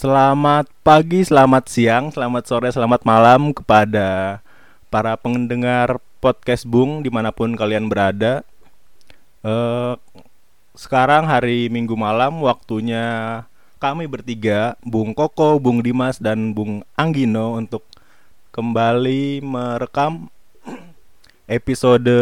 Selamat 0.00 0.64
pagi, 0.80 1.20
selamat 1.20 1.68
siang, 1.68 2.08
selamat 2.08 2.48
sore, 2.48 2.72
selamat 2.72 3.04
malam 3.04 3.52
kepada 3.52 4.40
para 4.88 5.12
pendengar 5.20 6.00
podcast 6.24 6.64
Bung 6.64 7.04
di 7.04 7.12
mana 7.12 7.36
pun 7.36 7.52
kalian 7.52 7.84
berada. 7.84 8.40
Eh, 9.44 9.94
sekarang 10.72 11.28
hari 11.28 11.68
Minggu 11.68 12.00
malam 12.00 12.40
waktunya 12.40 13.44
kami 13.76 14.08
bertiga, 14.08 14.72
Bung 14.80 15.12
Koko, 15.12 15.60
Bung 15.60 15.84
Dimas, 15.84 16.16
dan 16.16 16.56
Bung 16.56 16.80
Anggino 16.96 17.60
untuk 17.60 17.84
kembali 18.56 19.44
merekam 19.44 20.32
episode 21.44 22.16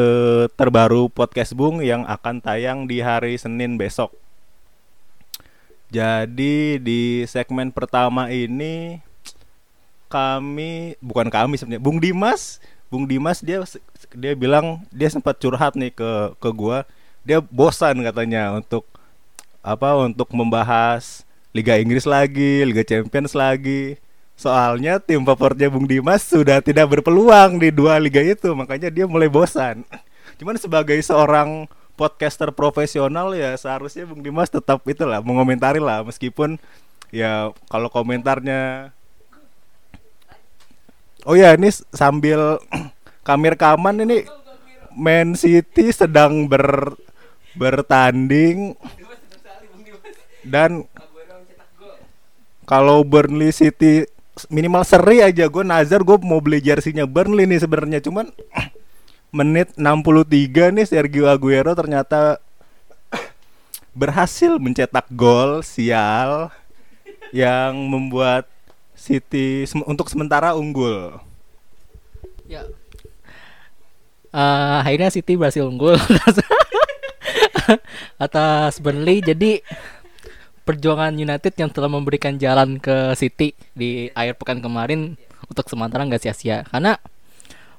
terbaru 0.59 1.15
podcast 1.15 1.55
Bung 1.55 1.79
yang 1.79 2.03
akan 2.11 2.43
tayang 2.43 2.91
di 2.91 2.99
hari 2.99 3.39
Senin 3.39 3.79
besok. 3.79 4.11
Jadi 5.89 6.77
di 6.85 7.25
segmen 7.25 7.73
pertama 7.73 8.29
ini 8.29 9.01
kami 10.13 11.01
bukan 11.01 11.29
kami 11.33 11.57
sebenarnya 11.57 11.81
Bung 11.81 11.97
Dimas, 11.97 12.61
Bung 12.93 13.09
Dimas 13.09 13.41
dia 13.41 13.65
dia 14.13 14.33
bilang 14.37 14.85
dia 14.93 15.09
sempat 15.09 15.41
curhat 15.41 15.77
nih 15.77 15.93
ke 15.93 16.37
ke 16.37 16.49
gua. 16.53 16.85
Dia 17.25 17.41
bosan 17.41 18.05
katanya 18.05 18.53
untuk 18.57 18.85
apa 19.65 19.97
untuk 20.01 20.29
membahas 20.37 21.25
Liga 21.57 21.81
Inggris 21.81 22.05
lagi, 22.05 22.69
Liga 22.69 22.85
Champions 22.85 23.33
lagi. 23.33 23.97
Soalnya 24.39 25.01
tim 25.01 25.25
favoritnya 25.25 25.73
Bung 25.73 25.89
Dimas 25.89 26.23
sudah 26.23 26.61
tidak 26.61 26.87
berpeluang 26.93 27.59
di 27.59 27.73
dua 27.73 27.99
liga 27.99 28.23
itu, 28.23 28.53
makanya 28.55 28.87
dia 28.93 29.09
mulai 29.09 29.27
bosan. 29.27 29.83
Cuman 30.39 30.55
sebagai 30.61 30.95
seorang 31.03 31.67
podcaster 31.99 32.55
profesional 32.55 33.35
ya 33.35 33.59
seharusnya 33.59 34.07
Bung 34.07 34.23
Dimas 34.23 34.47
tetap 34.47 34.87
itulah 34.87 35.19
mengomentari 35.19 35.83
lah. 35.83 36.07
Meskipun 36.07 36.63
ya 37.11 37.51
kalau 37.67 37.91
komentarnya 37.91 38.95
Oh 41.27 41.35
ya 41.35 41.53
ini 41.59 41.69
sambil 41.91 42.63
kami 43.29 43.53
rekaman 43.53 44.01
ini 44.07 44.25
Man 44.95 45.35
City 45.35 45.91
sedang 45.91 46.47
ber 46.47 46.95
bertanding. 47.59 48.79
Dan 50.47 50.87
kalau 52.65 53.03
Burnley 53.03 53.51
City 53.51 54.07
minimal 54.47 54.87
seri 54.87 55.19
aja 55.19 55.51
gue 55.51 55.65
Nazar 55.67 56.07
gue 56.07 56.15
mau 56.23 56.39
beli 56.39 56.63
jersinya 56.63 57.05
Burnley 57.05 57.45
nih 57.45 57.61
sebenarnya. 57.61 58.01
Cuman 58.01 58.31
menit 59.29 59.77
63 59.77 60.73
nih 60.73 60.87
Sergio 60.89 61.29
Aguero 61.29 61.77
ternyata 61.77 62.41
berhasil 63.99 64.57
mencetak 64.63 65.11
gol 65.11 65.67
sial 65.67 66.55
yang 67.35 67.75
membuat 67.77 68.47
City 68.99 69.63
sem 69.63 69.79
untuk 69.87 70.11
sementara 70.11 70.59
unggul. 70.59 71.23
Ya. 72.51 72.67
Uh, 74.35 74.83
akhirnya 74.83 75.15
City 75.15 75.39
berhasil 75.39 75.63
unggul 75.63 75.95
atas 78.25 78.83
Burnley. 78.83 79.23
Jadi 79.23 79.63
perjuangan 80.67 81.15
United 81.15 81.55
yang 81.57 81.71
telah 81.71 81.87
memberikan 81.87 82.35
jalan 82.37 82.83
ke 82.83 83.15
City 83.15 83.55
di 83.73 84.11
akhir 84.13 84.37
pekan 84.37 84.59
kemarin 84.59 85.15
untuk 85.47 85.71
sementara 85.71 86.03
nggak 86.03 86.27
sia-sia. 86.27 86.67
Karena 86.67 86.99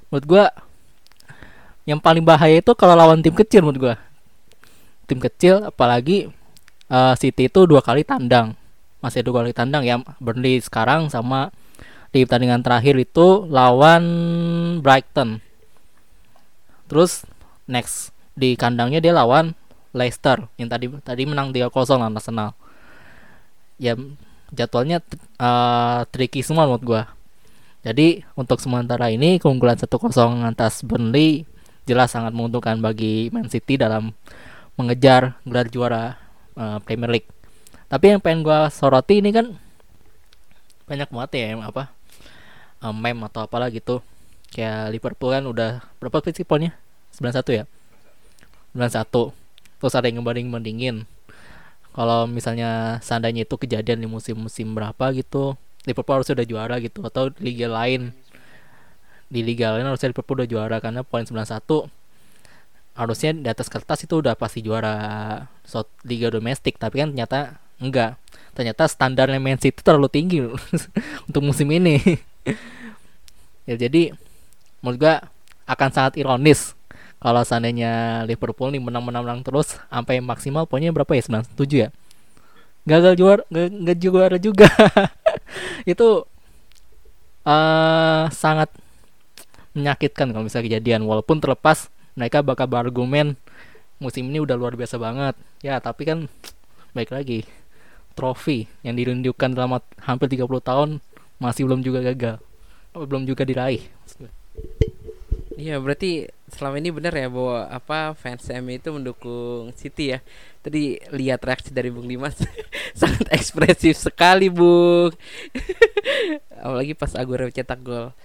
menurut 0.08 0.26
gua 0.26 0.46
yang 1.90 1.98
paling 1.98 2.22
bahaya 2.22 2.62
itu 2.62 2.70
kalau 2.78 2.94
lawan 2.94 3.26
tim 3.26 3.34
kecil 3.34 3.66
menurut 3.66 3.80
gua. 3.82 3.96
Tim 5.10 5.18
kecil 5.18 5.66
apalagi 5.66 6.30
uh, 6.86 7.18
City 7.18 7.50
itu 7.50 7.66
dua 7.66 7.82
kali 7.82 8.06
tandang. 8.06 8.54
Masih 9.02 9.26
dua 9.26 9.42
kali 9.42 9.58
tandang 9.58 9.82
ya 9.82 9.98
Burnley 10.22 10.62
sekarang 10.62 11.10
sama 11.10 11.50
di 12.14 12.30
pertandingan 12.30 12.62
terakhir 12.62 12.94
itu 12.94 13.50
lawan 13.50 14.06
Brighton. 14.86 15.42
Terus 16.86 17.26
next 17.66 18.14
di 18.38 18.54
kandangnya 18.54 19.02
dia 19.02 19.18
lawan 19.18 19.58
Leicester 19.90 20.46
yang 20.62 20.70
tadi 20.70 20.86
tadi 21.02 21.26
menang 21.26 21.50
3-0 21.50 21.74
lawan 21.74 22.14
Arsenal. 22.14 22.54
Ya 23.82 23.98
jadwalnya 24.54 25.02
uh, 25.42 26.06
tricky 26.14 26.46
semua 26.46 26.70
menurut 26.70 26.86
gua. 26.86 27.04
Jadi 27.82 28.22
untuk 28.38 28.62
sementara 28.62 29.10
ini 29.10 29.42
keunggulan 29.42 29.80
1-0 29.80 29.90
atas 30.46 30.86
Burnley 30.86 31.50
jelas 31.86 32.12
sangat 32.12 32.36
menguntungkan 32.36 32.80
bagi 32.80 33.30
Man 33.30 33.48
City 33.48 33.80
dalam 33.80 34.16
mengejar 34.80 35.36
gelar 35.44 35.68
juara 35.68 36.04
uh, 36.56 36.80
Premier 36.84 37.12
League. 37.20 37.30
Tapi 37.90 38.16
yang 38.16 38.22
pengen 38.22 38.46
gua 38.46 38.72
soroti 38.72 39.20
ini 39.20 39.34
kan 39.36 39.56
banyak 40.90 41.10
banget 41.10 41.32
ya 41.38 41.46
yang 41.54 41.62
apa 41.62 41.94
um, 42.82 42.96
meme 42.96 43.28
atau 43.28 43.46
apalah 43.46 43.70
gitu. 43.70 44.02
Kayak 44.50 44.96
Liverpool 44.96 45.32
kan 45.36 45.46
udah 45.46 45.72
berapa 46.02 46.26
sih 46.34 46.48
poinnya? 46.48 46.74
91 47.14 47.64
ya? 47.64 47.66
91. 48.74 49.34
Terus 49.80 49.94
ada 49.96 50.06
yang 50.10 50.22
ngebanding-bandingin. 50.22 51.06
Kalau 51.94 52.30
misalnya 52.30 53.02
seandainya 53.02 53.44
itu 53.44 53.56
kejadian 53.58 54.00
di 54.02 54.08
musim-musim 54.08 54.72
berapa 54.74 55.12
gitu, 55.14 55.58
Liverpool 55.84 56.22
harus 56.22 56.30
sudah 56.30 56.46
juara 56.46 56.78
gitu 56.80 57.02
atau 57.04 57.34
liga 57.42 57.66
lain 57.66 58.14
di 59.30 59.46
liga 59.46 59.78
lain 59.78 59.86
harusnya 59.86 60.10
Liverpool 60.10 60.42
udah 60.42 60.50
juara 60.50 60.78
karena 60.82 61.06
poin 61.06 61.22
91 61.22 61.86
harusnya 62.98 63.32
di 63.32 63.48
atas 63.48 63.72
kertas 63.72 64.04
itu 64.04 64.20
udah 64.20 64.36
pasti 64.36 64.60
juara 64.60 64.92
liga 66.04 66.28
domestik 66.34 66.76
tapi 66.76 67.00
kan 67.00 67.14
ternyata 67.14 67.62
enggak. 67.80 68.20
Ternyata 68.58 68.92
standarnya 68.92 69.40
Man 69.40 69.56
City 69.56 69.80
terlalu 69.80 70.12
tinggi 70.12 70.44
untuk 71.30 71.42
musim 71.42 71.70
ini. 71.72 72.02
Ya 73.70 73.78
jadi 73.78 74.18
menurut 74.82 74.98
gua 74.98 75.16
akan 75.70 75.90
sangat 75.94 76.18
ironis 76.18 76.74
kalau 77.22 77.46
seandainya 77.46 78.26
Liverpool 78.26 78.74
nih 78.74 78.82
menang-menang 78.82 79.46
terus 79.46 79.78
sampai 79.94 80.18
maksimal 80.26 80.66
poinnya 80.66 80.90
berapa 80.90 81.14
ya? 81.14 81.46
97 81.54 81.70
ya? 81.78 81.94
Gagal 82.90 83.14
juara 83.14 83.46
nggak 83.54 83.98
juara 84.02 84.42
juga. 84.42 84.74
Itu 85.86 86.26
uh, 87.46 88.24
sangat 88.34 88.74
menyakitkan 89.78 90.34
kalau 90.34 90.46
misalnya 90.46 90.76
kejadian 90.76 91.06
walaupun 91.06 91.40
terlepas 91.40 91.90
mereka 92.18 92.42
bakal 92.42 92.66
berargumen 92.66 93.38
musim 94.00 94.28
ini 94.32 94.42
udah 94.42 94.56
luar 94.56 94.74
biasa 94.80 94.96
banget 94.98 95.36
ya 95.62 95.78
tapi 95.84 96.08
kan 96.08 96.26
baik 96.96 97.14
lagi 97.14 97.46
trofi 98.18 98.66
yang 98.82 98.98
dirindukan 98.98 99.54
dalam 99.54 99.78
hampir 100.04 100.28
30 100.32 100.48
tahun 100.60 100.90
masih 101.38 101.70
belum 101.70 101.82
juga 101.86 102.04
gagal 102.04 102.36
belum 102.96 103.30
juga 103.30 103.46
diraih 103.46 103.86
Iya 105.60 105.76
berarti 105.84 106.32
selama 106.48 106.80
ini 106.80 106.88
benar 106.88 107.12
ya 107.12 107.28
bahwa 107.28 107.68
apa 107.68 108.16
fans 108.16 108.48
MU 108.48 108.80
itu 108.80 108.96
mendukung 108.96 109.76
City 109.76 110.16
ya. 110.16 110.24
Tadi 110.64 111.04
lihat 111.12 111.44
reaksi 111.44 111.76
dari 111.76 111.92
Bung 111.92 112.08
Dimas 112.08 112.40
sangat 113.00 113.28
ekspresif 113.28 114.00
sekali 114.00 114.48
Bung. 114.48 115.12
Apalagi 116.64 116.96
pas 116.96 117.12
Aguero 117.12 117.52
cetak 117.52 117.84
gol. 117.84 118.16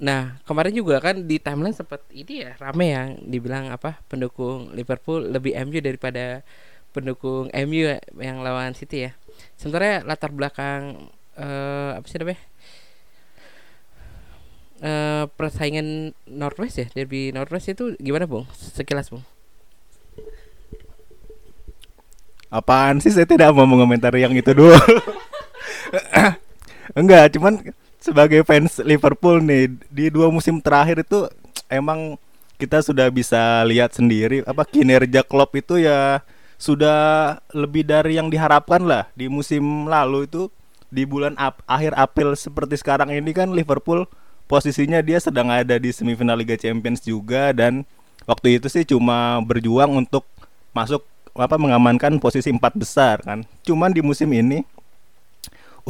Nah 0.00 0.40
kemarin 0.48 0.72
juga 0.72 0.96
kan 0.98 1.28
di 1.28 1.36
timeline 1.36 1.76
sempat 1.76 2.00
ini 2.08 2.48
ya 2.48 2.56
rame 2.56 2.86
yang 2.88 3.08
dibilang 3.20 3.68
apa 3.68 4.00
pendukung 4.08 4.72
Liverpool 4.72 5.28
lebih 5.28 5.52
MU 5.68 5.78
daripada 5.84 6.40
pendukung 6.96 7.52
MU 7.52 7.80
yang 8.16 8.40
lawan 8.40 8.72
City 8.72 9.06
ya. 9.06 9.12
Sementara 9.60 10.00
latar 10.02 10.32
belakang 10.32 11.12
uh, 11.36 12.00
apa 12.00 12.06
sih 12.08 12.16
namanya? 12.16 12.40
Uh, 14.80 15.28
persaingan 15.36 16.16
Northwest 16.24 16.80
ya 16.80 16.88
derby 16.96 17.36
Northwest 17.36 17.68
itu 17.68 18.00
gimana 18.00 18.24
bung 18.24 18.48
sekilas 18.56 19.12
bung 19.12 19.20
Apaan 22.50 22.98
sih 22.98 23.14
saya 23.14 23.30
tidak 23.30 23.54
mau 23.54 23.62
mengomentari 23.62 24.26
yang 24.26 24.34
itu 24.34 24.50
dulu. 24.50 24.74
Enggak, 26.98 27.30
cuman 27.38 27.62
sebagai 28.00 28.42
fans 28.42 28.80
Liverpool 28.80 29.44
nih 29.44 29.70
di 29.92 30.08
dua 30.08 30.32
musim 30.32 30.58
terakhir 30.58 31.04
itu 31.04 31.28
emang 31.68 32.16
kita 32.56 32.80
sudah 32.80 33.08
bisa 33.12 33.64
lihat 33.68 33.92
sendiri 33.92 34.44
apa 34.48 34.64
kinerja 34.64 35.24
Klopp 35.24 35.56
itu 35.56 35.80
ya 35.80 36.24
sudah 36.60 37.40
lebih 37.56 37.88
dari 37.88 38.20
yang 38.20 38.28
diharapkan 38.28 38.84
lah 38.84 39.08
di 39.16 39.28
musim 39.28 39.88
lalu 39.88 40.28
itu 40.28 40.52
di 40.92 41.06
bulan 41.08 41.38
Ap- 41.40 41.64
akhir 41.64 41.96
April 41.96 42.36
seperti 42.36 42.76
sekarang 42.80 43.14
ini 43.14 43.32
kan 43.32 43.52
Liverpool 43.54 44.04
posisinya 44.50 44.98
dia 45.00 45.22
sedang 45.22 45.48
ada 45.48 45.78
di 45.78 45.94
semifinal 45.94 46.34
Liga 46.34 46.58
Champions 46.58 47.00
juga 47.00 47.54
dan 47.54 47.86
waktu 48.26 48.58
itu 48.58 48.66
sih 48.66 48.82
cuma 48.82 49.38
berjuang 49.46 49.94
untuk 49.94 50.26
masuk 50.74 51.06
apa 51.38 51.54
mengamankan 51.54 52.18
posisi 52.18 52.50
empat 52.50 52.74
besar 52.74 53.22
kan. 53.22 53.46
Cuman 53.62 53.94
di 53.94 54.02
musim 54.02 54.28
ini 54.34 54.66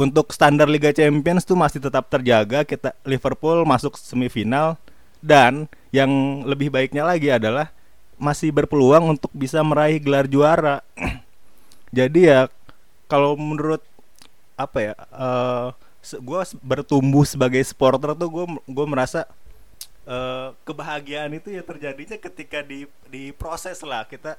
untuk 0.01 0.33
standar 0.33 0.65
Liga 0.65 0.89
Champions 0.89 1.45
tuh 1.45 1.53
masih 1.53 1.77
tetap 1.77 2.09
terjaga. 2.09 2.65
Kita 2.65 2.97
Liverpool 3.05 3.61
masuk 3.63 3.93
semifinal. 4.01 4.81
Dan 5.21 5.69
yang 5.93 6.41
lebih 6.49 6.73
baiknya 6.73 7.05
lagi 7.05 7.29
adalah 7.29 7.69
masih 8.17 8.49
berpeluang 8.49 9.13
untuk 9.17 9.29
bisa 9.37 9.61
meraih 9.61 10.01
gelar 10.01 10.25
juara. 10.25 10.81
Jadi 11.97 12.25
ya 12.25 12.49
kalau 13.05 13.37
menurut 13.37 13.85
apa 14.57 14.77
ya 14.81 14.93
eh 14.97 15.69
gue 16.01 16.41
bertumbuh 16.65 17.25
sebagai 17.25 17.61
supporter 17.61 18.17
tuh 18.17 18.29
gue 18.29 18.45
gue 18.65 18.85
merasa 18.89 19.29
eh, 20.09 20.49
kebahagiaan 20.65 21.33
itu 21.37 21.53
ya 21.53 21.61
terjadinya 21.61 22.17
ketika 22.17 22.65
di 22.65 22.89
di 23.09 23.29
proses 23.29 23.77
lah. 23.85 24.09
Kita 24.09 24.37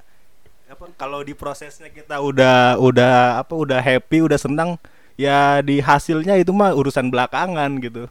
apa 0.66 0.88
kalau 0.96 1.20
di 1.20 1.36
prosesnya 1.36 1.92
kita 1.92 2.18
udah 2.18 2.80
udah 2.80 3.44
apa 3.44 3.54
udah 3.54 3.78
happy 3.78 4.24
udah 4.24 4.38
senang 4.40 4.80
ya 5.22 5.62
di 5.62 5.78
hasilnya 5.78 6.34
itu 6.42 6.50
mah 6.50 6.74
urusan 6.74 7.06
belakangan 7.06 7.70
gitu 7.78 8.10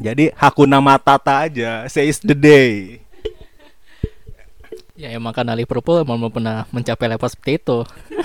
jadi 0.00 0.32
hakuna 0.34 0.82
matata 0.82 1.46
aja 1.46 1.86
says 1.86 2.18
the 2.18 2.34
day 2.34 2.98
Ya 5.00 5.16
emang 5.16 5.32
karena 5.32 5.56
Liverpool 5.56 6.04
emang 6.04 6.20
belum 6.20 6.28
pernah 6.28 6.68
mencapai 6.68 7.08
level 7.08 7.24
seperti 7.32 7.56
itu. 7.56 7.78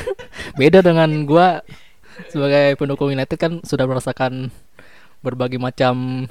Beda 0.59 0.83
dengan 0.83 1.07
gua 1.23 1.63
sebagai 2.27 2.75
pendukung 2.75 3.15
United 3.15 3.39
kan 3.39 3.63
sudah 3.63 3.87
merasakan 3.87 4.51
berbagai 5.23 5.55
macam 5.55 6.27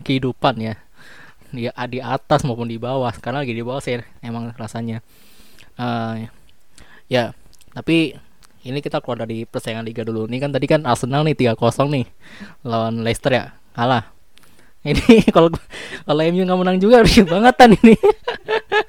kehidupan 0.00 0.56
ya. 0.56 0.74
Di, 1.52 1.68
di 1.68 2.00
atas 2.00 2.48
maupun 2.48 2.64
di 2.64 2.80
bawah. 2.80 3.12
Sekarang 3.12 3.44
lagi 3.44 3.52
di 3.52 3.60
bawah 3.60 3.84
sih 3.84 4.00
emang 4.24 4.56
rasanya. 4.56 5.04
Eh, 5.76 6.32
ya, 7.12 7.36
tapi 7.76 8.16
ini 8.64 8.80
kita 8.80 9.04
keluar 9.04 9.28
dari 9.28 9.44
persaingan 9.44 9.84
liga 9.84 10.02
dulu. 10.02 10.24
Ini 10.24 10.40
kan 10.40 10.50
tadi 10.50 10.64
kan 10.64 10.88
Arsenal 10.88 11.20
nih 11.28 11.36
3-0 11.36 11.60
nih 11.92 12.06
lawan 12.64 13.04
Leicester 13.04 13.32
ya. 13.32 13.44
Kalah. 13.76 14.08
Ini 14.88 15.32
kalau 15.32 15.48
kalau 16.04 16.20
MU 16.28 16.44
nggak 16.44 16.60
menang 16.60 16.76
juga 16.76 17.00
rugi 17.00 17.24
bangetan 17.24 17.72
ini. 17.72 17.96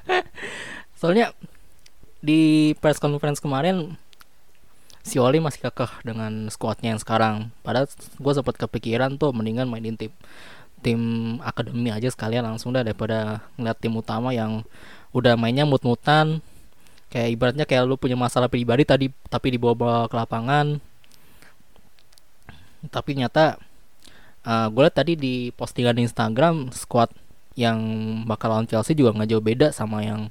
Soalnya 0.99 1.31
di 2.19 2.75
press 2.83 2.99
conference 2.99 3.39
kemarin 3.39 3.95
si 5.07 5.23
Oli 5.23 5.39
masih 5.39 5.63
kekeh 5.63 6.03
dengan 6.03 6.51
squadnya 6.51 6.91
yang 6.91 6.99
sekarang. 6.99 7.35
Padahal 7.63 7.87
gue 7.95 8.33
sempat 8.35 8.59
kepikiran 8.59 9.15
tuh 9.15 9.31
mendingan 9.31 9.71
mainin 9.71 9.95
tim 9.95 10.11
tim 10.83 10.99
akademi 11.39 11.95
aja 11.95 12.11
sekalian 12.11 12.43
langsung 12.43 12.75
dah 12.75 12.83
daripada 12.83 13.39
ngeliat 13.55 13.79
tim 13.79 13.95
utama 13.95 14.35
yang 14.35 14.67
udah 15.15 15.39
mainnya 15.39 15.63
mut-mutan 15.63 16.43
kayak 17.15 17.29
ibaratnya 17.31 17.63
kayak 17.63 17.87
lu 17.87 17.95
punya 17.95 18.19
masalah 18.19 18.51
pribadi 18.51 18.83
tadi 18.83 19.07
tapi 19.31 19.55
dibawa-bawa 19.55 20.11
ke 20.11 20.15
lapangan. 20.19 20.83
Tapi 22.91 23.11
nyata 23.15 23.55
gue 24.43 24.81
liat 24.83 24.91
tadi 24.91 25.15
di 25.15 25.55
postingan 25.55 25.95
Instagram 25.95 26.75
squad 26.75 27.15
yang 27.55 27.79
bakal 28.27 28.51
lawan 28.51 28.67
Chelsea 28.67 28.99
juga 28.99 29.15
nggak 29.15 29.31
jauh 29.31 29.39
beda 29.39 29.71
sama 29.71 30.03
yang 30.03 30.27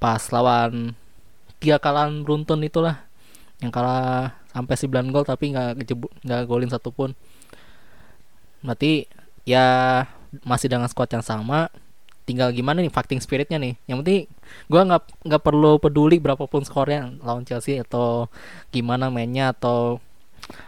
pas 0.00 0.24
lawan 0.32 0.96
tiga 1.60 1.76
kalahan 1.76 2.24
beruntun 2.24 2.64
itulah. 2.64 3.04
Yang 3.60 3.76
kalah 3.76 4.40
sampai 4.56 4.76
9 4.80 5.12
gol 5.12 5.28
tapi 5.28 5.52
nggak 5.52 5.84
nggak 6.24 6.42
golin 6.48 6.72
satupun. 6.72 7.12
Berarti 8.64 9.04
ya 9.44 10.00
masih 10.48 10.72
dengan 10.72 10.88
squad 10.88 11.12
yang 11.12 11.20
sama. 11.20 11.68
Tinggal 12.24 12.56
gimana 12.56 12.80
nih 12.80 12.88
fighting 12.88 13.20
spiritnya 13.20 13.60
nih. 13.60 13.76
Yang 13.84 13.96
penting 14.00 14.20
gua 14.70 14.82
nggak 14.88 15.02
nggak 15.28 15.42
perlu 15.42 15.76
peduli 15.78 16.16
berapapun 16.18 16.64
skornya 16.64 17.14
lawan 17.20 17.44
Chelsea 17.44 17.80
atau 17.80 18.28
gimana 18.74 19.08
mainnya 19.12 19.52
atau 19.52 20.00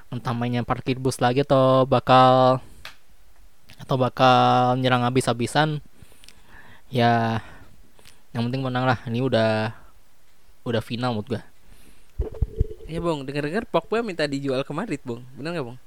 entah 0.09 0.33
mainnya 0.33 0.65
parkir 0.65 0.97
bus 0.97 1.21
lagi 1.21 1.45
atau 1.45 1.85
bakal 1.85 2.61
atau 3.77 3.97
bakal 4.01 4.77
nyerang 4.81 5.05
habis-habisan 5.05 5.85
ya 6.89 7.45
yang 8.37 8.53
penting 8.53 8.61
menang 8.65 8.85
lah. 8.85 8.99
Ini 9.09 9.25
udah 9.25 9.73
udah 10.69 10.83
final 10.85 11.17
menurut 11.17 11.29
gua. 11.37 11.43
Iya 12.87 13.03
bang, 13.03 13.19
dengar-dengar 13.27 13.65
Pogba 13.67 14.05
minta 14.05 14.29
dijual 14.29 14.63
ke 14.63 14.73
Madrid 14.77 15.01
bang, 15.03 15.21
benar 15.35 15.51
nggak 15.57 15.67
bang? 15.73 15.79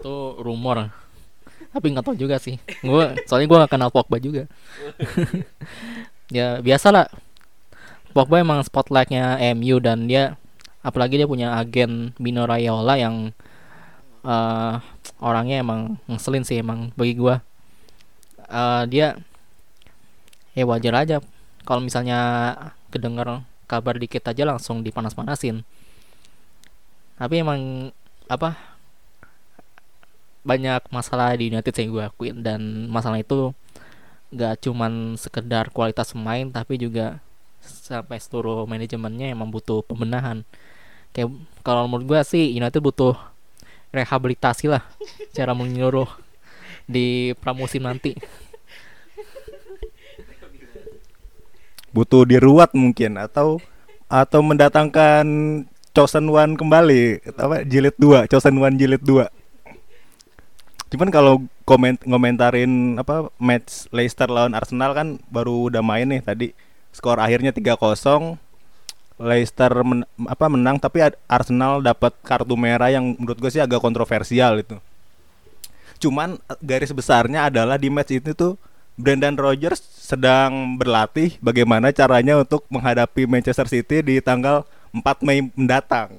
itu 0.00 0.16
rumor. 0.40 0.88
Tapi 1.70 1.86
nggak 1.92 2.04
tahu 2.08 2.16
juga 2.16 2.40
sih. 2.40 2.56
Gua 2.80 3.12
soalnya 3.28 3.46
gua 3.48 3.58
nggak 3.64 3.72
kenal 3.76 3.90
Pogba 3.92 4.16
juga 4.16 4.48
ya 6.30 6.62
biasa 6.62 6.94
lah 6.94 7.06
Pogba 8.10 8.42
emang 8.42 8.58
spotlightnya 8.66 9.38
MU 9.54 9.78
dan 9.78 10.10
dia 10.10 10.34
apalagi 10.82 11.14
dia 11.14 11.30
punya 11.30 11.54
agen 11.54 12.10
Mino 12.18 12.42
Raiola 12.42 12.98
yang 12.98 13.30
eh, 14.26 14.74
orangnya 15.22 15.62
emang 15.62 16.00
ngeselin 16.10 16.42
sih 16.42 16.58
emang 16.58 16.90
bagi 16.98 17.14
gua. 17.14 17.38
Eh, 18.50 18.82
dia 18.90 19.14
ya 20.58 20.64
wajar 20.66 20.94
aja. 21.06 21.16
Kalau 21.62 21.78
misalnya 21.78 22.18
kedenger 22.90 23.46
kabar 23.70 23.94
dikit 23.94 24.26
aja 24.26 24.42
langsung 24.42 24.82
dipanas-panasin. 24.82 25.62
Tapi 27.14 27.34
emang 27.38 27.94
apa 28.26 28.58
banyak 30.42 30.82
masalah 30.90 31.36
di 31.38 31.52
United 31.52 31.70
yang 31.78 31.88
gue 31.94 32.04
akuin. 32.10 32.36
Dan 32.42 32.90
masalah 32.90 33.22
itu 33.22 33.54
gak 34.30 34.62
cuman 34.62 35.18
sekedar 35.18 35.74
kualitas 35.74 36.14
pemain 36.14 36.46
tapi 36.46 36.78
juga 36.78 37.18
sampai 37.60 38.22
seluruh 38.22 38.64
manajemennya 38.64 39.34
emang 39.34 39.50
butuh 39.50 39.82
pembenahan. 39.84 40.46
Kayak 41.10 41.34
kalau 41.66 41.90
menurut 41.90 42.06
gue 42.06 42.20
sih 42.22 42.54
United 42.54 42.78
butuh 42.78 43.18
rehabilitasi 43.90 44.70
lah 44.70 44.86
cara 45.34 45.50
menyeluruh 45.52 46.06
di 46.86 47.34
pramusim 47.42 47.82
nanti. 47.82 48.14
Butuh 51.90 52.22
diruat 52.22 52.70
mungkin 52.70 53.18
atau 53.18 53.58
atau 54.06 54.40
mendatangkan 54.46 55.26
Chosen 55.90 56.30
One 56.30 56.54
kembali. 56.54 57.34
Apa 57.34 57.66
jilid 57.66 57.98
2 57.98 58.30
Chosen 58.30 58.54
One 58.62 58.78
jilid 58.78 59.02
2 59.02 59.40
cuman 60.90 61.08
kalau 61.08 61.34
komen 61.70 62.02
ngomentarin 62.02 62.98
apa 62.98 63.30
match 63.38 63.86
Leicester 63.94 64.26
lawan 64.26 64.58
Arsenal 64.58 64.90
kan 64.90 65.22
baru 65.30 65.70
udah 65.70 65.86
main 65.86 66.10
nih 66.10 66.18
tadi. 66.18 66.50
Skor 66.90 67.22
akhirnya 67.22 67.54
3-0 67.54 67.78
Leicester 69.22 69.70
men- 69.86 70.08
apa 70.26 70.50
menang 70.50 70.82
tapi 70.82 71.06
Arsenal 71.30 71.78
dapat 71.78 72.10
kartu 72.26 72.58
merah 72.58 72.90
yang 72.90 73.14
menurut 73.14 73.38
gue 73.38 73.50
sih 73.54 73.62
agak 73.62 73.78
kontroversial 73.78 74.58
itu. 74.58 74.74
Cuman 76.02 76.40
eh, 76.50 76.58
garis 76.58 76.90
besarnya 76.90 77.46
adalah 77.46 77.78
di 77.78 77.86
match 77.86 78.10
itu 78.10 78.34
tuh 78.34 78.58
Brendan 78.98 79.38
Rodgers 79.38 79.78
sedang 79.94 80.74
berlatih 80.74 81.38
bagaimana 81.38 81.94
caranya 81.94 82.42
untuk 82.42 82.66
menghadapi 82.66 83.30
Manchester 83.30 83.70
City 83.70 84.02
di 84.02 84.18
tanggal 84.18 84.66
4 84.90 85.22
Mei 85.22 85.46
mendatang. 85.54 86.10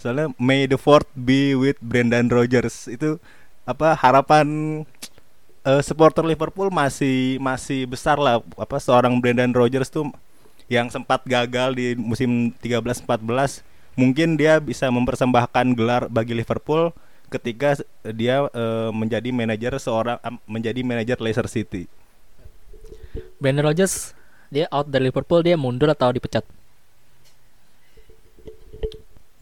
Soalnya 0.00 0.32
May 0.40 0.64
the 0.64 0.80
4th 0.80 1.06
be 1.12 1.52
with 1.52 1.76
Brendan 1.78 2.32
Rodgers. 2.32 2.88
Itu 2.88 3.20
apa 3.62 3.94
harapan 3.94 4.46
eh, 5.66 5.82
supporter 5.82 6.24
Liverpool 6.26 6.68
masih 6.70 7.38
masih 7.38 7.86
besar 7.86 8.18
lah 8.18 8.42
apa 8.58 8.76
seorang 8.82 9.18
Brendan 9.22 9.54
Rodgers 9.54 9.90
tuh 9.90 10.10
yang 10.70 10.88
sempat 10.88 11.22
gagal 11.28 11.76
di 11.76 11.94
musim 11.98 12.50
13-14 12.62 13.62
mungkin 13.94 14.40
dia 14.40 14.56
bisa 14.58 14.88
mempersembahkan 14.88 15.76
gelar 15.76 16.02
bagi 16.08 16.32
Liverpool 16.32 16.90
ketika 17.32 17.80
dia 18.12 18.48
eh, 18.52 18.90
menjadi 18.92 19.28
manajer 19.32 19.72
seorang 19.80 20.18
am- 20.20 20.42
menjadi 20.44 20.80
manajer 20.84 21.18
Leicester 21.20 21.48
City. 21.48 21.88
Brendan 23.40 23.68
Rodgers 23.68 24.16
dia 24.52 24.68
out 24.72 24.88
dari 24.88 25.08
Liverpool 25.08 25.40
dia 25.44 25.56
mundur 25.56 25.88
atau 25.92 26.12
dipecat 26.12 26.44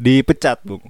Dipecat, 0.00 0.58
Bung. 0.64 0.80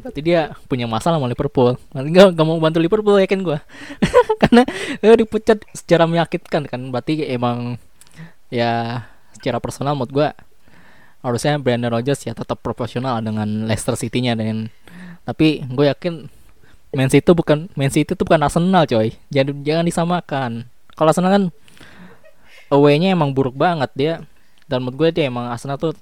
Berarti 0.00 0.20
dia 0.24 0.56
punya 0.66 0.88
masalah 0.88 1.20
sama 1.20 1.28
Liverpool. 1.28 1.76
Nanti 1.92 2.08
gak, 2.10 2.34
gak 2.34 2.46
mau 2.48 2.56
bantu 2.56 2.80
Liverpool 2.80 3.20
yakin 3.20 3.40
gua. 3.44 3.60
Karena 4.42 4.64
dia 4.98 5.16
dipecat 5.16 5.58
secara 5.76 6.08
menyakitkan 6.08 6.66
kan. 6.66 6.80
Berarti 6.88 7.24
emang 7.28 7.76
ya 8.50 9.04
secara 9.36 9.62
personal 9.62 9.94
menurut 9.94 10.12
gua 10.12 10.28
harusnya 11.20 11.60
Brendan 11.60 11.92
Rodgers 11.92 12.24
ya 12.24 12.32
tetap 12.32 12.64
profesional 12.64 13.20
dengan 13.20 13.68
Leicester 13.68 13.92
City-nya 13.92 14.32
dan 14.32 14.72
tapi 15.28 15.60
gue 15.68 15.86
yakin 15.86 16.32
Man 16.90 17.06
City 17.06 17.22
itu 17.22 17.36
bukan 17.36 17.70
Man 17.78 17.92
City 17.92 18.16
itu 18.16 18.24
bukan 18.26 18.42
Arsenal 18.42 18.82
coy. 18.88 19.14
Jangan 19.30 19.62
jangan 19.62 19.84
disamakan. 19.86 20.50
Kalau 20.98 21.08
Arsenal 21.14 21.30
kan 21.30 21.44
away-nya 22.72 23.14
emang 23.14 23.30
buruk 23.30 23.54
banget 23.54 23.90
dia. 23.94 24.14
Dan 24.66 24.82
menurut 24.82 24.96
gue 24.98 25.08
dia 25.22 25.30
emang 25.30 25.46
Arsenal 25.50 25.78
tuh 25.78 25.94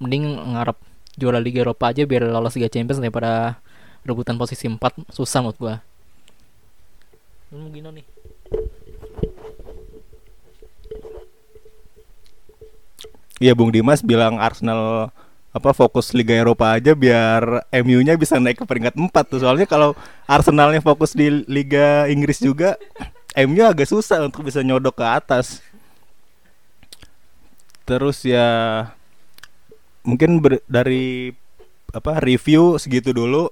mending 0.00 0.24
ngarep 0.56 0.76
juara 1.14 1.38
Liga 1.38 1.62
Eropa 1.62 1.90
aja 1.90 2.02
biar 2.06 2.26
lolos 2.26 2.54
Liga 2.58 2.70
Champions 2.70 2.98
daripada 2.98 3.58
rebutan 4.04 4.36
posisi 4.36 4.66
4 4.68 4.78
susah 5.10 5.40
menurut 5.40 5.58
gua. 5.58 5.74
Lu 7.54 7.70
Gino 7.70 7.90
nih. 7.94 8.06
Iya 13.42 13.52
Bung 13.58 13.74
Dimas 13.74 14.00
bilang 14.00 14.38
Arsenal 14.38 15.10
apa 15.54 15.70
fokus 15.70 16.10
Liga 16.10 16.34
Eropa 16.34 16.74
aja 16.74 16.98
biar 16.98 17.62
MU-nya 17.86 18.18
bisa 18.18 18.42
naik 18.42 18.62
ke 18.62 18.64
peringkat 18.66 18.98
4 18.98 19.10
tuh. 19.30 19.38
Soalnya 19.42 19.70
kalau 19.70 19.94
Arsenalnya 20.26 20.82
fokus 20.82 21.14
di 21.14 21.30
Liga 21.46 22.10
Inggris 22.10 22.42
juga 22.42 22.74
MU 23.34 23.62
agak 23.62 23.86
susah 23.90 24.26
untuk 24.26 24.46
bisa 24.46 24.62
nyodok 24.62 25.02
ke 25.02 25.06
atas. 25.06 25.62
Terus 27.86 28.22
ya 28.26 28.46
mungkin 30.04 30.38
ber- 30.38 30.62
dari 30.68 31.32
apa 31.90 32.20
review 32.20 32.76
segitu 32.76 33.10
dulu. 33.10 33.50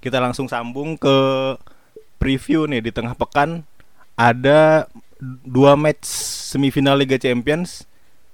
Kita 0.00 0.16
langsung 0.16 0.48
sambung 0.48 0.96
ke 0.96 1.16
preview 2.16 2.64
nih 2.64 2.80
di 2.80 2.90
tengah 2.90 3.12
pekan 3.12 3.62
ada 4.16 4.88
dua 5.44 5.76
match 5.76 6.08
semifinal 6.50 6.96
Liga 6.96 7.20
Champions. 7.20 7.84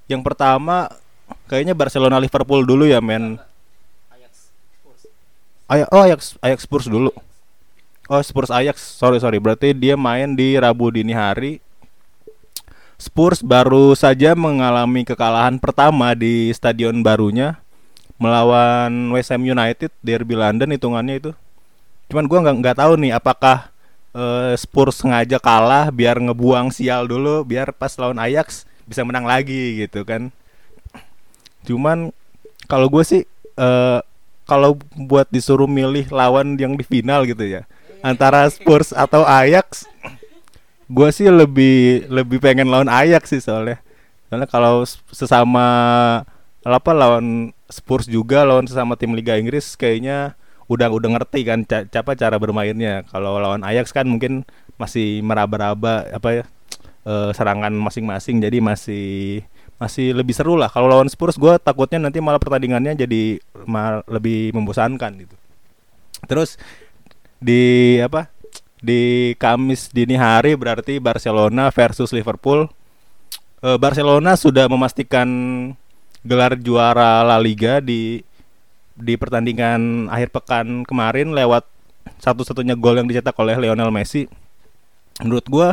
Yang 0.07 0.23
pertama 0.23 0.87
kayaknya 1.51 1.75
Barcelona 1.75 2.23
Liverpool 2.23 2.63
dulu 2.63 2.87
ya 2.87 3.03
men. 3.03 3.43
Ayak, 5.67 5.91
oh 5.91 6.03
Ajax 6.07 6.39
Ajax 6.39 6.63
Spurs 6.63 6.87
dulu. 6.87 7.11
Oh 8.07 8.23
Spurs 8.23 8.55
Ajax, 8.55 8.79
sorry 8.79 9.19
sorry. 9.19 9.43
Berarti 9.43 9.75
dia 9.75 9.99
main 9.99 10.39
di 10.39 10.55
Rabu 10.55 10.95
dini 10.95 11.11
hari. 11.11 11.59
Spurs 12.97 13.45
baru 13.45 13.93
saja 13.93 14.33
mengalami 14.33 15.05
kekalahan 15.05 15.61
pertama 15.61 16.17
di 16.17 16.49
stadion 16.57 17.05
barunya 17.05 17.61
melawan 18.17 19.13
West 19.13 19.29
Ham 19.29 19.45
United 19.45 19.93
derby 20.01 20.33
London 20.33 20.73
hitungannya 20.73 21.21
itu. 21.21 21.33
Cuman 22.09 22.25
gua 22.25 22.39
nggak 22.41 22.57
nggak 22.65 22.77
tahu 22.81 22.93
nih 22.97 23.13
apakah 23.13 23.69
eh, 24.17 24.57
Spurs 24.57 25.05
sengaja 25.05 25.37
kalah 25.37 25.93
biar 25.93 26.17
ngebuang 26.17 26.73
sial 26.73 27.05
dulu 27.05 27.45
biar 27.45 27.77
pas 27.77 27.93
lawan 28.01 28.17
Ajax 28.17 28.65
bisa 28.89 29.05
menang 29.05 29.29
lagi 29.29 29.85
gitu 29.85 30.01
kan. 30.09 30.33
Cuman 31.69 32.15
kalau 32.65 32.89
gue 32.89 33.05
sih 33.05 33.23
eh, 33.61 34.01
kalau 34.49 34.81
buat 34.97 35.29
disuruh 35.29 35.69
milih 35.69 36.09
lawan 36.09 36.57
yang 36.57 36.79
di 36.79 36.87
final 36.87 37.29
gitu 37.29 37.45
ya 37.45 37.69
antara 38.07 38.47
Spurs 38.47 38.95
atau 38.95 39.27
Ajax, 39.27 39.91
gue 40.87 41.09
sih 41.11 41.27
lebih 41.27 42.07
lebih 42.07 42.39
pengen 42.39 42.71
lawan 42.71 42.87
Ajax 42.91 43.35
sih 43.35 43.43
soalnya. 43.43 43.83
Soalnya 44.31 44.49
kalau 44.51 44.83
sesama 45.11 45.67
apa 46.67 46.91
lawan 46.91 47.55
Spurs 47.71 48.07
juga 48.11 48.43
lawan 48.43 48.67
sesama 48.67 48.99
tim 48.99 49.15
Liga 49.15 49.39
Inggris 49.39 49.75
kayaknya 49.79 50.35
udah 50.67 50.91
udah 50.91 51.19
ngerti 51.19 51.47
kan 51.47 51.63
ca- 51.63 51.87
apa 51.87 52.15
cara 52.19 52.39
bermainnya. 52.39 53.07
Kalau 53.11 53.39
lawan 53.39 53.63
Ajax 53.63 53.91
kan 53.95 54.07
mungkin 54.07 54.47
masih 54.79 55.23
meraba-raba 55.23 56.11
apa 56.11 56.29
ya 56.43 56.45
eh, 57.07 57.31
serangan 57.35 57.71
masing-masing 57.75 58.43
jadi 58.43 58.59
masih 58.63 59.43
masih 59.79 60.15
lebih 60.17 60.35
seru 60.35 60.55
lah. 60.59 60.71
Kalau 60.71 60.87
lawan 60.91 61.11
Spurs 61.11 61.39
gue 61.39 61.55
takutnya 61.63 61.99
nanti 62.03 62.19
malah 62.23 62.39
pertandingannya 62.43 62.95
jadi 62.95 63.43
mal- 63.67 64.07
lebih 64.11 64.55
membosankan 64.55 65.23
gitu. 65.23 65.37
Terus 66.27 66.59
di 67.39 67.97
apa? 68.01 68.33
Di 68.81 69.33
Kamis 69.41 69.89
dini 69.89 70.15
hari 70.21 70.53
berarti 70.53 71.01
Barcelona 71.01 71.73
versus 71.73 72.13
Liverpool. 72.13 72.69
Eh, 73.65 73.79
Barcelona 73.81 74.37
sudah 74.37 74.69
memastikan 74.69 75.29
gelar 76.27 76.59
juara 76.61 77.25
La 77.25 77.41
Liga 77.41 77.81
di 77.81 78.21
di 78.97 79.15
pertandingan 79.17 80.09
akhir 80.09 80.33
pekan 80.33 80.85
kemarin 80.89 81.33
lewat 81.33 81.65
satu-satunya 82.21 82.77
gol 82.77 82.97
yang 82.97 83.09
dicetak 83.09 83.37
oleh 83.37 83.57
Lionel 83.57 83.93
Messi. 83.93 84.29
Menurut 85.25 85.47
gua 85.49 85.69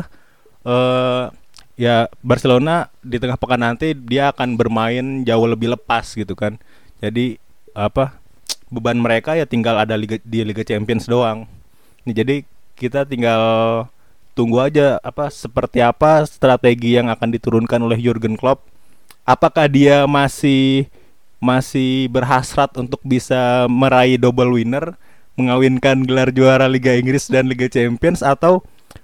eh 0.64 1.26
ya 1.74 2.08
Barcelona 2.22 2.88
di 3.02 3.18
tengah 3.18 3.36
pekan 3.36 3.60
nanti 3.60 3.98
dia 3.98 4.30
akan 4.32 4.56
bermain 4.56 5.26
jauh 5.28 5.48
lebih 5.48 5.76
lepas 5.76 6.16
gitu 6.16 6.36
kan. 6.38 6.56
Jadi 7.04 7.36
apa 7.76 8.16
beban 8.72 8.98
mereka 8.98 9.36
ya 9.36 9.46
tinggal 9.46 9.78
ada 9.78 9.94
liga, 10.00 10.18
di 10.24 10.46
Liga 10.46 10.64
Champions 10.64 11.06
doang. 11.10 11.46
Nih 12.08 12.16
jadi 12.16 12.36
kita 12.78 13.06
tinggal 13.06 13.42
tunggu 14.34 14.58
aja 14.62 14.98
apa 15.06 15.30
seperti 15.30 15.80
apa 15.80 16.26
strategi 16.26 16.98
yang 16.98 17.10
akan 17.10 17.30
diturunkan 17.34 17.80
oleh 17.82 18.02
Jurgen 18.02 18.38
Klopp. 18.38 18.66
Apakah 19.24 19.70
dia 19.72 20.04
masih 20.10 20.90
masih 21.40 22.08
berhasrat 22.12 22.72
untuk 22.80 23.00
bisa 23.04 23.68
meraih 23.68 24.20
double 24.20 24.56
winner, 24.60 24.96
mengawinkan 25.36 26.04
gelar 26.04 26.32
juara 26.32 26.68
Liga 26.68 26.96
Inggris 26.96 27.30
dan 27.30 27.48
Liga 27.48 27.68
Champions 27.68 28.24
atau 28.24 28.64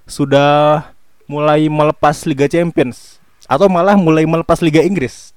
sudah 0.09 0.83
mulai 1.29 1.69
melepas 1.69 2.25
Liga 2.25 2.49
Champions 2.49 3.21
atau 3.45 3.69
malah 3.69 3.95
mulai 3.95 4.25
melepas 4.25 4.59
Liga 4.59 4.81
Inggris. 4.81 5.31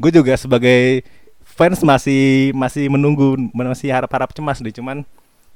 Gue 0.00 0.10
juga 0.10 0.34
sebagai 0.34 1.04
fans 1.52 1.84
masih 1.84 2.50
masih 2.56 2.88
menunggu 2.88 3.36
masih 3.52 3.92
harap-harap 3.92 4.32
cemas 4.32 4.58
deh 4.58 4.72
cuman 4.72 5.04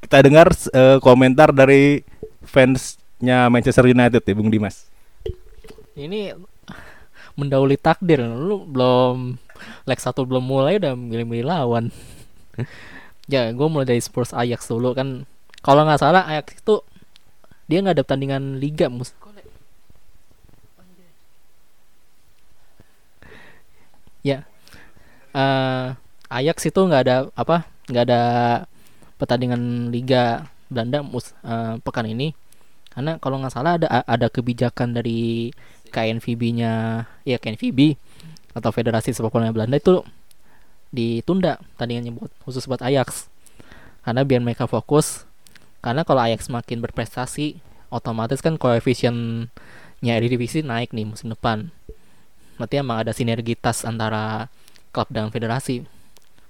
kita 0.07 0.23
dengar 0.23 0.55
eh, 0.71 1.03
komentar 1.03 1.51
dari 1.51 2.07
fansnya 2.47 3.51
Manchester 3.51 3.91
United 3.91 4.23
ya 4.23 4.35
Bung 4.39 4.55
Dimas. 4.55 4.87
Ini 5.99 6.31
mendahului 7.35 7.75
takdir. 7.75 8.23
Lu 8.23 8.63
belum 8.71 9.35
leg 9.83 9.99
satu 9.99 10.23
belum 10.23 10.47
mulai 10.47 10.79
udah 10.79 10.95
milih-milih 10.95 11.51
lawan. 11.51 11.91
ya, 13.33 13.51
gue 13.51 13.67
mulai 13.67 13.83
dari 13.83 13.99
Spurs 13.99 14.31
Ajax 14.31 14.71
dulu 14.71 14.95
kan. 14.95 15.27
Kalau 15.67 15.83
nggak 15.83 15.99
salah 15.99 16.23
Ajax 16.31 16.55
itu 16.55 16.87
dia 17.67 17.83
nggak 17.83 17.99
ada 17.99 18.05
pertandingan 18.07 18.63
liga 18.63 18.87
mus. 18.87 19.11
Ya, 24.23 24.47
eh 25.35 25.99
Ajax 26.31 26.63
itu 26.63 26.79
nggak 26.79 27.03
ada 27.07 27.17
apa 27.35 27.67
nggak 27.91 28.05
ada 28.07 28.23
pertandingan 29.17 29.93
liga 29.93 30.49
Belanda 30.69 31.03
mus 31.03 31.33
eh, 31.45 31.77
pekan 31.81 32.07
ini. 32.09 32.33
Karena 32.93 33.21
kalau 33.21 33.37
nggak 33.41 33.53
salah 33.53 33.77
ada 33.77 33.89
ada 34.09 34.27
kebijakan 34.33 34.97
dari 34.97 35.53
KNVB-nya 35.93 37.05
ya 37.29 37.37
KNVB 37.37 37.97
atau 38.57 38.71
Federasi 38.73 39.13
Sepak 39.13 39.29
Bola 39.29 39.53
Belanda 39.53 39.77
itu 39.77 40.01
ditunda 40.89 41.61
tandingannya 41.77 42.17
buat 42.17 42.33
khusus 42.49 42.65
buat 42.65 42.81
Ajax. 42.81 43.29
Karena 44.01 44.25
biar 44.25 44.41
mereka 44.41 44.65
fokus. 44.65 45.29
Karena 45.85 46.03
kalau 46.09 46.25
Ajax 46.25 46.49
makin 46.49 46.81
berprestasi 46.81 47.61
otomatis 47.93 48.41
kan 48.41 48.57
koefisiennya 48.57 50.13
Eredivisie 50.17 50.65
naik 50.65 50.97
nih 50.97 51.05
musim 51.05 51.31
depan. 51.31 51.69
Berarti 52.57 52.81
emang 52.81 53.05
ada 53.05 53.13
sinergitas 53.13 53.85
antara 53.85 54.49
klub 54.91 55.13
dan 55.13 55.29
federasi 55.29 55.85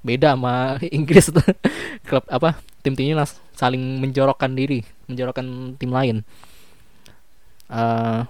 beda 0.07 0.39
sama 0.39 0.79
Inggris 0.97 1.35
tuh. 1.35 1.43
Klub 2.07 2.23
apa 2.31 2.63
tim-timnya 2.87 3.27
saling 3.59 3.99
menjorokkan 3.99 4.55
diri 4.55 4.87
menjorokkan 5.11 5.75
tim 5.75 5.91
lain. 5.91 6.17
Eh 7.67 8.23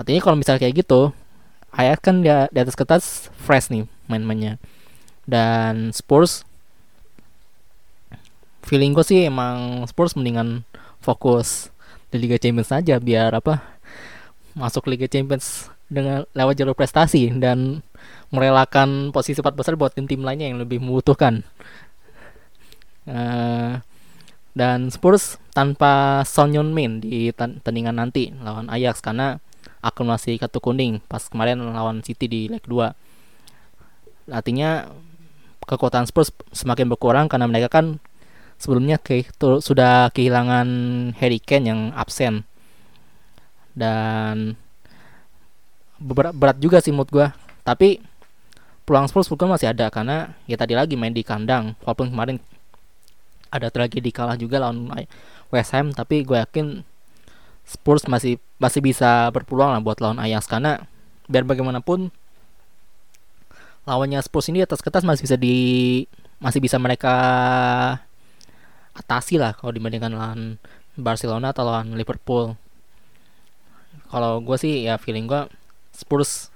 artinya 0.00 0.20
kalau 0.24 0.40
misalnya 0.40 0.64
kayak 0.64 0.80
gitu 0.80 1.12
Ajax 1.76 2.00
kan 2.00 2.24
dia 2.24 2.48
di 2.48 2.58
atas 2.58 2.72
kertas 2.72 3.28
fresh 3.36 3.68
nih 3.68 3.84
main-mainnya. 4.08 4.56
Dan 5.28 5.92
Spurs 5.92 6.48
feeling 8.64 8.96
gue 8.96 9.04
sih 9.04 9.28
emang 9.28 9.84
Spurs 9.86 10.16
mendingan 10.16 10.64
fokus 10.98 11.70
di 12.10 12.18
Liga 12.18 12.36
Champions 12.36 12.70
saja 12.70 12.98
biar 12.98 13.34
apa 13.34 13.62
masuk 14.54 14.90
Liga 14.90 15.06
Champions 15.06 15.70
dengan 15.90 16.26
lewat 16.34 16.54
jalur 16.58 16.74
prestasi 16.74 17.34
dan 17.38 17.82
merelakan 18.30 19.10
posisi 19.10 19.42
empat 19.42 19.54
besar 19.54 19.74
buat 19.74 19.94
tim-tim 19.94 20.22
lainnya 20.22 20.50
yang 20.50 20.58
lebih 20.62 20.78
membutuhkan. 20.78 21.42
Eh, 23.10 23.72
dan 24.50 24.78
Spurs 24.90 25.38
tanpa 25.54 26.22
Son 26.26 26.50
Heung-min 26.50 27.02
di 27.02 27.30
tan- 27.34 27.62
tandingan 27.62 27.96
nanti 27.96 28.34
lawan 28.42 28.66
Ajax 28.70 29.02
karena 29.02 29.38
akumulasi 29.80 30.36
kartu 30.36 30.60
kuning 30.60 31.00
pas 31.08 31.24
kemarin 31.26 31.58
lawan 31.58 32.02
City 32.04 32.26
di 32.28 32.40
leg 32.50 32.62
2. 32.66 32.92
Artinya 34.30 34.90
kekuatan 35.66 36.06
Spurs 36.06 36.34
semakin 36.50 36.90
berkurang 36.90 37.26
karena 37.30 37.46
mereka 37.46 37.70
kan 37.70 38.02
sebelumnya 38.60 39.00
ke, 39.00 39.24
sudah 39.62 40.12
kehilangan 40.12 40.68
Harry 41.16 41.40
Kane 41.40 41.66
yang 41.66 41.80
absen. 41.96 42.44
Dan 43.72 44.58
berat, 45.96 46.34
berat 46.36 46.58
juga 46.60 46.82
sih 46.84 46.92
mood 46.92 47.08
gua. 47.08 47.32
Tapi 47.70 48.02
peluang 48.82 49.06
Spurs 49.06 49.30
bukan 49.30 49.46
masih 49.46 49.70
ada 49.70 49.86
karena 49.86 50.34
ya 50.50 50.58
tadi 50.58 50.74
lagi 50.74 50.98
main 50.98 51.14
di 51.14 51.22
kandang 51.22 51.78
walaupun 51.86 52.10
kemarin 52.10 52.42
ada 53.50 53.70
tragedi 53.70 54.10
kalah 54.10 54.34
juga 54.34 54.58
lawan 54.58 54.90
West 55.54 55.70
Ham 55.78 55.94
tapi 55.94 56.26
gue 56.26 56.34
yakin 56.34 56.82
Spurs 57.62 58.02
masih 58.10 58.42
masih 58.58 58.82
bisa 58.82 59.30
berpeluang 59.30 59.70
lah 59.70 59.78
buat 59.78 60.02
lawan 60.02 60.18
Ajax 60.18 60.50
karena 60.50 60.82
biar 61.30 61.46
bagaimanapun 61.46 62.10
lawannya 63.86 64.18
Spurs 64.26 64.50
ini 64.50 64.66
atas 64.66 64.82
kertas 64.82 65.06
masih 65.06 65.22
bisa 65.22 65.36
di 65.38 65.56
masih 66.42 66.58
bisa 66.58 66.74
mereka 66.82 67.14
atasi 68.96 69.38
lah 69.38 69.54
kalau 69.54 69.70
dibandingkan 69.70 70.10
lawan 70.10 70.40
Barcelona 70.98 71.54
atau 71.54 71.64
lawan 71.64 71.94
Liverpool. 71.94 72.58
Kalau 74.10 74.42
gue 74.42 74.56
sih 74.58 74.84
ya 74.84 74.98
feeling 74.98 75.30
gue 75.30 75.46
Spurs 75.94 76.49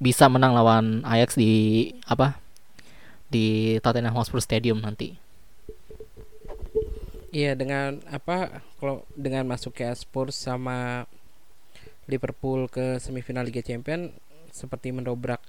bisa 0.00 0.32
menang 0.32 0.56
lawan 0.56 1.04
Ajax 1.04 1.36
di 1.36 1.92
apa 2.08 2.40
di 3.28 3.76
Tottenham 3.84 4.16
Hotspur 4.16 4.40
Stadium 4.40 4.80
nanti. 4.80 5.14
Iya 7.30 7.54
dengan 7.54 8.02
apa 8.10 8.64
kalau 8.80 9.06
dengan 9.14 9.46
masuknya 9.46 9.94
Spurs 9.94 10.34
sama 10.34 11.06
Liverpool 12.10 12.66
ke 12.66 12.98
semifinal 12.98 13.46
Liga 13.46 13.62
Champions 13.62 14.10
seperti 14.50 14.90
mendobrak 14.90 15.44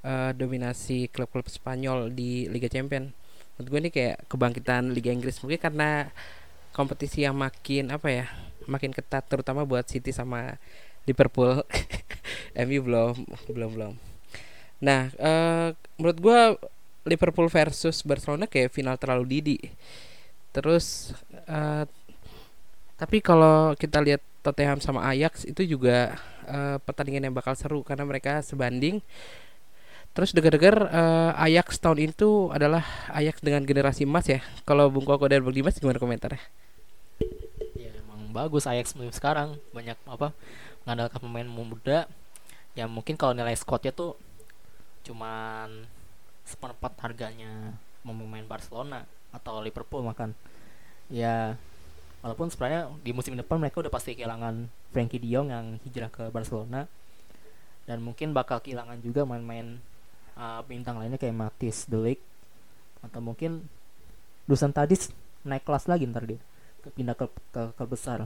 eh, 0.00 0.32
dominasi 0.32 1.12
klub-klub 1.12 1.44
Spanyol 1.50 2.08
di 2.14 2.48
Liga 2.48 2.72
Champions. 2.72 3.12
Menurut 3.58 3.68
gue 3.68 3.80
ini 3.84 3.90
kayak 3.92 4.30
kebangkitan 4.30 4.96
Liga 4.96 5.12
Inggris 5.12 5.44
mungkin 5.44 5.60
karena 5.60 6.08
kompetisi 6.72 7.26
yang 7.26 7.36
makin 7.36 7.92
apa 7.92 8.08
ya 8.08 8.26
makin 8.64 8.90
ketat 8.96 9.28
terutama 9.28 9.68
buat 9.68 9.84
City 9.84 10.08
sama 10.10 10.56
Liverpool. 11.04 11.64
MU 12.66 12.80
belum 12.84 13.14
belum 13.50 13.70
belum. 13.74 13.94
Nah 14.82 15.10
eh, 15.16 15.68
menurut 15.98 16.18
gue 16.18 16.40
Liverpool 17.04 17.52
versus 17.52 18.00
Barcelona 18.00 18.48
kayak 18.48 18.72
final 18.72 18.96
terlalu 18.96 19.40
dini. 19.40 19.58
Terus 20.54 21.12
eh, 21.48 21.84
tapi 22.94 23.18
kalau 23.18 23.74
kita 23.74 23.98
lihat 24.00 24.22
Tottenham 24.44 24.78
sama 24.78 25.04
Ajax 25.08 25.44
itu 25.44 25.64
juga 25.64 26.14
eh, 26.46 26.76
pertandingan 26.80 27.28
yang 27.28 27.34
bakal 27.36 27.56
seru 27.58 27.84
karena 27.84 28.04
mereka 28.06 28.40
sebanding. 28.40 29.02
Terus 30.14 30.30
dengar-dengar 30.30 30.76
eh, 30.94 31.44
Ajax 31.50 31.82
tahun 31.82 32.14
itu 32.14 32.54
adalah 32.54 32.86
Ajax 33.10 33.42
dengan 33.42 33.66
generasi 33.66 34.06
emas 34.06 34.30
ya. 34.30 34.40
Kalau 34.62 34.88
Bung 34.88 35.04
Koko 35.04 35.26
dan 35.26 35.42
Bung 35.42 35.52
Dimas 35.52 35.74
gimana 35.76 35.98
komentarnya? 35.98 36.40
Ya 37.74 37.90
emang 37.98 38.30
bagus 38.30 38.64
Ajax 38.70 38.94
musim 38.94 39.10
sekarang 39.10 39.58
banyak 39.74 39.98
apa 40.06 40.30
mengandalkan 40.84 41.20
pemain 41.20 41.48
muda 41.48 42.06
yang 42.76 42.92
mungkin 42.92 43.16
kalau 43.16 43.32
nilai 43.32 43.56
squadnya 43.56 43.90
tuh 43.90 44.16
cuman 45.04 45.88
seperempat 46.44 46.92
harganya 47.00 47.76
pemain 48.04 48.44
Barcelona 48.44 49.08
atau 49.32 49.64
Liverpool 49.64 50.04
makan. 50.04 50.36
Ya 51.08 51.56
walaupun 52.24 52.48
sebenarnya 52.48 52.88
di 53.04 53.12
musim 53.12 53.36
depan 53.36 53.60
mereka 53.60 53.84
udah 53.84 53.92
pasti 53.92 54.16
kehilangan 54.16 54.68
Frankie 54.92 55.20
De 55.20 55.28
Jong 55.28 55.52
yang 55.52 55.76
hijrah 55.84 56.08
ke 56.08 56.32
Barcelona 56.32 56.88
dan 57.84 58.00
mungkin 58.00 58.32
bakal 58.32 58.64
kehilangan 58.64 59.04
juga 59.04 59.28
main-main 59.28 59.76
uh, 60.40 60.64
bintang 60.64 60.96
lainnya 60.96 61.20
kayak 61.20 61.36
Matis, 61.36 61.84
De 61.84 62.00
Ligt 62.00 62.24
atau 63.04 63.20
mungkin 63.20 63.68
Dusan 64.48 64.72
Tadis 64.72 65.12
naik 65.44 65.68
kelas 65.68 65.84
lagi 65.84 66.08
ntar 66.08 66.24
dia 66.24 66.40
ke- 66.80 66.92
pindah 66.96 67.12
ke 67.12 67.28
ke 67.52 67.62
klub 67.76 67.90
besar 67.92 68.24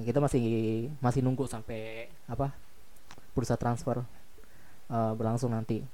kita 0.00 0.24
masih 0.24 0.42
masih 1.04 1.20
nunggu 1.20 1.44
sampai 1.44 2.08
apa 2.24 2.48
bursa 3.36 3.60
transfer 3.60 4.00
uh, 4.88 5.12
berlangsung 5.12 5.52
nanti. 5.52 5.84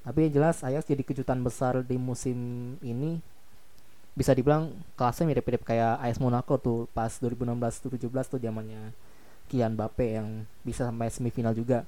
Tapi 0.00 0.28
yang 0.28 0.40
jelas 0.40 0.64
Ajax 0.64 0.88
jadi 0.88 1.04
kejutan 1.04 1.44
besar 1.44 1.84
di 1.84 2.00
musim 2.00 2.38
ini. 2.80 3.20
Bisa 4.16 4.32
dibilang 4.32 4.72
kelasnya 4.96 5.28
mirip-mirip 5.28 5.62
kayak 5.62 6.00
AS 6.00 6.18
Monaco 6.18 6.56
tuh 6.56 6.88
pas 6.96 7.12
2016-17 7.20 8.00
tuh 8.26 8.40
zamannya 8.40 8.90
Kylian 9.46 9.76
Mbappe 9.76 10.06
yang 10.18 10.48
bisa 10.64 10.88
sampai 10.88 11.12
semifinal 11.12 11.52
juga. 11.52 11.84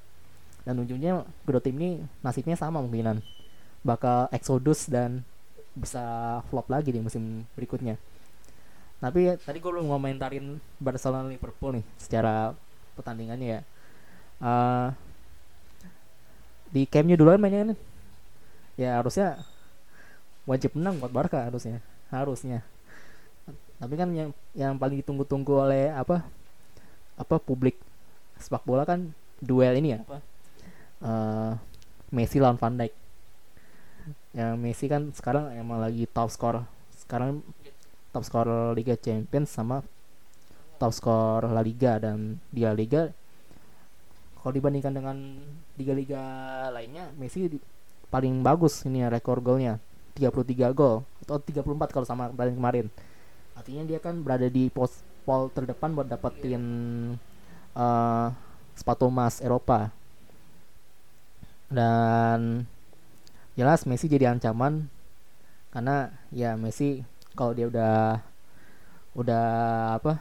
Dan 0.62 0.78
ujungnya 0.84 1.26
kedua 1.42 1.58
tim 1.64 1.74
ini 1.80 2.04
nasibnya 2.22 2.54
sama 2.54 2.78
kemungkinan 2.84 3.24
bakal 3.82 4.30
exodus 4.30 4.86
dan 4.86 5.26
bisa 5.74 6.38
flop 6.52 6.70
lagi 6.70 6.94
di 6.94 7.00
musim 7.02 7.42
berikutnya 7.58 7.98
tapi 9.02 9.34
tadi 9.34 9.58
gue 9.58 9.66
belum 9.66 9.90
ngomentarin 9.90 10.62
Barcelona 10.78 11.26
Liverpool 11.26 11.82
nih 11.82 11.84
secara 11.98 12.54
pertandingannya 12.94 13.58
ya. 13.58 13.60
Eh, 14.38 14.88
di 16.70 16.86
Camp 16.86 17.10
Nou 17.10 17.18
duluan 17.18 17.42
mainnya 17.42 17.66
kan 17.66 17.70
ya 18.78 19.02
harusnya 19.02 19.42
wajib 20.46 20.78
menang 20.78 21.02
buat 21.02 21.10
Barca 21.10 21.42
harusnya. 21.42 21.82
Harusnya. 22.14 22.62
Tapi 23.82 23.94
kan 23.98 24.14
yang 24.14 24.30
yang 24.54 24.78
paling 24.78 25.02
ditunggu-tunggu 25.02 25.50
oleh 25.50 25.90
apa 25.90 26.22
apa 27.18 27.36
publik 27.42 27.74
sepak 28.38 28.62
bola 28.62 28.86
kan 28.86 29.10
duel 29.42 29.82
ini 29.82 29.98
ya. 29.98 30.00
Apa? 30.06 30.18
Eh, 31.02 31.52
Messi 32.14 32.38
lawan 32.38 32.54
Van 32.54 32.78
Dijk. 32.78 32.94
Yang 34.30 34.52
Messi 34.62 34.86
kan 34.86 35.10
sekarang 35.10 35.50
emang 35.58 35.82
lagi 35.82 36.06
top 36.06 36.30
score 36.30 36.62
sekarang 37.02 37.42
top 38.12 38.22
skor 38.28 38.76
Liga 38.76 38.94
Champions 39.00 39.48
sama 39.48 39.80
top 40.76 40.92
skor 40.92 41.48
La 41.48 41.64
Liga 41.64 41.96
dan 41.98 42.36
di 42.52 42.62
La 42.62 42.76
Liga. 42.76 43.08
Kalau 44.42 44.52
dibandingkan 44.52 44.90
dengan 44.90 45.16
liga-liga 45.78 46.18
lainnya 46.74 47.06
Messi 47.14 47.46
paling 48.10 48.42
bagus 48.42 48.82
ini 48.82 49.06
ya 49.06 49.08
rekor 49.08 49.38
golnya 49.38 49.78
33 50.18 50.74
gol 50.74 51.06
atau 51.22 51.38
34 51.38 51.94
kalau 51.94 52.06
sama 52.06 52.28
pertandingan 52.34 52.58
kemarin. 52.58 52.86
Artinya 53.54 53.82
dia 53.86 54.02
kan 54.02 54.18
berada 54.20 54.50
di 54.50 54.68
pos 54.68 55.00
pol 55.22 55.48
terdepan 55.54 55.94
buat 55.94 56.10
dapetin 56.10 56.64
eh, 57.78 58.26
sepatu 58.74 59.08
emas 59.08 59.38
Eropa. 59.38 59.94
Dan 61.70 62.68
jelas 63.54 63.86
Messi 63.88 64.10
jadi 64.10 64.28
ancaman 64.28 64.90
karena 65.72 66.12
ya 66.34 66.58
Messi 66.58 67.00
kalau 67.36 67.52
dia 67.56 67.66
udah 67.68 68.20
udah 69.16 69.44
apa? 70.00 70.12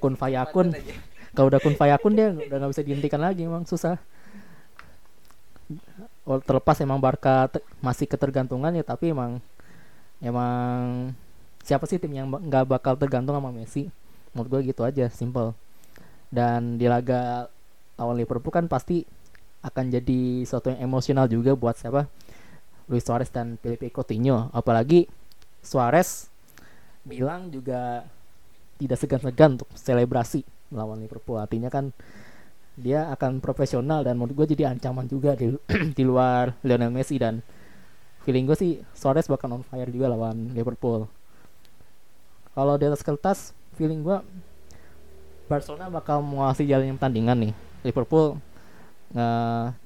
Kun 0.00 0.16
fayakun 0.16 0.72
kalau 1.36 1.46
udah 1.52 1.60
kun 1.60 1.76
fayakun 1.76 2.12
dia 2.16 2.28
udah 2.32 2.56
nggak 2.56 2.72
bisa 2.72 2.82
dihentikan 2.86 3.20
lagi 3.20 3.44
emang 3.44 3.64
susah. 3.68 4.00
Oh, 6.26 6.38
terlepas 6.42 6.78
emang 6.82 7.00
Barca 7.00 7.48
te- 7.50 7.64
masih 7.82 8.06
ketergantungan 8.06 8.70
ya 8.74 8.84
tapi 8.84 9.10
emang 9.10 9.40
emang 10.22 11.10
siapa 11.64 11.84
sih 11.88 12.00
tim 12.00 12.12
yang 12.12 12.28
nggak 12.28 12.64
bakal 12.68 12.94
tergantung 12.96 13.36
sama 13.36 13.50
Messi? 13.52 13.88
Menurut 14.32 14.48
gue 14.48 14.60
gitu 14.72 14.82
aja 14.86 15.06
simple. 15.12 15.52
Dan 16.30 16.78
di 16.80 16.86
laga 16.86 17.50
lawan 17.98 18.16
Liverpool 18.18 18.54
kan 18.54 18.66
pasti 18.70 19.04
akan 19.60 19.92
jadi 19.92 20.20
sesuatu 20.46 20.72
yang 20.72 20.80
emosional 20.88 21.28
juga 21.28 21.52
buat 21.52 21.76
siapa 21.76 22.08
Luis 22.90 23.06
Suarez 23.06 23.30
dan 23.30 23.54
Felipe 23.62 23.86
Coutinho. 23.94 24.50
Apalagi 24.50 25.06
Suarez 25.62 26.26
bilang 27.06 27.48
juga 27.48 28.04
tidak 28.82 28.98
segan-segan 28.98 29.56
untuk 29.56 29.70
selebrasi 29.78 30.42
melawan 30.74 30.98
Liverpool. 30.98 31.38
Artinya 31.38 31.70
kan 31.70 31.94
dia 32.74 33.06
akan 33.14 33.38
profesional 33.38 34.02
dan 34.02 34.18
menurut 34.18 34.42
gue 34.42 34.56
jadi 34.58 34.74
ancaman 34.74 35.06
juga 35.06 35.38
di, 35.38 35.54
di 35.96 36.02
luar 36.02 36.58
Lionel 36.66 36.90
Messi. 36.90 37.14
Dan 37.16 37.38
feeling 38.26 38.50
gue 38.50 38.58
sih 38.58 38.82
Suarez 38.92 39.30
bakal 39.30 39.54
on 39.54 39.62
fire 39.62 39.88
juga 39.88 40.10
lawan 40.10 40.50
Liverpool. 40.52 41.06
Kalau 42.50 42.74
di 42.74 42.84
atas 42.90 43.06
kertas 43.06 43.54
feeling 43.78 44.02
gue 44.02 44.18
Barcelona 45.46 45.90
bakal 45.90 46.22
menguasai 46.22 46.66
jalannya 46.66 46.98
pertandingan 46.98 47.38
nih. 47.38 47.52
Liverpool 47.86 48.38
nggak 49.10 49.79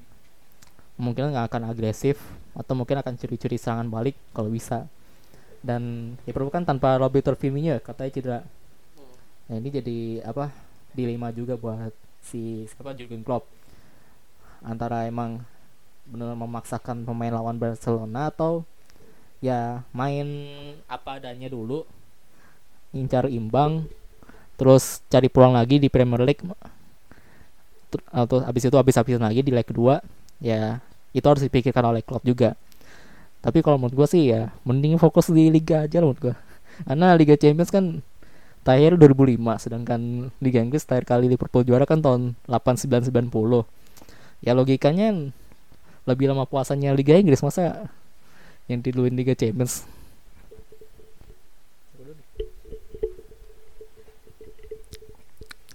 mungkin 0.95 1.31
nggak 1.31 1.51
akan 1.51 1.71
agresif 1.71 2.19
atau 2.55 2.73
mungkin 2.75 2.99
akan 2.99 3.13
curi-curi 3.19 3.59
serangan 3.59 3.87
balik 3.87 4.15
kalau 4.31 4.47
bisa. 4.51 4.87
Dan 5.65 6.13
Liverpool 6.23 6.53
kan 6.53 6.63
tanpa 6.63 6.95
Roberto 7.01 7.33
Firmino 7.35 7.75
katanya 7.81 8.11
cedera. 8.13 8.39
Nah 9.49 9.55
ini 9.57 9.69
jadi 9.73 9.99
apa 10.23 10.53
dilema 10.95 11.33
juga 11.33 11.57
buat 11.59 11.91
si 12.23 12.65
siapa 12.69 12.95
Jurgen 12.95 13.25
Klopp. 13.25 13.49
Antara 14.65 15.05
emang 15.05 15.43
benar 16.05 16.37
memaksakan 16.37 17.01
pemain 17.01 17.33
lawan 17.33 17.57
Barcelona 17.57 18.29
atau 18.29 18.61
ya 19.41 19.81
main 19.91 20.25
apa 20.85 21.17
adanya 21.17 21.49
dulu 21.49 21.85
incar 22.93 23.27
imbang 23.27 23.89
terus 24.55 25.03
cari 25.11 25.27
peluang 25.27 25.57
lagi 25.57 25.81
di 25.81 25.91
Premier 25.91 26.23
League 26.23 26.45
atau 28.09 28.41
habis 28.43 28.63
itu 28.63 28.75
habis-habisan 28.77 29.23
lagi 29.23 29.43
di 29.43 29.51
leg 29.51 29.67
kedua 29.67 29.99
ya 30.45 30.77
itu 31.17 31.25
harus 31.25 31.41
dipikirkan 31.41 31.81
oleh 31.89 32.05
Klopp 32.05 32.21
juga. 32.21 32.53
Tapi 33.41 33.65
kalau 33.65 33.81
menurut 33.81 34.05
gue 34.05 34.07
sih 34.09 34.29
ya 34.29 34.53
mending 34.61 35.01
fokus 35.01 35.33
di 35.33 35.49
Liga 35.49 35.89
aja 35.89 36.01
menurut 36.01 36.21
gue 36.21 36.35
karena 36.83 37.15
Liga 37.15 37.39
Champions 37.39 37.71
kan 37.71 38.03
terakhir 38.65 38.99
2005 38.99 39.39
sedangkan 39.63 40.01
Liga 40.43 40.59
Inggris 40.59 40.83
terakhir 40.83 41.07
kali 41.07 41.31
Liverpool 41.31 41.63
juara 41.63 41.87
kan 41.87 42.03
tahun 42.03 42.35
8990 42.49 43.31
ya 44.43 44.51
logikanya 44.51 45.31
lebih 46.03 46.25
lama 46.27 46.43
puasanya 46.49 46.91
Liga 46.91 47.15
Inggris 47.15 47.39
masa 47.39 47.87
yang 48.67 48.81
duluin 48.81 49.13
Liga 49.13 49.37
Champions 49.37 49.85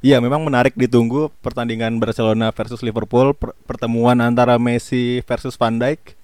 Iya, 0.01 0.17
memang 0.17 0.41
menarik 0.49 0.73
ditunggu 0.81 1.29
pertandingan 1.45 2.01
Barcelona 2.01 2.49
versus 2.57 2.81
Liverpool, 2.81 3.37
per- 3.37 3.53
pertemuan 3.69 4.17
antara 4.25 4.57
Messi 4.57 5.21
versus 5.29 5.61
Van 5.61 5.77
Dijk, 5.77 6.17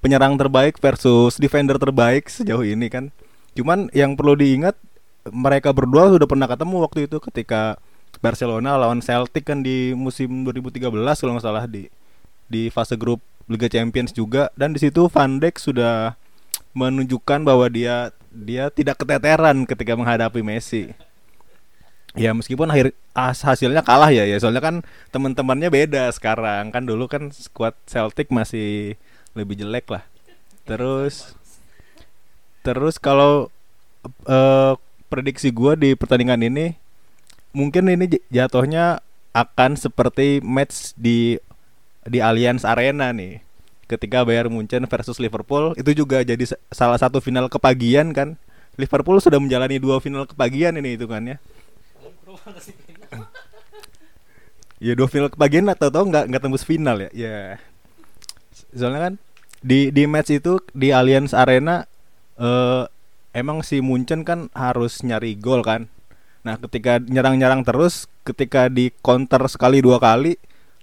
penyerang 0.00 0.40
terbaik 0.40 0.80
versus 0.80 1.36
defender 1.36 1.76
terbaik 1.76 2.32
sejauh 2.32 2.64
ini 2.64 2.88
kan. 2.88 3.12
Cuman 3.52 3.92
yang 3.92 4.16
perlu 4.16 4.32
diingat 4.32 4.80
mereka 5.28 5.76
berdua 5.76 6.08
sudah 6.08 6.24
pernah 6.24 6.48
ketemu 6.48 6.76
waktu 6.80 7.04
itu 7.04 7.20
ketika 7.20 7.76
Barcelona 8.24 8.80
lawan 8.80 9.04
Celtic 9.04 9.44
kan 9.44 9.60
di 9.60 9.92
musim 9.92 10.48
2013 10.48 10.88
kalau 10.88 11.36
nggak 11.36 11.44
salah 11.44 11.68
di 11.68 11.92
di 12.48 12.72
fase 12.72 12.96
grup 12.96 13.20
Liga 13.44 13.68
Champions 13.68 14.16
juga 14.16 14.48
dan 14.56 14.72
di 14.72 14.80
situ 14.80 15.04
Van 15.12 15.36
Dijk 15.36 15.60
sudah 15.60 16.16
menunjukkan 16.72 17.44
bahwa 17.44 17.68
dia 17.68 18.08
dia 18.32 18.72
tidak 18.72 19.04
keteteran 19.04 19.68
ketika 19.68 19.92
menghadapi 19.96 20.40
Messi. 20.40 20.96
Ya 22.18 22.34
meskipun 22.34 22.66
akhir 22.66 22.98
as- 23.14 23.46
hasilnya 23.46 23.86
kalah 23.86 24.10
ya 24.10 24.26
ya 24.26 24.36
soalnya 24.42 24.58
kan 24.58 24.82
teman-temannya 25.14 25.70
beda 25.70 26.10
sekarang 26.10 26.74
kan 26.74 26.82
dulu 26.82 27.06
kan 27.06 27.30
skuad 27.30 27.78
Celtic 27.86 28.28
masih 28.34 28.98
lebih 29.38 29.54
jelek 29.54 29.86
lah. 29.86 30.02
Terus 30.66 31.38
terus 32.66 32.98
kalau 32.98 33.48
eh, 34.26 34.74
prediksi 35.08 35.48
gua 35.54 35.78
di 35.78 35.94
pertandingan 35.94 36.42
ini 36.42 36.74
mungkin 37.54 37.88
ini 37.88 38.18
jatuhnya 38.28 39.00
akan 39.32 39.78
seperti 39.78 40.42
match 40.42 40.92
di 40.98 41.38
di 42.02 42.18
Allianz 42.18 42.66
Arena 42.66 43.14
nih. 43.14 43.40
Ketika 43.88 44.20
Bayern 44.20 44.52
Munchen 44.52 44.84
versus 44.84 45.16
Liverpool 45.16 45.72
itu 45.80 45.96
juga 45.96 46.20
jadi 46.20 46.44
sa- 46.44 46.60
salah 46.68 46.98
satu 47.00 47.22
final 47.22 47.48
kepagian 47.48 48.12
kan. 48.12 48.36
Liverpool 48.78 49.18
sudah 49.18 49.42
menjalani 49.42 49.80
dua 49.82 49.98
final 49.98 50.22
kepagian 50.28 50.76
ini 50.78 50.94
hitungannya. 50.94 51.40
Ya 54.78 54.94
dua 54.94 55.10
final 55.10 55.30
kepagian 55.30 55.66
atau 55.66 55.90
tau 55.90 56.06
nggak 56.06 56.30
nggak 56.30 56.42
tembus 56.42 56.62
final 56.62 57.02
ya. 57.02 57.10
Ya. 57.10 57.58
Soalnya 58.70 59.10
kan 59.10 59.14
di 59.58 59.90
di 59.90 60.06
match 60.06 60.30
itu 60.30 60.62
di 60.70 60.94
Allianz 60.94 61.34
Arena 61.34 61.82
eh 62.38 62.86
emang 63.34 63.66
si 63.66 63.82
Munchen 63.82 64.22
kan 64.22 64.50
harus 64.54 65.02
nyari 65.02 65.34
gol 65.34 65.62
kan. 65.66 65.90
Nah, 66.46 66.56
ketika 66.56 67.02
nyerang-nyerang 67.02 67.66
terus, 67.66 68.06
ketika 68.22 68.70
di 68.70 68.94
counter 69.02 69.42
sekali 69.50 69.82
dua 69.82 69.98
kali, 69.98 70.38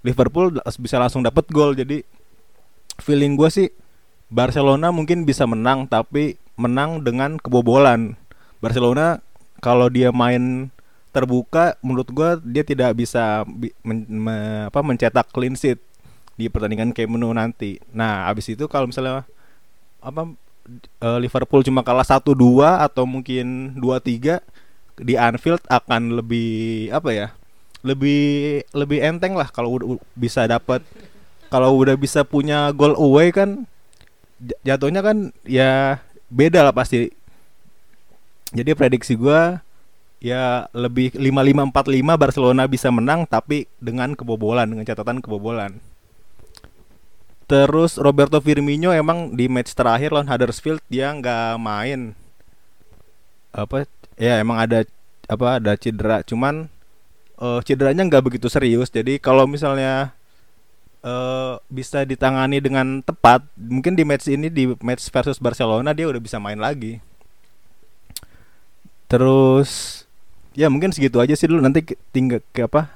Liverpool 0.06 0.60
bisa 0.62 1.00
langsung 1.00 1.26
dapat 1.26 1.48
gol. 1.50 1.74
Jadi 1.74 2.04
feeling 3.02 3.39
gue 3.39 3.50
sih 3.50 3.68
Barcelona 4.30 4.91
mungkin 4.91 5.24
bisa 5.24 5.48
menang, 5.48 5.88
tapi 5.88 6.38
menang 6.60 7.02
dengan 7.02 7.39
kebobolan. 7.39 8.20
Barcelona 8.60 9.24
kalau 9.63 9.89
dia 9.89 10.12
main 10.13 10.70
terbuka, 11.15 11.80
menurut 11.80 12.12
gue 12.12 12.30
dia 12.43 12.67
tidak 12.67 12.91
bisa 12.99 13.47
bi- 13.47 13.71
men- 13.88 14.04
me- 14.12 14.67
apa 14.67 14.84
mencetak 14.84 15.32
clean 15.32 15.56
sheet 15.56 15.80
di 16.36 16.51
pertandingan 16.51 16.91
Camp 16.91 17.15
Nou 17.15 17.32
nanti. 17.32 17.80
Nah, 17.95 18.28
abis 18.28 18.51
itu 18.51 18.67
kalau 18.67 18.91
misalnya 18.91 19.23
apa 20.04 20.28
eh, 20.99 21.19
Liverpool 21.23 21.63
cuma 21.63 21.82
kalah 21.88 22.04
1-2 22.04 22.84
atau 22.84 23.08
mungkin 23.08 23.80
2-3 23.80 24.43
di 24.99 25.15
Anfield 25.15 25.63
akan 25.71 26.19
lebih 26.19 26.91
apa 26.91 27.10
ya? 27.15 27.28
Lebih 27.86 28.65
lebih 28.75 28.99
enteng 28.99 29.39
lah 29.39 29.47
kalau 29.47 29.80
udah 29.80 29.88
bisa 30.17 30.43
dapat 30.43 30.84
kalau 31.47 31.71
udah 31.80 31.95
bisa 31.95 32.28
punya 32.28 32.67
gol 32.75 32.97
away 32.99 33.32
kan 33.32 33.63
jatuhnya 34.67 34.99
kan 34.99 35.32
ya 35.47 36.04
beda 36.28 36.67
lah 36.67 36.75
pasti. 36.75 37.08
Jadi 38.51 38.71
prediksi 38.75 39.15
gua 39.15 39.64
ya 40.25 40.65
lebih 40.73 41.13
5-5-4-5 41.13 42.17
Barcelona 42.17 42.65
bisa 42.65 42.89
menang 42.89 43.29
tapi 43.29 43.69
dengan 43.77 44.17
kebobolan 44.17 44.65
dengan 44.65 44.81
catatan 44.81 45.21
kebobolan. 45.21 45.77
Terus 47.45 48.01
Roberto 48.01 48.41
Firmino 48.41 48.89
emang 48.89 49.38
di 49.38 49.45
match 49.45 49.77
terakhir 49.77 50.09
lawan 50.09 50.25
Huddersfield 50.25 50.81
dia 50.89 51.13
nggak 51.13 51.61
main. 51.61 52.17
Apa 53.53 53.85
ya 54.17 54.41
emang 54.41 54.65
ada 54.65 54.81
apa 55.29 55.61
ada 55.61 55.77
cedera 55.77 56.25
cuman 56.25 56.73
eh, 57.38 57.59
cederanya 57.61 58.01
nggak 58.09 58.25
begitu 58.25 58.49
serius. 58.49 58.89
Jadi 58.89 59.21
kalau 59.21 59.45
misalnya 59.45 60.09
eh, 61.05 61.53
bisa 61.69 62.01
ditangani 62.01 62.57
dengan 62.65 63.05
tepat, 63.05 63.45
mungkin 63.53 63.93
di 63.93 64.01
match 64.01 64.25
ini 64.25 64.49
di 64.49 64.73
match 64.81 65.05
versus 65.13 65.38
Barcelona 65.38 65.93
dia 65.93 66.09
udah 66.09 66.17
bisa 66.17 66.41
main 66.41 66.57
lagi. 66.57 66.97
Terus 69.05 70.05
ya 70.56 70.72
mungkin 70.72 70.89
segitu 70.96 71.20
aja 71.20 71.36
sih 71.36 71.52
dulu 71.52 71.60
nanti 71.62 71.84
tinggal 72.15 72.39
ke 72.56 72.65
apa? 72.65 72.96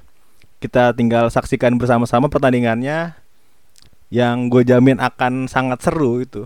Kita 0.60 0.91
tinggal 0.95 1.32
saksikan 1.32 1.76
bersama-sama 1.80 2.28
pertandingannya 2.28 3.15
yang 4.10 4.50
gue 4.50 4.65
jamin 4.65 4.98
akan 4.98 5.45
sangat 5.45 5.80
seru 5.86 6.24
itu. 6.24 6.43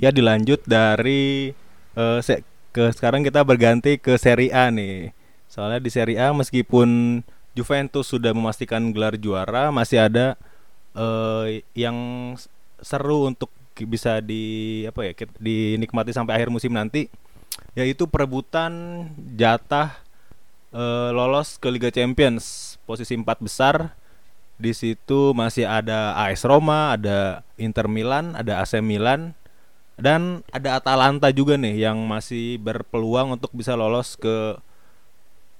Ya 0.00 0.08
dilanjut 0.08 0.64
dari 0.64 1.52
eh, 1.98 2.20
se- 2.24 2.46
ke 2.72 2.88
sekarang 2.96 3.20
kita 3.20 3.44
berganti 3.44 4.00
ke 4.00 4.16
Serie 4.16 4.50
A 4.50 4.72
nih. 4.72 5.12
Soalnya 5.52 5.78
di 5.84 5.90
Serie 5.92 6.16
A 6.16 6.32
meskipun 6.32 7.20
Juventus 7.52 8.08
sudah 8.08 8.32
memastikan 8.32 8.80
gelar 8.96 9.20
juara, 9.20 9.68
masih 9.68 10.08
ada 10.08 10.40
eh, 10.96 11.60
yang 11.76 11.96
seru 12.80 13.28
untuk 13.28 13.52
bisa 13.72 14.20
di 14.24 14.84
apa 14.88 15.04
ya 15.04 15.12
dinikmati 15.40 16.12
sampai 16.12 16.40
akhir 16.40 16.48
musim 16.48 16.72
nanti, 16.72 17.08
yaitu 17.72 18.04
perebutan 18.04 19.06
jatah 19.36 19.96
eh, 20.72 21.10
lolos 21.12 21.56
ke 21.56 21.68
Liga 21.72 21.88
Champions 21.88 22.76
posisi 22.84 23.16
empat 23.16 23.40
besar 23.40 23.96
di 24.62 24.70
situ 24.70 25.34
masih 25.34 25.66
ada 25.66 26.14
AS 26.14 26.46
Roma, 26.46 26.94
ada 26.94 27.42
Inter 27.58 27.90
Milan, 27.90 28.38
ada 28.38 28.62
AC 28.62 28.78
Milan, 28.78 29.34
dan 29.98 30.46
ada 30.54 30.78
Atalanta 30.78 31.34
juga 31.34 31.58
nih 31.58 31.82
yang 31.82 31.98
masih 32.06 32.62
berpeluang 32.62 33.34
untuk 33.34 33.50
bisa 33.50 33.74
lolos 33.74 34.14
ke 34.14 34.54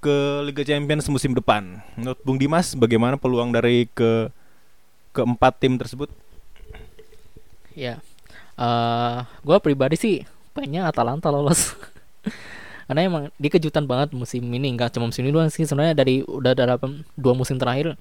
ke 0.03 0.17
Liga 0.47 0.63
Champions 0.67 1.07
musim 1.11 1.35
depan. 1.35 1.83
Menurut 1.99 2.19
Bung 2.23 2.39
Dimas, 2.39 2.75
bagaimana 2.75 3.19
peluang 3.19 3.51
dari 3.55 3.91
ke 3.91 4.31
keempat 5.15 5.59
tim 5.59 5.75
tersebut? 5.79 6.11
Ya, 7.75 7.99
eh 8.59 9.19
gue 9.43 9.59
pribadi 9.63 9.99
sih 9.99 10.17
pengennya 10.55 10.87
Atalanta 10.87 11.31
lolos. 11.31 11.75
Karena 12.87 13.01
emang 13.09 13.23
dia 13.41 13.51
kejutan 13.51 13.87
banget 13.89 14.13
musim 14.13 14.45
ini, 14.53 14.69
nggak 14.75 14.93
cuma 14.93 15.09
musim 15.09 15.25
ini 15.25 15.33
doang 15.33 15.49
sih. 15.49 15.65
Sebenarnya 15.65 15.97
dari 15.97 16.21
udah 16.27 16.53
dalam 16.53 17.07
dua 17.17 17.33
musim 17.33 17.57
terakhir 17.57 17.97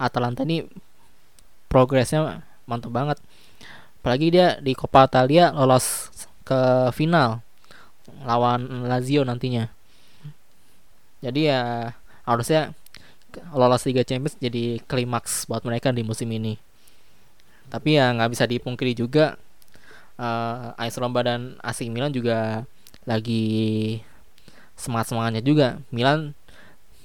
Atalanta 0.00 0.46
ini 0.46 0.64
progresnya 1.68 2.40
mantap 2.64 2.90
banget. 2.94 3.18
Apalagi 4.00 4.32
dia 4.32 4.56
di 4.64 4.72
Coppa 4.72 5.04
Italia 5.04 5.52
lolos 5.52 6.08
ke 6.46 6.88
final 6.96 7.44
lawan 8.24 8.88
Lazio 8.88 9.22
nantinya. 9.28 9.68
Jadi 11.20 11.52
ya 11.52 11.92
harusnya 12.24 12.72
lolos 13.52 13.84
Liga 13.86 14.02
Champions 14.02 14.40
jadi 14.40 14.80
klimaks 14.88 15.44
buat 15.46 15.62
mereka 15.68 15.92
di 15.92 16.00
musim 16.00 16.32
ini. 16.32 16.56
Tapi 17.68 18.00
ya 18.00 18.10
nggak 18.16 18.30
bisa 18.32 18.48
dipungkiri 18.48 18.96
juga 18.96 19.36
eh 20.16 20.80
AS 20.80 20.96
Roma 20.96 21.20
dan 21.20 21.60
AC 21.60 21.86
Milan 21.92 22.10
juga 22.10 22.64
lagi 23.10 23.44
semangat 24.78 25.10
semangatnya 25.10 25.42
juga. 25.42 25.82
Milan 25.90 26.32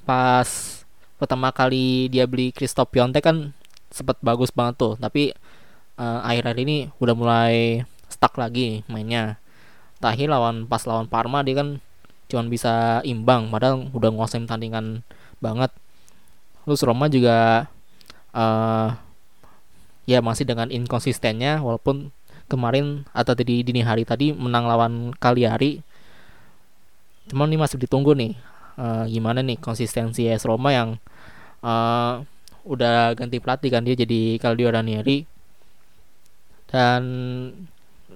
pas 0.05 0.45
pertama 1.17 1.49
kali 1.49 2.07
dia 2.13 2.29
beli 2.29 2.53
Christoph 2.53 2.93
Piontek 2.93 3.25
kan 3.25 3.57
sempet 3.89 4.21
bagus 4.21 4.53
banget 4.53 4.77
tuh, 4.77 4.93
tapi 5.01 5.33
eh, 5.97 6.19
akhir-akhir 6.21 6.59
ini 6.61 6.77
udah 7.01 7.15
mulai 7.17 7.55
stuck 8.07 8.37
lagi 8.37 8.85
mainnya. 8.85 9.41
Terakhir 9.97 10.29
lawan 10.29 10.69
pas 10.69 10.83
lawan 10.85 11.09
Parma 11.09 11.41
dia 11.41 11.57
kan 11.57 11.81
cuman 12.29 12.47
bisa 12.53 13.01
imbang, 13.05 13.49
padahal 13.49 13.89
udah 13.89 14.09
nguasain 14.13 14.45
pertandingan 14.45 15.01
banget. 15.41 15.71
Terus 16.65 16.81
Roma 16.85 17.09
juga 17.09 17.69
eh 18.35 18.89
ya 20.05 20.21
masih 20.21 20.45
dengan 20.45 20.69
inkonsistennya 20.69 21.65
walaupun 21.65 22.13
kemarin 22.45 23.09
atau 23.09 23.33
di 23.33 23.65
dini 23.65 23.81
hari 23.81 24.05
tadi 24.05 24.29
menang 24.31 24.69
lawan 24.69 24.93
Cagliari 25.17 25.81
cuman 27.31 27.49
ini 27.49 27.57
masih 27.57 27.77
ditunggu 27.81 28.13
nih 28.13 28.33
eh, 28.77 29.03
gimana 29.09 29.41
nih 29.41 29.57
konsistensi 29.57 30.27
AS 30.29 30.45
Roma 30.45 30.69
yang 30.75 30.99
eh, 31.63 32.13
udah 32.65 33.13
ganti 33.13 33.37
pelatih 33.37 33.69
kan 33.69 33.85
dia 33.85 33.93
jadi 33.93 34.41
Claudio 34.41 34.73
Ranieri. 34.73 35.25
Dan 36.65 37.03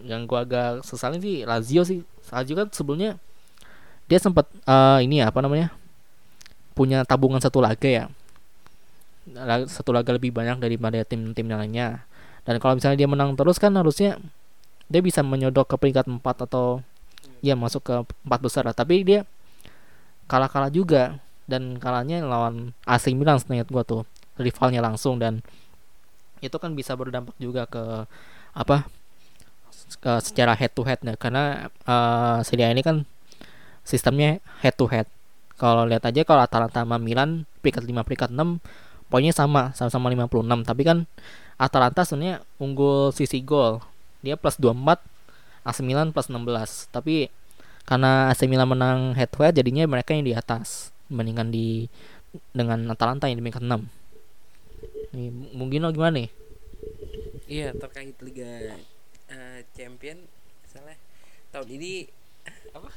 yang 0.03 0.25
gua 0.25 0.43
agak 0.43 0.81
sesalin 0.83 1.21
sih 1.21 1.45
Lazio 1.45 1.85
sih. 1.85 2.01
Lazio 2.33 2.57
kan 2.57 2.67
sebelumnya 2.73 3.21
dia 4.09 4.17
sempat 4.17 4.49
eh, 4.49 4.99
ini 5.05 5.21
ya 5.21 5.29
apa 5.29 5.39
namanya 5.45 5.69
punya 6.73 7.05
tabungan 7.05 7.39
satu 7.39 7.61
laga 7.61 7.87
ya. 7.87 8.05
Satu 9.69 9.93
laga 9.93 10.09
lebih 10.17 10.33
banyak 10.33 10.57
daripada 10.57 10.97
tim-tim 11.05 11.45
lainnya. 11.45 12.01
Dan 12.49 12.57
kalau 12.57 12.73
misalnya 12.73 12.97
dia 12.97 13.09
menang 13.09 13.37
terus 13.37 13.61
kan 13.61 13.69
harusnya 13.77 14.17
dia 14.89 15.05
bisa 15.05 15.21
menyodok 15.21 15.69
ke 15.69 15.75
peringkat 15.77 16.09
4 16.09 16.17
atau 16.49 16.81
ya 17.39 17.55
masuk 17.55 17.81
ke 17.85 17.93
empat 18.25 18.39
besar 18.39 18.63
lah. 18.67 18.75
tapi 18.75 19.03
dia 19.03 19.27
kalah-kalah 20.29 20.69
juga 20.69 21.17
dan 21.49 21.81
kalahnya 21.81 22.21
lawan 22.21 22.77
AC 22.85 23.11
Milan 23.17 23.41
seingat 23.41 23.67
gua 23.73 23.81
tuh 23.81 24.05
rivalnya 24.37 24.79
langsung 24.79 25.17
dan 25.17 25.41
itu 26.39 26.55
kan 26.55 26.71
bisa 26.71 26.95
berdampak 26.95 27.35
juga 27.35 27.67
ke 27.67 28.07
apa 28.55 28.87
uh, 30.05 30.21
secara 30.21 30.55
head 30.55 30.71
to 30.71 30.85
head 30.87 30.99
ya 31.03 31.17
karena 31.19 31.67
uh, 31.83 32.39
Serie 32.45 32.69
A 32.69 32.71
ini 32.71 32.85
kan 32.85 33.03
sistemnya 33.83 34.39
head 34.61 34.77
to 34.77 34.85
head. 34.85 35.09
Kalau 35.59 35.83
lihat 35.83 36.07
aja 36.07 36.23
kalau 36.23 36.39
Atalanta 36.39 36.87
sama 36.87 36.95
Milan 36.95 37.43
peringkat 37.59 37.83
5 37.83 38.07
peringkat 38.07 38.29
6 38.31 38.63
poinnya 39.11 39.33
sama 39.35 39.75
sama-sama 39.75 40.07
56 40.13 40.63
tapi 40.63 40.81
kan 40.87 41.03
Atalanta 41.59 42.07
sebenarnya 42.07 42.45
unggul 42.61 43.11
sisi 43.11 43.43
gol. 43.43 43.83
Dia 44.23 44.39
plus 44.39 44.55
24 44.55 45.08
AC 45.69 45.85
Milan 45.85 46.11
plus 46.11 46.27
16. 46.27 46.89
Tapi 46.89 47.29
karena 47.85 48.33
AC 48.33 48.45
Milan 48.45 48.69
menang 48.69 49.13
head 49.17 49.29
to 49.29 49.41
head 49.41 49.57
jadinya 49.57 49.85
mereka 49.85 50.13
yang 50.13 50.25
di 50.25 50.33
atas 50.33 50.93
dibandingkan 51.09 51.49
di 51.49 51.89
dengan 52.53 52.85
Atalanta 52.93 53.25
yang 53.25 53.41
di 53.41 53.43
peringkat 53.45 53.65
6. 53.65 55.17
Nih, 55.17 55.29
mungkin 55.57 55.81
lo 55.81 55.89
gimana 55.89 56.21
nih? 56.21 56.29
Iya 57.49 57.73
terkait 57.73 58.13
Liga 58.21 58.77
eh, 59.29 59.59
Champion 59.73 60.21
misalnya 60.61 60.97
tahun 61.49 61.69
ini 61.81 61.91
apa? 62.77 62.89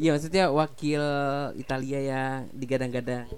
Iya 0.00 0.16
maksudnya 0.16 0.48
wakil 0.48 1.02
Italia 1.60 1.98
yang 2.00 2.48
digadang-gadang 2.56 3.28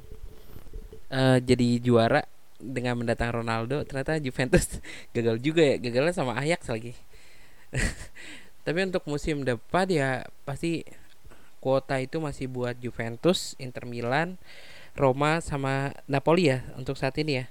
eh, 1.11 1.39
jadi 1.43 1.69
juara 1.83 2.23
dengan 2.59 2.99
mendatang 2.99 3.31
Ronaldo 3.31 3.87
ternyata 3.87 4.19
Juventus 4.19 4.83
gagal 5.15 5.39
juga 5.43 5.63
ya 5.63 5.77
gagalnya 5.83 6.15
sama 6.15 6.39
Ajax 6.39 6.71
lagi. 6.71 6.95
Tapi 8.65 8.79
untuk 8.85 9.05
musim 9.09 9.45
depan 9.45 9.89
ya 9.89 10.29
pasti 10.45 10.85
kuota 11.59 11.99
itu 11.99 12.23
masih 12.23 12.47
buat 12.47 12.79
Juventus, 12.79 13.59
Inter 13.59 13.85
Milan, 13.85 14.39
Roma 14.95 15.43
sama 15.43 15.95
Napoli 16.07 16.51
ya 16.53 16.63
untuk 16.79 16.95
saat 16.95 17.17
ini 17.19 17.43
ya. 17.43 17.47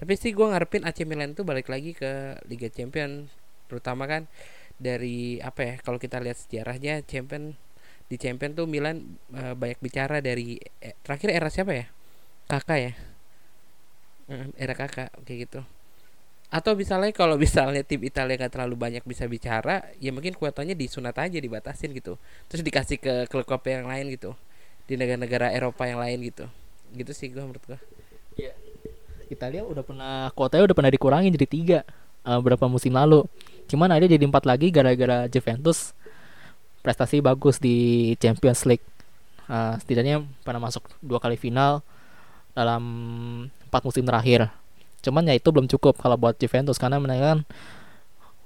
Tapi 0.00 0.16
sih 0.16 0.32
gue 0.32 0.46
ngarepin 0.48 0.88
AC 0.88 1.04
Milan 1.04 1.36
tuh 1.36 1.44
balik 1.44 1.68
lagi 1.68 1.92
ke 1.92 2.40
Liga 2.48 2.72
Champion 2.72 3.28
terutama 3.68 4.08
kan 4.08 4.26
dari 4.80 5.38
apa 5.44 5.60
ya 5.62 5.74
kalau 5.84 6.00
kita 6.00 6.18
lihat 6.18 6.40
sejarahnya 6.40 7.04
Champion 7.04 7.54
di 8.08 8.16
Champion 8.16 8.56
tuh 8.56 8.66
Milan 8.66 9.20
eh, 9.36 9.54
banyak 9.54 9.78
bicara 9.78 10.24
dari 10.24 10.56
eh, 10.80 10.96
terakhir 11.04 11.36
era 11.36 11.48
siapa 11.52 11.72
ya? 11.76 11.86
Kakak 12.48 12.78
ya? 12.80 12.92
Eh, 14.32 14.46
era 14.56 14.74
kakak 14.74 15.12
kayak 15.26 15.38
gitu 15.46 15.60
atau 16.50 16.74
misalnya 16.74 17.14
kalau 17.14 17.38
misalnya 17.44 17.86
tim 17.86 18.02
Italia 18.02 18.36
nggak 18.36 18.52
terlalu 18.52 18.76
banyak 18.76 19.02
bisa 19.06 19.24
bicara 19.30 19.86
ya 20.02 20.10
mungkin 20.10 20.34
kuotanya 20.34 20.74
disunat 20.74 21.16
aja 21.16 21.38
dibatasin 21.38 21.94
gitu 21.94 22.18
terus 22.50 22.66
dikasih 22.66 22.98
ke 22.98 23.14
klub-klub 23.30 23.62
yang 23.70 23.86
lain 23.86 24.10
gitu 24.12 24.34
di 24.90 24.98
negara-negara 24.98 25.54
Eropa 25.54 25.86
yang 25.86 26.02
lain 26.02 26.18
gitu 26.26 26.50
gitu 26.90 27.14
sih 27.14 27.30
gue 27.30 27.40
menurut 27.40 27.62
gue 27.62 27.78
Italia 29.30 29.62
udah 29.62 29.86
pernah 29.86 30.14
kuotanya 30.34 30.66
udah 30.66 30.76
pernah 30.76 30.92
dikurangin 30.92 31.30
jadi 31.38 31.48
tiga 31.48 31.78
eh, 32.26 32.40
berapa 32.42 32.66
musim 32.66 32.92
lalu. 32.92 33.24
Cuman 33.70 33.94
ada 33.94 34.04
jadi 34.04 34.20
empat 34.20 34.44
lagi 34.44 34.74
gara-gara 34.74 35.30
Juventus 35.30 35.94
prestasi 36.82 37.22
bagus 37.22 37.62
di 37.62 38.12
Champions 38.18 38.66
League. 38.66 38.84
Eh, 39.46 39.74
setidaknya 39.80 40.26
pernah 40.42 40.66
masuk 40.66 40.90
dua 40.98 41.22
kali 41.22 41.38
final 41.38 41.80
dalam 42.52 42.82
empat 43.70 43.82
musim 43.86 44.02
terakhir. 44.02 44.50
Cuman 45.00 45.28
ya 45.28 45.34
itu 45.36 45.48
belum 45.48 45.66
cukup 45.66 45.96
kalau 45.98 46.16
buat 46.20 46.36
Juventus 46.36 46.76
karena 46.76 47.00
mereka 47.00 47.36
kan 47.36 47.40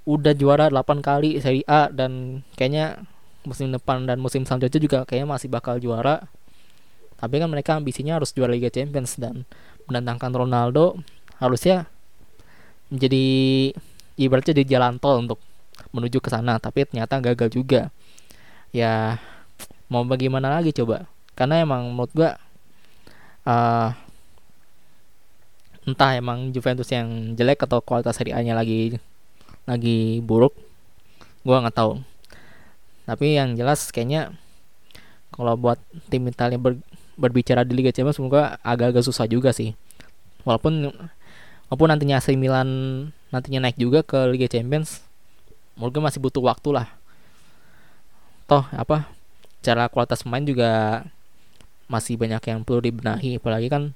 udah 0.04 0.32
juara 0.36 0.68
8 0.68 1.00
kali 1.00 1.40
Serie 1.40 1.64
A 1.64 1.88
dan 1.88 2.44
kayaknya 2.54 3.02
musim 3.44 3.72
depan 3.72 4.04
dan 4.08 4.20
musim 4.20 4.44
selanjutnya 4.44 4.80
juga 4.80 4.98
kayaknya 5.04 5.28
masih 5.28 5.48
bakal 5.50 5.76
juara. 5.82 6.24
Tapi 7.18 7.40
kan 7.40 7.48
mereka 7.48 7.78
ambisinya 7.78 8.20
harus 8.20 8.34
juara 8.36 8.52
Liga 8.52 8.68
Champions 8.68 9.16
dan 9.16 9.48
mendatangkan 9.88 10.32
Ronaldo 10.32 10.98
harusnya 11.38 11.88
menjadi 12.92 13.24
ibaratnya 14.20 14.54
di 14.62 14.64
jalan 14.68 14.96
tol 15.02 15.24
untuk 15.24 15.40
menuju 15.90 16.22
ke 16.22 16.30
sana 16.30 16.58
tapi 16.62 16.86
ternyata 16.86 17.18
gagal 17.18 17.50
juga 17.50 17.90
ya 18.70 19.18
mau 19.90 20.06
bagaimana 20.06 20.58
lagi 20.58 20.70
coba 20.70 21.06
karena 21.34 21.62
emang 21.62 21.90
menurut 21.90 22.12
gua 22.14 22.30
eh, 23.46 23.88
entah 25.84 26.16
emang 26.16 26.50
Juventus 26.50 26.88
yang 26.88 27.36
jelek 27.36 27.64
atau 27.68 27.84
kualitas 27.84 28.16
Serie 28.16 28.32
A-nya 28.32 28.56
lagi 28.56 28.96
lagi 29.68 30.20
buruk 30.24 30.56
gua 31.44 31.60
nggak 31.60 31.76
tahu. 31.76 32.00
Tapi 33.04 33.36
yang 33.36 33.52
jelas 33.52 33.92
kayaknya 33.92 34.32
kalau 35.28 35.60
buat 35.60 35.76
tim 36.08 36.24
Italia 36.24 36.56
ber- 36.56 36.80
berbicara 37.20 37.62
di 37.62 37.76
Liga 37.76 37.92
Champions 37.92 38.16
semoga 38.16 38.56
agak-agak 38.64 39.04
susah 39.04 39.28
juga 39.28 39.52
sih. 39.52 39.76
Walaupun 40.48 40.88
walaupun 41.68 41.88
nantinya 41.92 42.20
AC 42.20 42.32
Milan 42.36 42.68
nantinya 43.28 43.68
naik 43.68 43.76
juga 43.76 44.00
ke 44.00 44.30
Liga 44.32 44.48
Champions 44.48 45.04
gue 45.74 46.02
masih 46.02 46.22
butuh 46.22 46.40
waktu 46.40 46.70
lah. 46.70 46.86
Toh 48.46 48.64
apa 48.72 49.10
cara 49.64 49.88
kualitas 49.90 50.22
pemain 50.22 50.44
juga 50.44 51.02
masih 51.90 52.14
banyak 52.16 52.40
yang 52.46 52.60
perlu 52.62 52.80
dibenahi. 52.84 53.42
Apalagi 53.42 53.68
kan 53.68 53.92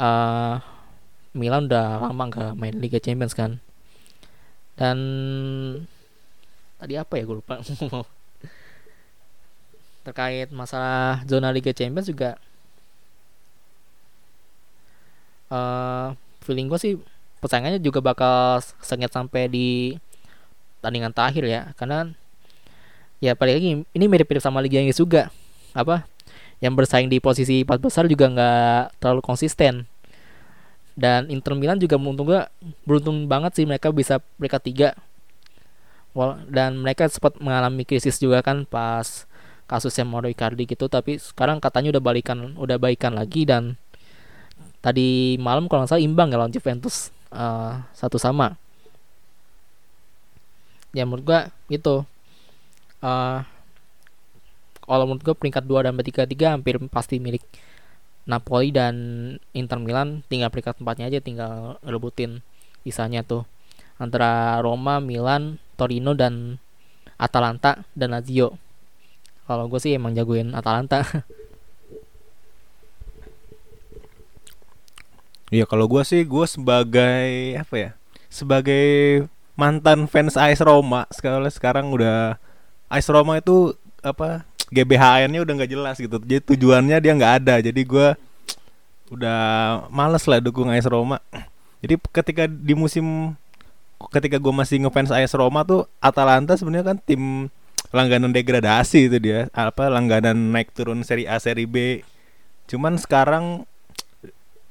eh 0.00 0.54
Milan 1.36 1.70
udah 1.70 2.10
lama 2.10 2.22
nggak 2.26 2.52
main 2.58 2.74
Liga 2.80 2.98
Champions 2.98 3.36
kan. 3.36 3.60
Dan 4.74 4.98
tadi 6.80 6.96
apa 6.96 7.12
ya 7.20 7.22
gue 7.28 7.36
lupa. 7.38 7.60
Terkait 10.06 10.48
masalah 10.50 11.22
zona 11.28 11.52
Liga 11.52 11.70
Champions 11.76 12.08
juga 12.08 12.40
eh 15.50 16.08
feeling 16.46 16.70
gue 16.70 16.78
sih 16.80 16.94
persaingannya 17.42 17.82
juga 17.82 18.00
bakal 18.00 18.62
sengit 18.80 19.10
sampai 19.12 19.50
di 19.50 19.68
tandingan 20.80 21.12
terakhir 21.12 21.44
ya. 21.46 21.62
Karena 21.76 22.08
ya 23.20 23.36
paling 23.36 23.54
lagi 23.54 23.68
ini 23.84 24.04
mirip-mirip 24.08 24.42
sama 24.42 24.64
Liga 24.64 24.80
Inggris 24.80 24.98
juga. 24.98 25.28
Apa 25.76 26.08
yang 26.60 26.76
bersaing 26.76 27.08
di 27.08 27.18
posisi 27.18 27.64
empat 27.64 27.80
besar 27.80 28.04
juga 28.04 28.28
nggak 28.28 29.00
terlalu 29.00 29.20
konsisten. 29.24 29.88
Dan 30.92 31.32
Inter 31.32 31.56
Milan 31.56 31.80
juga 31.80 31.96
beruntung 31.96 32.28
gua 32.28 32.52
beruntung 32.84 33.24
banget 33.24 33.56
sih 33.56 33.64
mereka 33.64 33.88
bisa 33.88 34.20
peringkat 34.36 34.62
tiga. 34.68 34.88
Dan 36.52 36.84
mereka 36.84 37.08
sempat 37.08 37.40
mengalami 37.40 37.88
krisis 37.88 38.20
juga 38.20 38.44
kan 38.44 38.68
pas 38.68 39.24
kasusnya 39.70 40.02
Mauro 40.02 40.26
Icardi 40.26 40.66
gitu 40.66 40.90
tapi 40.90 41.22
sekarang 41.22 41.62
katanya 41.62 41.94
udah 41.94 42.02
balikan 42.02 42.58
udah 42.58 42.74
baikan 42.74 43.14
lagi 43.14 43.46
dan 43.46 43.78
tadi 44.82 45.38
malam 45.38 45.70
kalau 45.70 45.86
nggak 45.86 45.94
salah 45.94 46.02
imbang 46.02 46.34
ya 46.34 46.36
lawan 46.42 46.52
Juventus 46.52 47.14
eh, 47.32 47.74
satu 47.96 48.20
sama. 48.20 48.58
Ya 50.90 51.06
menurut 51.06 51.24
gua 51.24 51.40
itu 51.72 52.04
eh 53.00 53.59
kalau 54.90 55.06
menurut 55.06 55.22
gua 55.22 55.36
peringkat 55.38 55.64
2 55.70 55.86
dan 55.86 55.92
peringkat 55.94 56.26
3 56.26 56.54
hampir 56.58 56.74
pasti 56.90 57.22
milik 57.22 57.46
Napoli 58.26 58.74
dan 58.74 58.94
Inter 59.54 59.78
Milan 59.78 60.26
tinggal 60.26 60.50
peringkat 60.50 60.82
empatnya 60.82 61.06
aja 61.06 61.22
tinggal 61.22 61.78
rebutin 61.86 62.42
sisanya 62.82 63.22
tuh 63.22 63.46
antara 64.02 64.58
Roma, 64.58 64.98
Milan, 64.98 65.62
Torino 65.78 66.16
dan 66.16 66.58
Atalanta 67.20 67.84
dan 67.92 68.16
Lazio. 68.16 68.56
Kalau 69.44 69.68
gue 69.68 69.78
sih 69.78 69.94
emang 69.94 70.16
jagoin 70.16 70.56
Atalanta. 70.56 71.06
Iya 75.50 75.66
kalau 75.66 75.90
gua 75.90 76.06
sih 76.06 76.22
gua 76.22 76.46
sebagai 76.46 77.58
apa 77.58 77.74
ya? 77.74 77.90
Sebagai 78.30 79.26
mantan 79.58 80.06
fans 80.06 80.38
AS 80.38 80.62
Roma 80.62 81.10
sekarang 81.10 81.42
sekarang 81.50 81.86
udah 81.90 82.38
AS 82.86 83.10
Roma 83.10 83.42
itu 83.42 83.74
apa 83.98 84.46
GBHN-nya 84.70 85.42
udah 85.42 85.54
nggak 85.60 85.70
jelas 85.70 85.96
gitu. 85.98 86.16
Jadi 86.22 86.54
tujuannya 86.54 86.96
dia 87.02 87.12
nggak 87.12 87.34
ada. 87.44 87.54
Jadi 87.58 87.82
gua 87.84 88.14
udah 89.10 89.40
males 89.90 90.24
lah 90.24 90.38
dukung 90.38 90.70
AS 90.70 90.86
Roma. 90.86 91.18
Jadi 91.82 91.98
ketika 92.14 92.46
di 92.46 92.74
musim 92.78 93.34
ketika 94.08 94.40
gue 94.40 94.54
masih 94.54 94.80
ngefans 94.80 95.12
AS 95.12 95.36
Roma 95.36 95.60
tuh 95.60 95.84
Atalanta 96.00 96.56
sebenarnya 96.56 96.96
kan 96.96 96.98
tim 97.04 97.52
langganan 97.92 98.32
degradasi 98.32 99.12
itu 99.12 99.18
dia 99.20 99.52
apa 99.52 99.92
langganan 99.92 100.56
naik 100.56 100.72
turun 100.72 101.04
seri 101.04 101.28
A 101.28 101.36
seri 101.36 101.68
B 101.68 102.00
cuman 102.64 102.96
sekarang 102.96 103.68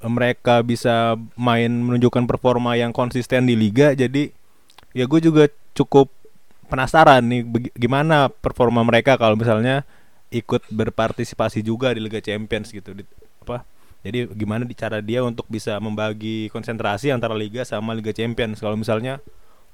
mereka 0.01 0.63
bisa 0.63 1.19
main 1.35 1.69
menunjukkan 1.69 2.25
performa 2.25 2.79
yang 2.79 2.95
konsisten 2.95 3.45
di 3.45 3.53
liga 3.59 3.91
jadi 3.93 4.31
ya 4.95 5.05
gue 5.05 5.19
juga 5.19 5.51
cukup 5.75 6.09
penasaran 6.69 7.25
nih 7.25 7.41
gimana 7.73 8.29
performa 8.29 8.86
mereka 8.86 9.17
kalau 9.17 9.34
misalnya 9.34 9.84
ikut 10.29 10.69
berpartisipasi 10.69 11.65
juga 11.65 11.91
di 11.91 11.99
Liga 12.05 12.21
Champions 12.21 12.69
gitu 12.69 12.93
Di- 12.93 13.10
apa? 13.41 13.65
Jadi 14.05 14.32
gimana 14.38 14.63
cara 14.77 15.03
dia 15.03 15.25
untuk 15.25 15.43
bisa 15.51 15.75
membagi 15.82 16.47
konsentrasi 16.55 17.12
antara 17.12 17.36
liga 17.36 17.67
sama 17.67 17.91
Liga 17.91 18.15
Champions? 18.15 18.63
Kalau 18.63 18.79
misalnya 18.79 19.19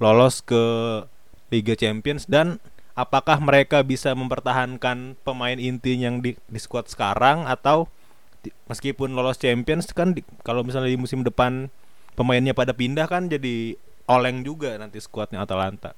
lolos 0.01 0.41
ke 0.41 0.58
Liga 1.53 1.77
Champions 1.77 2.25
dan 2.25 2.58
apakah 2.97 3.38
mereka 3.38 3.84
bisa 3.86 4.15
mempertahankan 4.17 5.19
pemain 5.21 5.60
inti 5.60 5.99
yang 5.99 6.23
di, 6.23 6.34
di 6.49 6.60
squad 6.60 6.89
sekarang 6.89 7.45
atau 7.45 7.86
di- 8.41 8.55
meskipun 8.65 9.13
lolos 9.13 9.38
Champions 9.38 9.91
kan 9.93 10.15
di- 10.17 10.25
kalau 10.41 10.65
misalnya 10.65 10.89
di 10.89 10.97
musim 10.97 11.21
depan 11.21 11.69
pemainnya 12.17 12.55
pada 12.55 12.71
pindah 12.71 13.05
kan 13.05 13.27
jadi 13.29 13.77
oleng 14.10 14.41
juga 14.41 14.79
nanti 14.79 14.97
skuadnya 15.03 15.43
Atalanta 15.43 15.93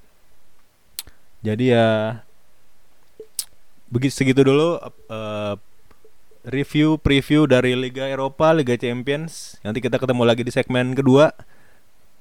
Jadi 1.46 1.74
ya 1.74 2.22
begitu 3.88 4.14
segitu 4.20 4.44
dulu 4.44 4.82
eh, 4.84 5.56
review 6.48 6.96
preview 7.00 7.44
dari 7.46 7.76
Liga 7.76 8.08
Eropa, 8.08 8.56
Liga 8.56 8.80
Champions. 8.80 9.60
Nanti 9.62 9.84
kita 9.84 10.00
ketemu 10.00 10.24
lagi 10.24 10.42
di 10.48 10.52
segmen 10.52 10.96
kedua. 10.96 11.36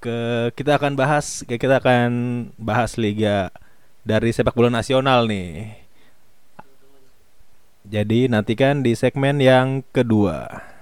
Ke 0.02 0.50
kita 0.52 0.76
akan 0.76 0.92
bahas 0.92 1.40
kita 1.48 1.80
akan 1.80 2.10
bahas 2.60 3.00
liga 3.00 3.48
dari 4.04 4.30
sepak 4.30 4.52
bola 4.52 4.68
nasional 4.68 5.24
nih. 5.24 5.72
Jadi 7.86 8.26
nantikan 8.26 8.82
di 8.82 8.98
segmen 8.98 9.38
yang 9.38 9.86
kedua. 9.94 10.75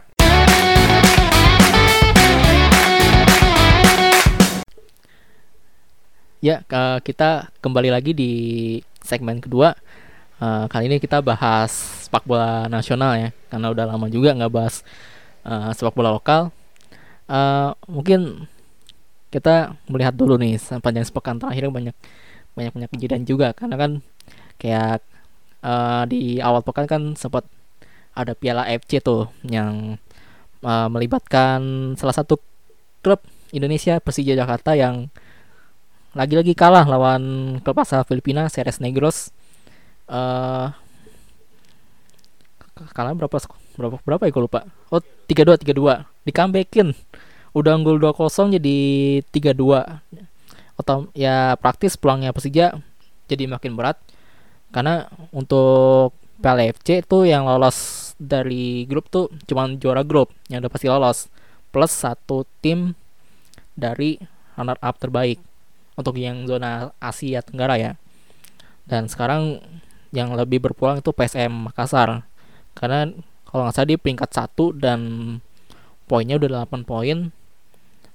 Ya, 6.44 6.60
kita 7.00 7.48
kembali 7.64 7.88
lagi 7.88 8.12
di 8.12 8.32
segmen 9.00 9.40
kedua. 9.40 9.72
Eh, 10.44 10.64
kali 10.68 10.92
ini 10.92 11.00
kita 11.00 11.24
bahas 11.24 11.72
sepak 12.04 12.28
bola 12.28 12.68
nasional 12.68 13.16
ya, 13.16 13.32
karena 13.48 13.72
udah 13.72 13.88
lama 13.88 14.12
juga 14.12 14.36
nggak 14.36 14.52
bahas 14.52 14.84
eh, 15.48 15.72
sepak 15.72 15.96
bola 15.96 16.12
lokal. 16.12 16.52
Eh, 17.32 17.70
mungkin 17.88 18.44
kita 19.32 19.72
melihat 19.88 20.12
dulu 20.12 20.36
nih 20.36 20.60
sepanjang 20.60 21.08
sepekan 21.08 21.40
terakhir 21.40 21.72
banyak 21.72 21.96
banyak 22.52 22.72
banyak 22.76 22.90
kejadian 22.92 23.24
juga, 23.24 23.56
karena 23.56 23.80
kan 23.80 23.90
kayak 24.60 25.00
di 26.12 26.44
awal 26.44 26.60
pekan 26.60 26.84
kan 26.84 27.02
sempat 27.16 27.48
ada 28.12 28.36
Piala 28.36 28.68
FC 28.68 29.00
tuh 29.00 29.32
yang 29.48 29.96
melibatkan 30.92 31.96
salah 31.96 32.12
satu 32.12 32.36
klub 33.00 33.24
Indonesia 33.48 33.96
Persija 33.96 34.36
Jakarta 34.36 34.76
yang 34.76 35.08
lagi-lagi 36.14 36.54
kalah 36.54 36.86
lawan 36.86 37.22
klub 37.60 37.78
asal 37.82 38.06
Filipina 38.06 38.46
Ceres 38.46 38.78
Negros. 38.78 39.34
Eh 40.08 40.68
kalah 42.74 43.14
berapa 43.14 43.38
berapa 43.74 43.96
berapa 44.02 44.22
ya 44.26 44.30
gue 44.30 44.42
lupa. 44.46 44.66
Oh 44.90 45.02
3-2 45.02 45.62
3-2 45.62 46.06
di 46.26 46.32
comebackin 46.34 46.88
udah 47.54 47.72
unggul 47.78 48.02
2-0 48.02 48.58
jadi 48.58 48.78
3-2 49.30 49.54
atau 50.74 51.06
ya 51.14 51.54
praktis 51.54 51.94
pulangnya 51.94 52.34
Persija 52.34 52.74
jadi 53.30 53.50
makin 53.50 53.74
berat. 53.74 53.98
Karena 54.74 55.06
untuk 55.30 56.18
PLFC 56.42 57.06
itu 57.06 57.30
yang 57.30 57.46
lolos 57.46 58.10
dari 58.18 58.82
grup 58.90 59.06
tuh 59.06 59.30
cuman 59.46 59.78
juara 59.78 60.02
grup. 60.02 60.34
Yang 60.50 60.66
udah 60.66 60.72
pasti 60.74 60.86
lolos. 60.90 61.18
Plus 61.70 61.90
satu 61.94 62.42
tim 62.58 62.98
dari 63.74 64.18
runner 64.58 64.78
up 64.82 64.98
terbaik 64.98 65.38
untuk 65.94 66.18
yang 66.18 66.46
zona 66.46 66.94
Asia 66.98 67.40
Tenggara 67.40 67.78
ya. 67.78 67.92
Dan 68.84 69.08
sekarang 69.08 69.62
yang 70.14 70.34
lebih 70.34 70.62
berpulang 70.62 71.00
itu 71.02 71.10
PSM 71.10 71.70
Makassar. 71.70 72.26
Karena 72.76 73.10
kalau 73.48 73.66
nggak 73.66 73.74
salah 73.74 73.90
di 73.90 73.98
peringkat 73.98 74.30
satu 74.30 74.74
dan 74.74 75.00
poinnya 76.10 76.36
udah 76.38 76.66
8 76.66 76.84
poin. 76.86 77.30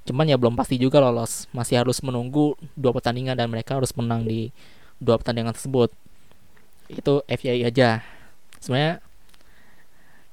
Cuman 0.08 0.26
ya 0.26 0.39
belum 0.39 0.56
pasti 0.56 0.80
juga 0.80 1.04
lolos. 1.04 1.48
Masih 1.56 1.80
harus 1.82 2.00
menunggu 2.02 2.56
dua 2.74 2.96
pertandingan 2.96 3.38
dan 3.38 3.52
mereka 3.52 3.78
harus 3.78 3.94
menang 3.94 4.26
di 4.26 4.50
dua 4.98 5.20
pertandingan 5.20 5.54
tersebut. 5.54 5.92
Itu 6.89 7.22
FYI 7.30 7.70
aja. 7.70 8.02
Sebenarnya 8.60 9.00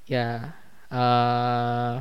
ya 0.07 0.55
eh 0.87 1.95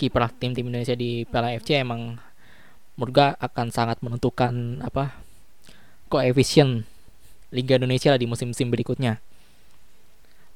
kiprah 0.00 0.32
tim-tim 0.32 0.64
Indonesia 0.64 0.96
di 0.96 1.28
Piala 1.28 1.52
FC 1.52 1.84
emang 1.84 2.16
menurut 3.00 3.16
gua 3.16 3.28
akan 3.40 3.72
sangat 3.72 3.96
menentukan 4.04 4.84
apa 4.84 5.16
koefisien 6.12 6.84
Liga 7.48 7.80
Indonesia 7.80 8.12
di 8.20 8.28
musim-musim 8.28 8.68
berikutnya. 8.68 9.24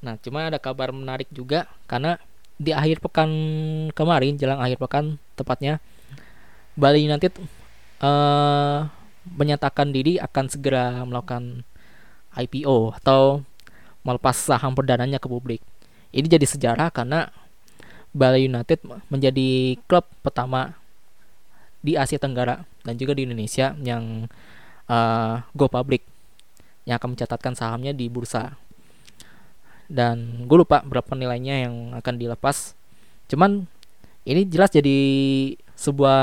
Nah, 0.05 0.21
cuma 0.21 0.45
ada 0.45 0.61
kabar 0.61 0.93
menarik 0.93 1.25
juga 1.33 1.65
karena 1.89 2.21
di 2.61 2.69
akhir 2.69 3.01
pekan 3.01 3.29
kemarin, 3.97 4.37
jelang 4.37 4.61
akhir 4.61 4.77
pekan 4.77 5.17
tepatnya, 5.33 5.81
Bali 6.77 7.09
United 7.09 7.33
eh 8.05 8.79
menyatakan 9.25 9.89
diri 9.89 10.21
akan 10.21 10.45
segera 10.53 11.01
melakukan 11.01 11.65
IPO 12.37 12.93
atau 13.01 13.41
melepas 14.05 14.37
saham 14.37 14.77
perdananya 14.77 15.17
ke 15.17 15.25
publik. 15.25 15.65
Ini 16.13 16.29
jadi 16.29 16.45
sejarah 16.45 16.93
karena 16.93 17.33
Bali 18.13 18.45
United 18.45 18.85
menjadi 19.09 19.81
klub 19.89 20.05
pertama 20.21 20.77
di 21.85 21.93
Asia 21.93 22.17
Tenggara 22.17 22.65
dan 22.81 22.97
juga 22.97 23.13
di 23.13 23.29
Indonesia 23.29 23.77
yang 23.77 24.25
uh, 24.89 25.45
go 25.53 25.69
public 25.69 26.01
yang 26.89 26.97
akan 26.97 27.13
mencatatkan 27.13 27.53
sahamnya 27.53 27.93
di 27.93 28.09
bursa. 28.09 28.57
Dan 29.85 30.49
gue 30.49 30.57
lupa 30.57 30.81
berapa 30.81 31.13
nilainya 31.13 31.69
yang 31.69 31.93
akan 31.93 32.17
dilepas. 32.17 32.73
Cuman 33.29 33.69
ini 34.25 34.49
jelas 34.49 34.73
jadi 34.73 34.97
sebuah 35.77 36.21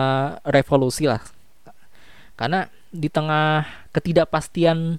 revolusi 0.51 1.07
lah. 1.07 1.22
Karena 2.35 2.66
di 2.90 3.07
tengah 3.07 3.62
ketidakpastian 3.94 4.98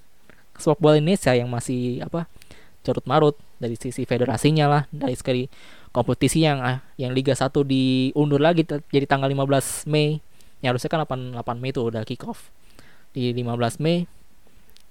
sepak 0.55 0.79
bola 0.79 0.95
Indonesia 0.95 1.35
yang 1.35 1.51
masih 1.51 1.99
apa 2.05 2.29
carut 2.83 3.05
marut 3.07 3.35
dari 3.57 3.79
sisi 3.79 4.03
federasinya 4.03 4.65
lah 4.67 4.83
dari 4.91 5.15
sekali 5.15 5.47
kompetisi 5.93 6.43
yang 6.43 6.59
ah, 6.59 6.81
yang 6.97 7.13
Liga 7.13 7.37
1 7.37 7.53
diundur 7.63 8.41
lagi 8.41 8.65
jadi 8.65 9.05
tanggal 9.05 9.29
15 9.29 9.89
Mei 9.89 10.19
yang 10.63 10.71
harusnya 10.71 10.87
kan 10.87 11.03
8 11.03 11.35
8 11.35 11.59
Mei 11.59 11.75
itu 11.75 11.83
udah 11.83 12.07
kick 12.07 12.23
off. 12.23 12.49
Di 13.11 13.35
15 13.35 13.83
Mei 13.83 14.07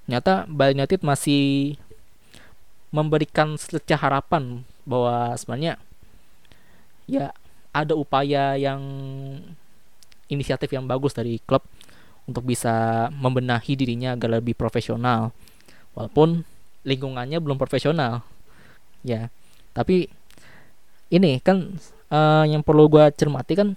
ternyata 0.05 0.45
Bali 0.45 0.77
United 0.77 1.01
masih 1.01 1.75
memberikan 2.93 3.57
secah 3.57 3.97
harapan 3.97 4.61
bahwa 4.85 5.33
sebenarnya 5.41 5.81
ya 7.09 7.33
ada 7.73 7.97
upaya 7.97 8.61
yang 8.61 8.83
inisiatif 10.29 10.69
yang 10.77 10.85
bagus 10.85 11.17
dari 11.17 11.41
klub 11.49 11.65
untuk 12.29 12.45
bisa 12.45 13.09
membenahi 13.09 13.73
dirinya 13.73 14.13
agar 14.13 14.39
lebih 14.39 14.53
profesional. 14.53 15.33
Walaupun 15.97 16.45
lingkungannya 16.85 17.41
belum 17.41 17.57
profesional. 17.57 18.21
Ya 19.01 19.33
tapi 19.73 20.13
ini 21.09 21.41
kan 21.41 21.81
eh, 22.13 22.45
yang 22.53 22.61
perlu 22.61 22.93
gua 22.93 23.09
cermati 23.09 23.57
kan 23.57 23.73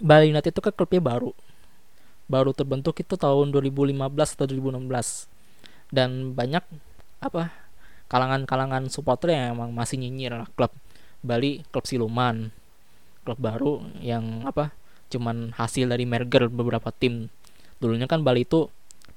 Bali 0.00 0.28
United 0.28 0.52
itu 0.52 0.60
kan 0.60 0.72
klubnya 0.76 1.00
baru. 1.00 1.32
Baru 2.26 2.52
terbentuk 2.52 2.98
itu 3.00 3.14
tahun 3.16 3.54
2015 3.54 3.96
atau 4.36 4.46
2016 4.50 5.30
dan 5.94 6.34
banyak 6.34 6.64
apa 7.22 7.54
kalangan-kalangan 8.10 8.90
supporter 8.90 9.32
yang 9.32 9.56
emang 9.56 9.70
masih 9.70 9.96
nyinyir 10.02 10.34
lah 10.34 10.50
klub 10.58 10.74
Bali 11.22 11.62
klub 11.70 11.86
siluman 11.86 12.50
klub 13.22 13.38
baru 13.38 13.82
yang 14.02 14.46
apa 14.46 14.74
cuman 15.06 15.54
hasil 15.54 15.86
dari 15.90 16.04
merger 16.04 16.50
beberapa 16.50 16.90
tim. 16.90 17.30
Dulunya 17.78 18.10
kan 18.10 18.26
Bali 18.26 18.42
itu 18.42 18.68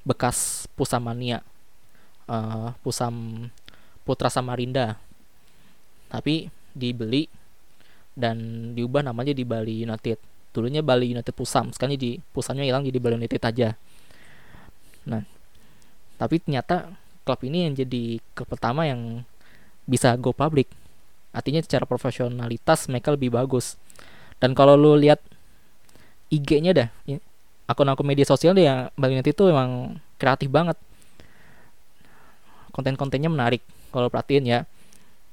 bekas 0.05 0.69
Pusamania 0.77 1.41
eh 2.29 2.69
Pusam 2.85 3.49
Putra 4.05 4.29
Samarinda. 4.29 5.01
Tapi 6.09 6.49
dibeli 6.73 7.29
dan 8.17 8.71
diubah 8.73 9.05
namanya 9.05 9.33
di 9.33 9.45
Bali 9.45 9.85
United 9.85 10.38
dulunya 10.49 10.81
Bali 10.81 11.13
United 11.13 11.33
Pusam 11.33 11.69
sekarang 11.69 11.97
di 11.97 12.17
Pusamnya 12.33 12.65
hilang 12.65 12.81
jadi 12.85 12.97
Bali 12.97 13.15
United 13.21 13.41
aja. 13.41 13.77
Nah 15.05 15.23
tapi 16.19 16.41
ternyata 16.41 16.91
klub 17.23 17.39
ini 17.45 17.69
yang 17.69 17.73
jadi 17.77 18.19
klub 18.33 18.49
pertama 18.49 18.83
yang 18.89 19.23
bisa 19.85 20.13
go 20.17 20.33
public. 20.33 20.69
Artinya 21.29 21.61
secara 21.61 21.85
profesionalitas 21.85 22.89
mereka 22.89 23.13
lebih 23.13 23.33
bagus. 23.33 23.77
Dan 24.41 24.57
kalau 24.57 24.73
lu 24.73 24.97
lihat 24.97 25.21
IG-nya 26.29 26.71
dah 26.73 26.89
akun-akun 27.69 28.05
media 28.05 28.25
sosial 28.25 28.57
dia 28.57 28.89
Bali 28.97 29.17
United 29.17 29.33
itu 29.33 29.45
emang 29.45 30.01
kreatif 30.17 30.49
banget. 30.49 30.77
Konten-kontennya 32.73 33.29
menarik 33.29 33.61
kalau 33.93 34.09
perhatiin 34.09 34.45
ya. 34.45 34.59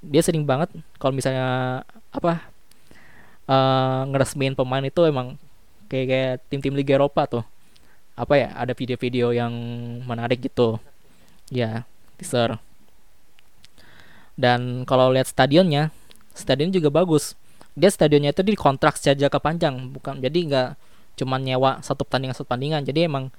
Dia 0.05 0.21
sering 0.21 0.45
banget 0.45 0.71
kalau 1.01 1.17
misalnya 1.17 1.81
apa 2.13 2.56
ngeresmiin 4.11 4.59
pemain 4.59 4.83
itu 4.83 5.07
emang 5.07 5.39
kayak 5.87 6.07
kayak 6.11 6.33
tim-tim 6.51 6.75
Liga 6.75 6.99
Eropa 6.99 7.27
tuh. 7.31 7.45
Apa 8.19 8.35
ya 8.39 8.49
ada 8.57 8.73
video-video 8.75 9.31
yang 9.31 9.53
menarik 10.03 10.43
gitu. 10.43 10.83
Ya 11.53 11.87
teaser. 12.19 12.59
Dan 14.37 14.85
kalau 14.85 15.15
lihat 15.15 15.31
stadionnya 15.31 15.95
stadion 16.37 16.75
juga 16.75 16.91
bagus. 16.91 17.39
Dia 17.77 17.93
stadionnya 17.93 18.33
itu 18.33 18.43
dikontrak 18.43 18.97
secara 18.97 19.29
jangka 19.29 19.41
panjang 19.41 19.75
bukan 19.93 20.17
jadi 20.21 20.39
nggak 20.49 20.69
cuman 21.17 21.41
nyewa 21.45 21.71
satu 21.85 22.05
pertandingan 22.05 22.35
satu 22.37 22.49
pertandingan. 22.49 22.83
Jadi 22.85 23.09
emang 23.09 23.33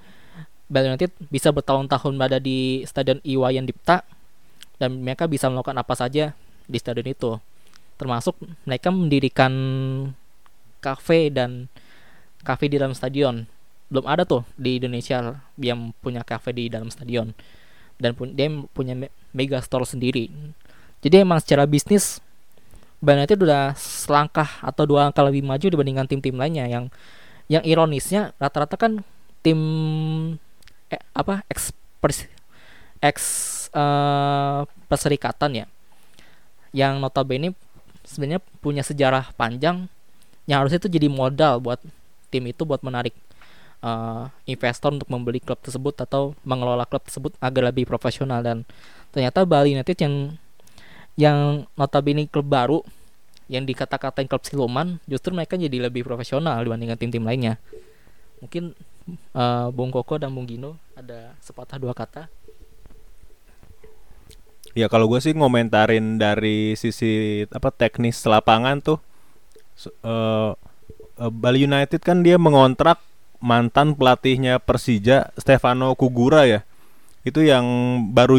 Bali 0.68 0.92
United 0.92 1.16
bisa 1.32 1.50
bertahun-tahun 1.56 2.14
berada 2.20 2.40
di 2.44 2.84
stadion 2.84 3.24
Iwayan 3.24 3.64
Dipta 3.64 4.04
dan 4.78 5.00
mereka 5.00 5.26
bisa 5.26 5.48
melakukan 5.48 5.80
apa 5.80 5.94
saja 5.96 6.36
di 6.68 6.78
stadion 6.78 7.08
itu 7.08 7.40
termasuk 7.98 8.38
mereka 8.64 8.94
mendirikan 8.94 9.54
kafe 10.80 11.34
dan 11.34 11.68
kafe 12.46 12.70
di 12.70 12.78
dalam 12.78 12.94
stadion. 12.94 13.50
Belum 13.90 14.06
ada 14.06 14.24
tuh 14.24 14.46
di 14.56 14.78
Indonesia 14.78 15.42
yang 15.58 15.92
punya 16.00 16.22
cafe 16.22 16.54
di 16.54 16.70
dalam 16.70 16.94
stadion. 16.94 17.34
Dan 17.98 18.14
pun 18.14 18.32
dia 18.38 18.48
punya 18.72 18.94
me- 18.94 19.14
mega 19.34 19.58
store 19.60 19.84
sendiri. 19.84 20.30
Jadi 21.02 21.26
emang 21.26 21.42
secara 21.42 21.66
bisnis 21.66 22.22
Bali 22.98 23.22
United 23.22 23.38
udah 23.42 23.78
selangkah 23.78 24.58
atau 24.62 24.90
dua 24.90 25.10
angka 25.10 25.22
lebih 25.22 25.46
maju 25.46 25.66
dibandingkan 25.70 26.10
tim-tim 26.10 26.34
lainnya 26.34 26.66
yang 26.66 26.90
yang 27.46 27.62
ironisnya 27.62 28.34
rata-rata 28.42 28.74
kan 28.74 29.06
tim 29.46 29.60
eh, 30.90 31.02
apa 31.14 31.46
ex 31.46 31.70
pers- 32.02 32.30
ex 33.02 33.18
eh, 33.70 34.62
perserikatan 34.90 35.64
ya. 35.64 35.66
Yang 36.74 36.94
notabene 37.02 37.54
sebenarnya 38.08 38.42
punya 38.64 38.82
sejarah 38.88 39.36
panjang 39.36 39.92
yang 40.48 40.64
harusnya 40.64 40.80
itu 40.80 40.88
jadi 40.88 41.12
modal 41.12 41.60
buat 41.60 41.84
tim 42.32 42.48
itu 42.48 42.64
buat 42.64 42.80
menarik 42.80 43.12
eh, 43.84 44.24
investor 44.48 44.96
untuk 44.96 45.12
membeli 45.12 45.44
klub 45.44 45.60
tersebut 45.60 46.00
atau 46.00 46.32
mengelola 46.48 46.88
klub 46.88 47.04
tersebut 47.04 47.36
agar 47.44 47.70
lebih 47.70 47.84
profesional. 47.84 48.40
Dan 48.40 48.64
ternyata 49.12 49.44
Bali 49.44 49.76
United 49.76 49.98
yang 50.00 50.16
yang 51.20 51.38
notabene 51.76 52.30
klub 52.32 52.48
baru 52.48 52.80
yang 53.52 53.68
dikata-katain 53.68 54.28
klub 54.28 54.44
siluman 54.44 55.00
justru 55.08 55.32
mereka 55.32 55.56
jadi 55.56 55.88
lebih 55.88 56.04
profesional 56.08 56.64
dibandingkan 56.64 56.96
tim-tim 56.96 57.24
lainnya. 57.28 57.60
Mungkin 58.40 58.72
eh, 59.36 59.68
Bung 59.76 59.92
Koko 59.92 60.16
dan 60.16 60.32
Bung 60.32 60.48
Gino 60.48 60.80
ada 60.96 61.36
sepatah 61.44 61.76
dua 61.76 61.92
kata 61.92 62.32
Ya 64.78 64.86
kalau 64.94 65.10
gue 65.10 65.18
sih 65.18 65.34
ngomentarin 65.34 66.22
dari 66.22 66.78
sisi 66.78 67.42
apa 67.50 67.74
teknis 67.74 68.22
lapangan 68.30 68.78
tuh 68.78 69.02
eh, 70.06 70.54
eh, 71.18 71.32
Bali 71.34 71.66
United 71.66 71.98
kan 72.06 72.22
dia 72.22 72.38
mengontrak 72.38 73.02
mantan 73.42 73.98
pelatihnya 73.98 74.62
Persija 74.62 75.34
Stefano 75.34 75.98
Kugura 75.98 76.46
ya. 76.46 76.62
Itu 77.26 77.42
yang 77.42 77.66
baru 78.14 78.38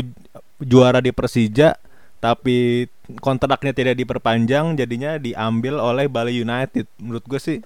juara 0.62 1.03
di 1.03 1.11
Persija 1.11 1.74
tapi 2.22 2.86
kontraknya 3.18 3.74
tidak 3.74 3.99
diperpanjang 3.99 4.78
jadinya 4.78 5.18
diambil 5.18 5.82
oleh 5.82 6.07
Bali 6.07 6.39
United. 6.39 6.86
Menurut 7.03 7.26
gue 7.26 7.43
sih 7.43 7.59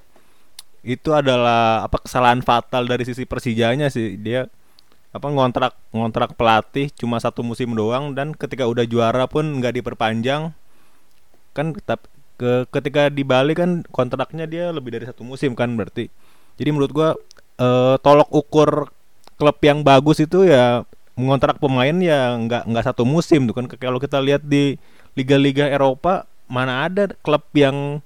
itu 0.80 1.12
adalah 1.12 1.84
apa 1.84 2.00
kesalahan 2.00 2.40
fatal 2.40 2.88
dari 2.88 3.04
sisi 3.04 3.28
Persijanya 3.28 3.92
sih. 3.92 4.16
Dia 4.16 4.48
apa 5.12 5.28
ngontrak 5.28 5.76
ngontrak 5.92 6.32
pelatih 6.40 6.88
cuma 6.96 7.20
satu 7.20 7.44
musim 7.44 7.76
doang 7.76 8.16
dan 8.16 8.32
ketika 8.32 8.64
udah 8.64 8.88
juara 8.88 9.28
pun 9.28 9.60
nggak 9.60 9.76
diperpanjang 9.76 10.56
kan 11.52 11.76
tetap 11.76 12.08
ke 12.40 12.64
ketika 12.72 13.12
di 13.12 13.22
Bali 13.22 13.52
kan 13.52 13.84
kontraknya 13.92 14.48
dia 14.48 14.72
lebih 14.72 14.96
dari 14.96 15.04
satu 15.04 15.22
musim 15.22 15.52
kan 15.52 15.68
berarti. 15.76 16.08
Jadi 16.56 16.68
menurut 16.72 16.92
gua 16.92 17.08
eh, 17.60 17.96
tolok 18.00 18.28
ukur 18.32 18.88
klub 19.36 19.58
yang 19.62 19.84
bagus 19.84 20.18
itu 20.18 20.48
ya 20.48 20.82
mengontrak 21.12 21.60
pemain 21.60 21.92
ya 22.00 22.34
nggak 22.40 22.66
nggak 22.66 22.84
satu 22.88 23.04
musim 23.04 23.44
tuh 23.46 23.54
kan. 23.54 23.68
Kalau 23.68 24.00
kita 24.00 24.18
lihat 24.18 24.42
di 24.42 24.80
liga-liga 25.12 25.68
Eropa 25.68 26.24
mana 26.48 26.88
ada 26.88 27.12
klub 27.20 27.44
yang 27.52 28.00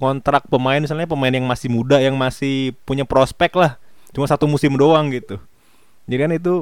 kontrak 0.00 0.48
pemain 0.48 0.80
misalnya 0.80 1.04
pemain 1.04 1.30
yang 1.30 1.44
masih 1.44 1.68
muda 1.68 2.00
yang 2.00 2.16
masih 2.16 2.72
punya 2.88 3.04
prospek 3.04 3.52
lah 3.52 3.76
cuma 4.16 4.24
satu 4.24 4.48
musim 4.48 4.72
doang 4.72 5.12
gitu 5.12 5.36
jadi 6.10 6.26
kan 6.26 6.32
itu 6.34 6.54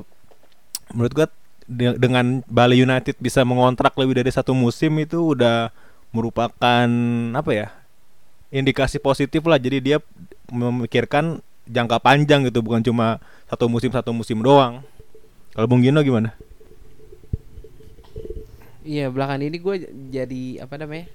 menurut 0.93 1.13
gua 1.17 1.27
de- 1.69 1.99
dengan 2.01 2.45
Bali 2.49 2.81
United 2.81 3.17
bisa 3.21 3.45
mengontrak 3.45 3.97
lebih 3.97 4.21
dari 4.21 4.31
satu 4.33 4.53
musim 4.57 4.93
itu 5.01 5.35
udah 5.37 5.73
merupakan 6.13 6.89
apa 7.37 7.51
ya 7.53 7.69
indikasi 8.49 8.97
positif 9.01 9.45
lah 9.45 9.61
jadi 9.61 9.79
dia 9.81 9.99
memikirkan 10.49 11.45
jangka 11.69 12.01
panjang 12.01 12.49
gitu 12.49 12.65
bukan 12.65 12.81
cuma 12.81 13.21
satu 13.49 13.69
musim 13.69 13.93
satu 13.93 14.11
musim 14.17 14.41
doang 14.41 14.81
kalau 15.53 15.67
Bung 15.69 15.85
Gino 15.85 16.01
gimana? 16.01 16.33
Iya 18.89 19.13
belakangan 19.13 19.43
ini 19.45 19.57
gue 19.61 19.75
jadi 20.17 20.43
apa 20.65 20.75
namanya? 20.81 21.07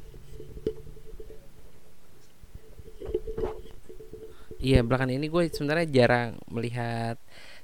Iya 4.64 4.80
belakangan 4.88 5.16
ini 5.20 5.28
gue 5.28 5.44
sebenarnya 5.52 5.88
jarang 5.92 6.30
melihat 6.48 7.16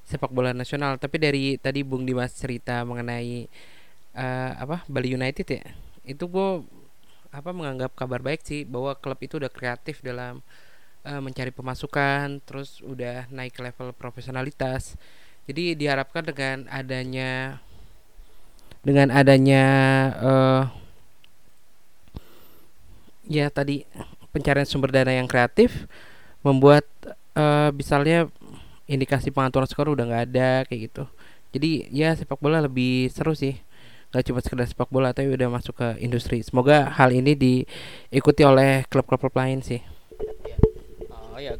sepak 0.10 0.34
bola 0.34 0.51
nasional. 0.57 0.97
Tapi 0.97 1.22
dari 1.22 1.43
tadi 1.62 1.86
Bung 1.86 2.10
Dimas 2.10 2.34
cerita 2.34 2.82
mengenai 2.82 3.45
eh, 4.18 4.51
apa 4.57 4.82
Bali 4.89 5.14
United 5.14 5.45
ya, 5.45 5.66
itu 6.01 6.26
gue 6.26 6.66
apa 7.30 7.53
menganggap 7.53 7.93
kabar 7.93 8.26
baik 8.26 8.41
sih 8.41 8.66
bahwa 8.66 8.97
klub 8.97 9.22
itu 9.22 9.38
udah 9.38 9.53
kreatif 9.53 10.01
dalam 10.01 10.41
eh, 11.05 11.22
mencari 11.22 11.53
pemasukan, 11.53 12.41
terus 12.41 12.82
udah 12.82 13.30
naik 13.30 13.53
level 13.62 13.93
profesionalitas. 13.93 14.97
Jadi 15.45 15.78
diharapkan 15.78 16.26
dengan 16.26 16.66
adanya 16.70 17.62
dengan 18.80 19.12
adanya 19.12 19.66
eh 20.18 20.64
ya 23.30 23.45
tadi 23.53 23.86
pencarian 24.34 24.66
sumber 24.66 24.89
dana 24.93 25.14
yang 25.14 25.30
kreatif 25.30 25.89
membuat 26.45 26.86
eh 27.38 27.70
misalnya 27.74 28.30
indikasi 28.89 29.29
pengaturan 29.29 29.69
skor 29.69 29.93
udah 29.93 30.05
nggak 30.09 30.23
ada 30.33 30.49
kayak 30.65 30.89
gitu. 30.89 31.03
Jadi 31.53 31.93
ya 31.93 32.17
sepak 32.17 32.41
bola 32.41 32.65
lebih 32.65 33.13
seru 33.13 33.37
sih. 33.37 33.57
Gak 34.09 34.25
cuma 34.25 34.41
sekedar 34.41 34.65
sepak 34.65 34.89
bola 34.89 35.13
tapi 35.13 35.29
udah 35.29 35.53
masuk 35.53 35.77
ke 35.77 35.87
industri. 36.01 36.41
Semoga 36.41 36.89
hal 36.97 37.13
ini 37.13 37.37
diikuti 37.37 38.41
oleh 38.41 38.81
klub-klub 38.89 39.29
lain 39.37 39.61
sih. 39.61 39.85
Oh 41.13 41.37
ya, 41.37 41.53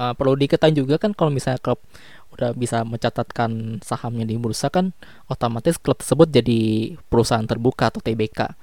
Eh, 0.00 0.14
perlu 0.16 0.32
diketahui 0.32 0.72
juga 0.72 0.96
kan 0.96 1.12
kalau 1.12 1.28
misalnya 1.28 1.60
klub 1.60 1.76
udah 2.32 2.56
bisa 2.56 2.80
mencatatkan 2.88 3.84
sahamnya 3.84 4.24
di 4.24 4.40
bursa 4.40 4.72
kan 4.72 4.96
otomatis 5.28 5.76
klub 5.76 6.00
tersebut 6.00 6.24
jadi 6.32 6.94
perusahaan 7.12 7.44
terbuka 7.44 7.92
atau 7.92 8.00
TBK 8.00 8.56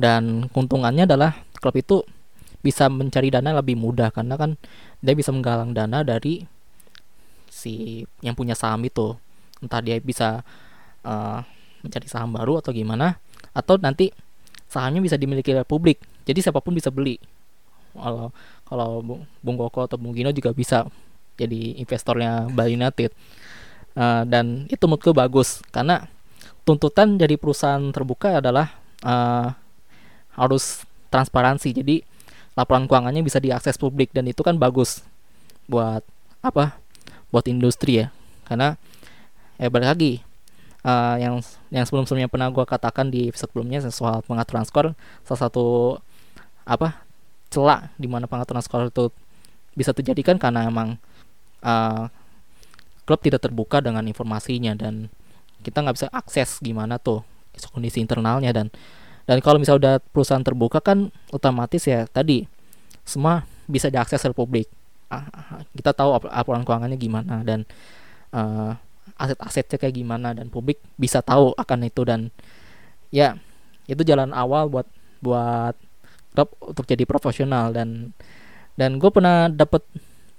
dan 0.00 0.48
keuntungannya 0.48 1.04
adalah 1.04 1.44
klub 1.60 1.76
itu 1.76 2.08
bisa 2.64 2.88
mencari 2.88 3.28
dana 3.28 3.52
lebih 3.60 3.76
mudah 3.76 4.08
karena 4.16 4.40
kan 4.40 4.56
dia 5.04 5.12
bisa 5.12 5.28
menggalang 5.28 5.76
dana 5.76 6.00
dari 6.00 6.48
si 7.58 8.06
yang 8.22 8.38
punya 8.38 8.54
saham 8.54 8.86
itu. 8.86 9.18
Entah 9.58 9.82
dia 9.82 9.98
bisa 9.98 10.46
eh, 11.02 11.38
mencari 11.82 12.06
saham 12.06 12.30
baru 12.30 12.62
atau 12.62 12.70
gimana 12.70 13.18
atau 13.50 13.74
nanti 13.74 14.14
sahamnya 14.70 15.02
bisa 15.02 15.18
dimiliki 15.18 15.50
oleh 15.50 15.66
publik. 15.66 15.98
Jadi 16.22 16.38
siapa 16.46 16.62
pun 16.62 16.78
bisa 16.78 16.94
beli. 16.94 17.18
Kalau 17.98 18.30
kalau 18.62 19.02
Bung 19.42 19.58
Koko 19.58 19.90
atau 19.90 19.98
Bung 19.98 20.14
Gino 20.14 20.30
juga 20.30 20.54
bisa 20.54 20.86
jadi 21.34 21.82
investornya 21.82 22.46
Bali 22.46 22.78
United. 22.78 23.10
Eh, 23.98 24.22
dan 24.30 24.70
itu 24.70 24.84
menurutku 24.86 25.10
bagus. 25.10 25.58
Karena 25.74 26.06
tuntutan 26.62 27.18
dari 27.18 27.34
perusahaan 27.34 27.82
terbuka 27.90 28.38
adalah 28.38 28.70
eh, 29.02 29.48
harus 30.38 30.86
transparansi. 31.10 31.74
Jadi 31.74 31.96
laporan 32.54 32.90
keuangannya 32.90 33.22
bisa 33.22 33.38
diakses 33.38 33.78
publik 33.78 34.10
dan 34.10 34.26
itu 34.26 34.42
kan 34.42 34.58
bagus 34.58 35.02
buat 35.70 36.02
apa 36.42 36.77
buat 37.30 37.44
industri 37.48 38.04
ya. 38.04 38.06
Karena 38.48 38.76
ya 39.58 39.68
balik 39.68 39.88
lagi 39.96 40.12
eh, 40.86 41.16
yang 41.20 41.42
yang 41.74 41.84
sebelum 41.84 42.06
sebelumnya 42.06 42.30
pernah 42.30 42.48
gua 42.48 42.64
katakan 42.64 43.10
di 43.10 43.28
episode 43.28 43.50
sebelumnya 43.50 43.82
soal 43.90 44.22
pengaturan 44.24 44.64
skor 44.64 44.94
salah 45.26 45.40
satu 45.48 45.98
apa 46.68 47.02
celah 47.48 47.88
di 47.96 48.06
mana 48.06 48.28
pengaturan 48.28 48.60
skor 48.60 48.92
itu 48.92 49.08
bisa 49.72 49.96
terjadi 49.96 50.34
kan 50.34 50.36
karena 50.36 50.68
emang 50.68 51.00
uh, 51.64 52.12
klub 53.08 53.24
tidak 53.24 53.40
terbuka 53.40 53.80
dengan 53.80 54.04
informasinya 54.04 54.76
dan 54.76 55.08
kita 55.64 55.80
nggak 55.80 55.96
bisa 55.96 56.08
akses 56.12 56.60
gimana 56.60 57.00
tuh 57.00 57.24
kondisi 57.72 57.98
internalnya 58.04 58.52
dan 58.52 58.68
dan 59.24 59.40
kalau 59.40 59.56
misalnya 59.56 59.80
udah 59.80 59.94
perusahaan 60.12 60.44
terbuka 60.44 60.78
kan 60.84 61.08
otomatis 61.32 61.88
ya 61.88 62.04
tadi 62.10 62.44
semua 63.02 63.48
bisa 63.64 63.88
diakses 63.88 64.20
oleh 64.28 64.36
publik 64.36 64.68
kita 65.72 65.96
tahu 65.96 66.10
ap- 66.16 66.28
laporan 66.28 66.62
keuangannya 66.62 66.98
gimana 67.00 67.40
dan 67.42 67.64
uh, 68.36 68.76
aset-asetnya 69.16 69.80
kayak 69.80 69.96
gimana 69.96 70.36
dan 70.36 70.52
publik 70.52 70.78
bisa 71.00 71.24
tahu 71.24 71.56
akan 71.56 71.88
itu 71.88 72.04
dan 72.04 72.28
ya 73.08 73.40
itu 73.88 74.04
jalan 74.04 74.36
awal 74.36 74.68
buat 74.68 74.86
buat 75.24 75.74
untuk 76.62 76.86
jadi 76.86 77.02
profesional 77.08 77.74
dan 77.74 78.14
dan 78.78 79.00
gue 79.02 79.10
pernah 79.10 79.50
dapat 79.50 79.82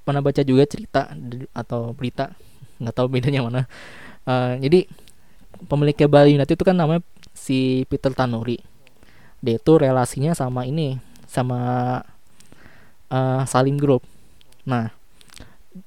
pernah 0.07 0.23
baca 0.23 0.41
juga 0.47 0.63
cerita 0.63 1.11
atau 1.51 1.91
berita 1.91 2.31
nggak 2.79 2.95
tahu 2.95 3.07
bedanya 3.11 3.43
mana. 3.43 3.61
Eh, 4.23 4.53
jadi 4.63 4.79
pemiliknya 5.67 6.07
Bali 6.07 6.39
United 6.39 6.55
itu 6.55 6.63
kan 6.63 6.77
namanya 6.77 7.03
si 7.35 7.83
Peter 7.91 8.15
Tanuri. 8.15 8.63
Dia 9.43 9.59
itu 9.59 9.71
relasinya 9.75 10.31
sama 10.31 10.63
ini 10.63 10.95
sama 11.27 11.59
eh, 13.11 13.41
Salim 13.45 13.75
Group 13.75 14.01
nah 14.69 14.93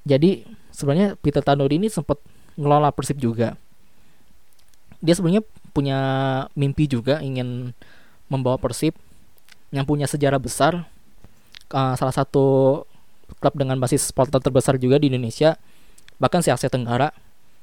jadi 0.03 0.43
sebenarnya 0.75 1.15
Peter 1.23 1.39
Tanuri 1.39 1.79
ini 1.79 1.87
sempat 1.87 2.19
ngelola 2.59 2.91
Persib 2.91 3.23
juga 3.23 3.55
dia 4.99 5.15
sebenarnya 5.15 5.43
punya 5.71 5.99
mimpi 6.53 6.91
juga 6.91 7.23
ingin 7.23 7.71
membawa 8.27 8.59
Persib 8.59 8.95
yang 9.71 9.87
punya 9.87 10.05
sejarah 10.05 10.37
besar 10.37 10.83
uh, 11.71 11.95
salah 11.95 12.13
satu 12.13 12.83
klub 13.39 13.55
dengan 13.55 13.79
basis 13.79 14.11
supporter 14.11 14.43
terbesar 14.43 14.75
juga 14.77 14.99
di 14.99 15.07
Indonesia 15.09 15.55
bahkan 16.21 16.43
se 16.43 16.53
Asia 16.53 16.69
Tenggara 16.69 17.09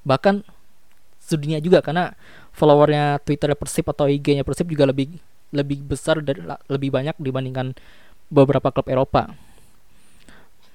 bahkan 0.03 0.43
sedunia 1.21 1.63
juga 1.63 1.85
karena 1.85 2.17
followernya 2.57 3.23
Twitter 3.23 3.55
Persib 3.55 3.87
atau 3.87 4.11
IG-nya 4.11 4.43
Persib 4.43 4.67
juga 4.67 4.91
lebih 4.91 5.21
lebih 5.55 5.83
besar 5.87 6.23
dan 6.23 6.59
lebih 6.67 6.91
banyak 6.91 7.15
dibandingkan 7.19 7.75
beberapa 8.31 8.71
klub 8.71 8.87
Eropa. 8.87 9.35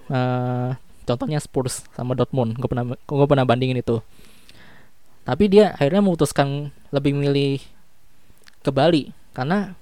Eh, 0.05 0.69
contohnya 1.05 1.41
Spurs 1.41 1.85
sama 1.97 2.13
Dortmund, 2.13 2.57
gue 2.57 2.69
pernah 2.69 2.85
gue 2.93 3.27
pernah 3.29 3.45
bandingin 3.45 3.81
itu. 3.81 4.01
Tapi 5.25 5.49
dia 5.49 5.73
akhirnya 5.73 6.05
memutuskan 6.05 6.69
lebih 6.93 7.17
milih 7.17 7.57
ke 8.61 8.69
Bali 8.69 9.09
karena 9.33 9.73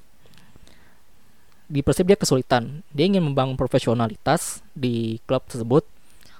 di 1.67 1.83
Persib 1.83 2.07
dia 2.07 2.15
kesulitan. 2.15 2.83
Dia 2.95 3.11
ingin 3.11 3.23
membangun 3.23 3.59
profesionalitas 3.59 4.63
di 4.71 5.19
klub 5.27 5.43
tersebut, 5.47 5.83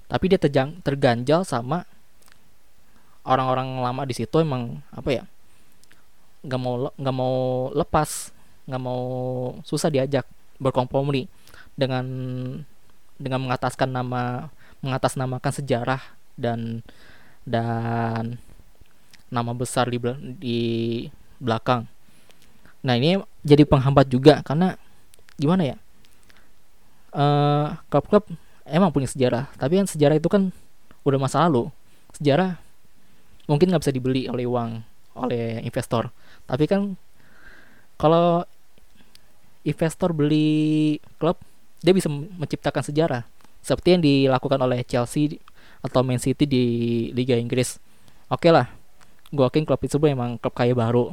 tapi 0.08 0.32
dia 0.32 0.40
terjang, 0.40 0.80
terganjal 0.84 1.44
sama 1.44 1.84
orang-orang 3.28 3.84
lama 3.84 4.04
di 4.08 4.16
situ 4.16 4.40
emang 4.40 4.84
apa 4.92 5.12
ya? 5.12 5.24
nggak 6.44 6.60
mau 6.60 6.92
nggak 7.00 7.16
mau 7.16 7.36
lepas, 7.72 8.36
nggak 8.68 8.82
mau 8.84 9.04
susah 9.64 9.88
diajak 9.88 10.28
berkompromi 10.60 11.32
dengan 11.80 12.04
dengan 13.18 13.46
mengataskan 13.46 13.90
nama 13.90 14.50
mengatasnamakan 14.84 15.54
sejarah 15.64 16.02
dan 16.36 16.84
dan 17.48 18.38
nama 19.34 19.52
besar 19.56 19.90
di 19.90 19.98
di 20.38 20.60
belakang. 21.42 21.88
Nah 22.84 22.94
ini 23.00 23.18
jadi 23.42 23.64
penghambat 23.64 24.08
juga 24.12 24.44
karena 24.44 24.76
gimana 25.40 25.64
ya? 25.76 25.78
eh 27.14 27.68
klub-klub 27.94 28.26
emang 28.66 28.90
punya 28.90 29.06
sejarah, 29.06 29.46
tapi 29.62 29.78
kan 29.78 29.86
sejarah 29.86 30.18
itu 30.18 30.26
kan 30.32 30.50
udah 31.06 31.20
masa 31.22 31.46
lalu. 31.46 31.70
Sejarah 32.18 32.58
mungkin 33.46 33.70
nggak 33.70 33.86
bisa 33.86 33.94
dibeli 33.94 34.26
oleh 34.26 34.50
uang 34.50 34.82
oleh 35.14 35.62
investor, 35.62 36.10
tapi 36.50 36.66
kan 36.66 36.98
kalau 38.02 38.42
investor 39.62 40.10
beli 40.10 40.98
klub, 41.22 41.38
dia 41.84 41.92
bisa 41.92 42.08
menciptakan 42.10 42.82
sejarah 42.82 43.24
seperti 43.60 43.88
yang 43.96 44.02
dilakukan 44.04 44.60
oleh 44.64 44.88
Chelsea 44.88 45.40
atau 45.84 46.00
Man 46.00 46.20
City 46.20 46.48
di 46.48 46.64
Liga 47.12 47.36
Inggris. 47.36 47.76
Oke 48.32 48.50
lah, 48.50 48.72
gue 49.30 49.44
yakin 49.44 49.68
klub 49.68 49.84
itu 49.84 50.00
memang 50.00 50.40
klub 50.40 50.56
kaya 50.56 50.72
baru, 50.72 51.12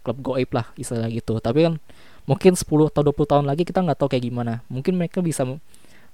klub 0.00 0.18
goib 0.24 0.48
lah 0.56 0.72
istilah 0.80 1.12
gitu. 1.12 1.36
Tapi 1.38 1.68
kan 1.68 1.74
mungkin 2.24 2.56
10 2.56 2.64
atau 2.88 3.02
20 3.04 3.30
tahun 3.30 3.44
lagi 3.44 3.68
kita 3.68 3.84
nggak 3.84 3.98
tahu 4.00 4.08
kayak 4.16 4.24
gimana. 4.24 4.64
Mungkin 4.72 4.96
mereka 4.96 5.20
bisa 5.20 5.44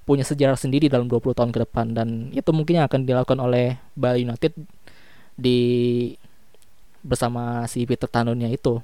punya 0.03 0.25
sejarah 0.27 0.59
sendiri 0.59 0.91
dalam 0.91 1.07
20 1.07 1.37
tahun 1.39 1.51
ke 1.53 1.59
depan 1.69 1.93
dan 1.93 2.33
itu 2.35 2.51
mungkin 2.51 2.81
akan 2.83 3.05
dilakukan 3.05 3.39
oleh 3.39 3.77
Bali 3.93 4.25
United 4.25 4.57
di 5.39 5.59
bersama 7.05 7.69
si 7.71 7.87
Peter 7.87 8.11
Tanunnya 8.11 8.51
itu. 8.51 8.83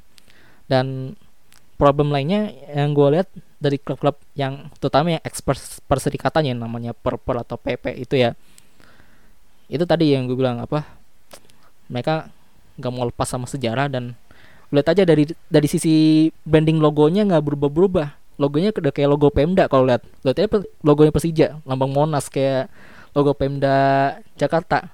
Dan 0.70 1.16
problem 1.74 2.14
lainnya 2.14 2.54
yang 2.70 2.94
gue 2.94 3.18
lihat 3.18 3.28
dari 3.58 3.80
klub-klub 3.80 4.20
yang 4.36 4.68
terutama 4.78 5.18
yang 5.18 5.22
ekspor 5.24 5.56
perserikatan 5.88 6.54
yang 6.54 6.58
namanya 6.60 6.92
Purple 6.92 7.40
atau 7.40 7.56
PP 7.56 8.04
itu 8.04 8.14
ya. 8.20 8.36
Itu 9.66 9.88
tadi 9.88 10.12
yang 10.12 10.28
gue 10.28 10.36
bilang 10.36 10.60
apa 10.60 10.84
mereka 11.88 12.28
nggak 12.78 12.92
mau 12.92 13.06
lepas 13.06 13.28
sama 13.28 13.46
sejarah 13.46 13.88
dan 13.90 14.14
lihat 14.74 14.90
aja 14.90 15.02
dari 15.06 15.30
dari 15.46 15.68
sisi 15.70 16.28
branding 16.44 16.78
logonya 16.78 17.26
nggak 17.26 17.44
berubah-berubah. 17.44 18.38
Logonya 18.38 18.74
udah 18.74 18.90
kayak 18.90 19.08
logo 19.10 19.30
Pemda 19.30 19.70
kalau 19.70 19.86
lihat. 19.86 20.02
Lihat 20.26 20.36
aja 20.42 20.48
logonya 20.82 21.14
Persija 21.14 21.62
lambang 21.62 21.90
Monas 21.94 22.26
kayak 22.26 22.66
logo 23.14 23.32
Pemda 23.34 23.76
Jakarta. 24.34 24.90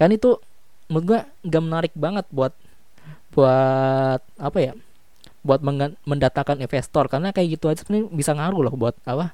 Kan 0.00 0.16
itu 0.16 0.40
menurut 0.88 1.04
gua 1.06 1.20
nggak 1.46 1.62
menarik 1.62 1.92
banget 1.94 2.26
buat 2.32 2.52
buat 3.30 4.20
apa 4.42 4.58
ya 4.58 4.72
buat 5.40 5.60
mendatangkan 6.04 6.60
investor. 6.60 7.08
Karena 7.08 7.32
kayak 7.32 7.60
gitu 7.60 7.72
aja 7.72 7.82
sebenarnya 7.84 8.08
bisa 8.12 8.32
ngaruh 8.36 8.60
loh 8.66 8.74
buat 8.74 8.94
apa? 9.06 9.32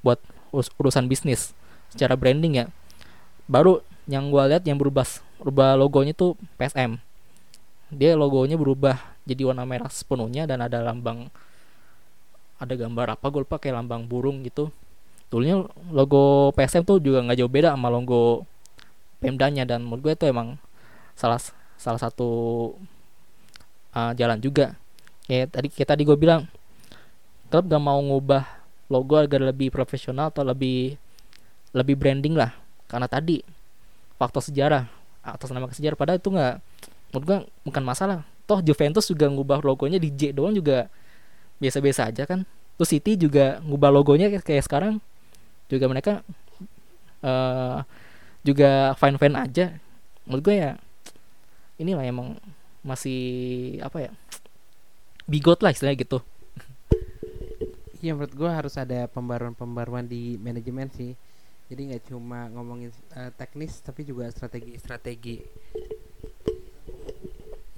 Buat 0.00 0.18
urus- 0.50 0.72
urusan 0.80 1.06
bisnis 1.06 1.52
secara 1.92 2.16
branding 2.16 2.64
ya. 2.64 2.66
Baru 3.46 3.84
yang 4.10 4.32
gua 4.32 4.50
lihat 4.50 4.66
yang 4.66 4.80
berubah 4.80 5.06
berubah 5.42 5.74
logonya 5.74 6.14
tuh 6.14 6.38
PSM 6.58 6.98
dia 7.92 8.16
logonya 8.16 8.56
berubah 8.56 8.96
jadi 9.28 9.44
warna 9.44 9.68
merah 9.68 9.92
sepenuhnya 9.92 10.48
dan 10.48 10.64
ada 10.64 10.80
lambang 10.80 11.28
ada 12.56 12.72
gambar 12.78 13.18
apa 13.18 13.26
gue 13.28 13.42
lupa 13.42 13.58
kayak 13.58 13.82
lambang 13.82 14.06
burung 14.06 14.46
gitu. 14.46 14.70
Tulnya 15.28 15.66
logo 15.90 16.54
PSM 16.54 16.86
tuh 16.86 17.02
juga 17.02 17.24
nggak 17.26 17.38
jauh 17.42 17.50
beda 17.50 17.74
sama 17.74 17.90
logo 17.90 18.46
Pemdanya 19.22 19.62
dan 19.62 19.86
menurut 19.86 20.02
gue 20.02 20.12
itu 20.18 20.24
emang 20.30 20.58
salah 21.14 21.38
salah 21.78 22.00
satu 22.00 22.30
uh, 23.94 24.12
jalan 24.18 24.38
juga 24.42 24.74
kayak 25.26 25.54
tadi 25.54 25.68
kayak 25.70 25.88
tadi 25.94 26.02
gue 26.02 26.18
bilang 26.18 26.46
klub 27.52 27.68
gak 27.68 27.82
mau 27.84 28.00
ngubah 28.00 28.44
logo 28.88 29.16
agar 29.16 29.40
lebih 29.44 29.72
profesional 29.72 30.28
atau 30.28 30.44
lebih 30.44 30.96
lebih 31.72 31.96
branding 31.96 32.36
lah. 32.36 32.52
Karena 32.88 33.08
tadi 33.08 33.40
faktor 34.20 34.44
sejarah 34.44 34.88
atas 35.24 35.48
nama 35.54 35.70
sejarah 35.70 35.96
padahal 35.96 36.18
itu 36.20 36.28
nggak 36.28 36.54
menurut 37.12 37.24
gua 37.24 37.38
bukan 37.64 37.82
masalah. 37.84 38.24
Toh 38.44 38.60
Juventus 38.60 39.08
juga 39.08 39.28
ngubah 39.32 39.64
logonya 39.64 39.96
di 39.96 40.12
J 40.12 40.36
doang 40.36 40.52
juga 40.52 40.92
biasa-biasa 41.60 42.12
aja 42.12 42.28
kan. 42.28 42.44
Terus 42.76 42.88
City 42.92 43.16
juga 43.16 43.60
ngubah 43.64 43.88
logonya 43.92 44.28
kayak- 44.40 44.66
sekarang. 44.66 45.00
Juga 45.72 45.88
mereka 45.88 46.12
eh 47.24 47.78
juga 48.42 48.92
fine 48.98 49.16
fine 49.16 49.36
aja. 49.38 49.66
Menurut 50.26 50.42
gue 50.44 50.56
ya 50.58 50.70
inilah 51.80 52.04
emang 52.04 52.36
masih 52.82 53.78
apa 53.78 54.10
ya 54.10 54.10
bigot 55.32 55.64
lah 55.64 55.72
istilahnya 55.72 56.04
gitu 56.04 56.20
Iya 58.02 58.18
menurut 58.18 58.34
gua 58.34 58.58
harus 58.58 58.74
ada 58.74 59.06
pembaruan-pembaruan 59.06 60.10
di 60.10 60.34
manajemen 60.42 60.90
sih. 60.90 61.14
Jadi 61.70 61.94
nggak 61.94 62.10
cuma 62.10 62.50
ngomongin 62.50 62.90
eh, 63.14 63.30
teknis 63.38 63.78
tapi 63.78 64.02
juga 64.02 64.26
strategi-strategi. 64.26 65.38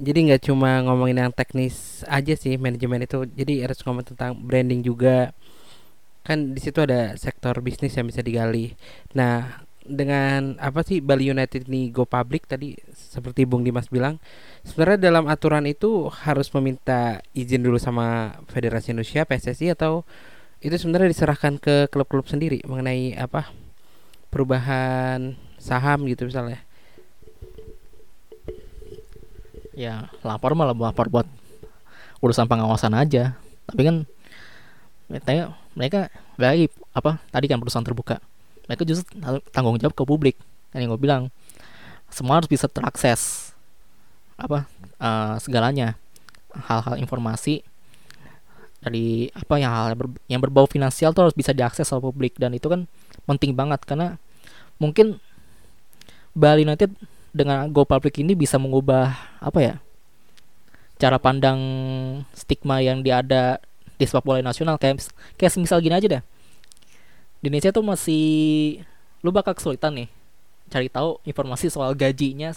Jadi 0.00 0.18
nggak 0.32 0.42
cuma 0.48 0.80
ngomongin 0.80 1.28
yang 1.28 1.32
teknis 1.36 2.00
aja 2.08 2.32
sih 2.40 2.56
manajemen 2.56 3.04
itu. 3.04 3.28
Jadi 3.36 3.68
harus 3.68 3.84
ngomong 3.84 4.16
tentang 4.16 4.32
branding 4.40 4.80
juga. 4.80 5.36
Kan 6.24 6.56
di 6.56 6.60
situ 6.64 6.80
ada 6.80 7.12
sektor 7.20 7.60
bisnis 7.60 7.92
yang 7.92 8.08
bisa 8.08 8.24
digali. 8.24 8.72
Nah, 9.12 9.60
dengan 9.84 10.56
apa 10.64 10.80
sih 10.80 11.04
Bali 11.04 11.28
United 11.28 11.68
ini 11.68 11.92
go 11.92 12.08
public 12.08 12.48
tadi 12.48 12.72
seperti 12.96 13.44
Bung 13.44 13.68
Dimas 13.68 13.92
bilang 13.92 14.16
sebenarnya 14.64 15.12
dalam 15.12 15.28
aturan 15.28 15.68
itu 15.68 16.08
harus 16.24 16.48
meminta 16.56 17.20
izin 17.36 17.60
dulu 17.60 17.76
sama 17.76 18.40
Federasi 18.48 18.96
Indonesia 18.96 19.28
PSSI 19.28 19.76
atau 19.76 20.08
itu 20.64 20.72
sebenarnya 20.80 21.12
diserahkan 21.12 21.60
ke 21.60 21.92
klub-klub 21.92 22.24
sendiri 22.24 22.64
mengenai 22.64 23.12
apa 23.20 23.52
perubahan 24.32 25.36
saham 25.60 26.08
gitu 26.08 26.24
misalnya? 26.24 26.64
Ya 29.76 30.08
lapor 30.24 30.56
malah 30.56 30.72
lapor 30.72 31.12
buat 31.12 31.28
urusan 32.24 32.48
pengawasan 32.48 32.96
aja. 32.96 33.36
Tapi 33.68 33.80
kan 33.84 33.96
mereka 35.12 35.52
mereka 35.76 36.00
lagi 36.40 36.72
apa 36.96 37.20
tadi 37.28 37.46
kan 37.52 37.60
perusahaan 37.60 37.84
terbuka 37.84 38.24
mereka 38.64 38.82
justru 38.88 39.04
tanggung 39.52 39.76
jawab 39.76 39.94
ke 39.94 40.04
publik. 40.04 40.36
Kan 40.72 40.84
yang 40.84 40.90
gue 40.96 41.00
bilang 41.00 41.28
semua 42.08 42.40
harus 42.40 42.48
bisa 42.48 42.66
terakses 42.70 43.52
apa 44.40 44.66
eh, 44.98 45.34
segalanya. 45.40 45.98
Hal-hal 46.54 47.02
informasi 47.02 47.66
dari 48.78 49.26
apa 49.34 49.58
yang 49.58 49.72
hal 49.74 49.98
ber- 49.98 50.22
yang 50.30 50.38
berbau 50.38 50.70
finansial 50.70 51.10
tuh 51.10 51.26
harus 51.26 51.36
bisa 51.36 51.50
diakses 51.50 51.88
oleh 51.90 52.04
publik. 52.04 52.38
Dan 52.38 52.54
itu 52.54 52.70
kan 52.70 52.86
penting 53.26 53.56
banget 53.56 53.82
karena 53.82 54.16
mungkin 54.78 55.18
Bali 56.34 56.62
United 56.62 56.94
dengan 57.34 57.66
Go 57.74 57.82
Public 57.82 58.22
ini 58.22 58.38
bisa 58.38 58.58
mengubah 58.58 59.14
apa 59.42 59.58
ya 59.58 59.74
cara 60.94 61.18
pandang 61.18 61.58
stigma 62.38 62.78
yang 62.78 63.02
dia 63.02 63.18
ada 63.18 63.58
di 63.98 64.04
sepak 64.06 64.22
bola 64.22 64.38
nasional. 64.38 64.78
Kayak 64.78 65.10
kayak 65.34 65.58
misal 65.58 65.82
gini 65.82 65.98
aja 65.98 66.08
dah 66.20 66.24
di 67.44 67.52
Indonesia 67.52 67.76
tuh 67.76 67.84
masih 67.84 68.24
lu 69.20 69.28
bakal 69.28 69.52
kesulitan 69.52 69.92
nih 69.92 70.08
cari 70.72 70.88
tahu 70.88 71.20
informasi 71.28 71.68
soal 71.68 71.92
gajinya 71.92 72.56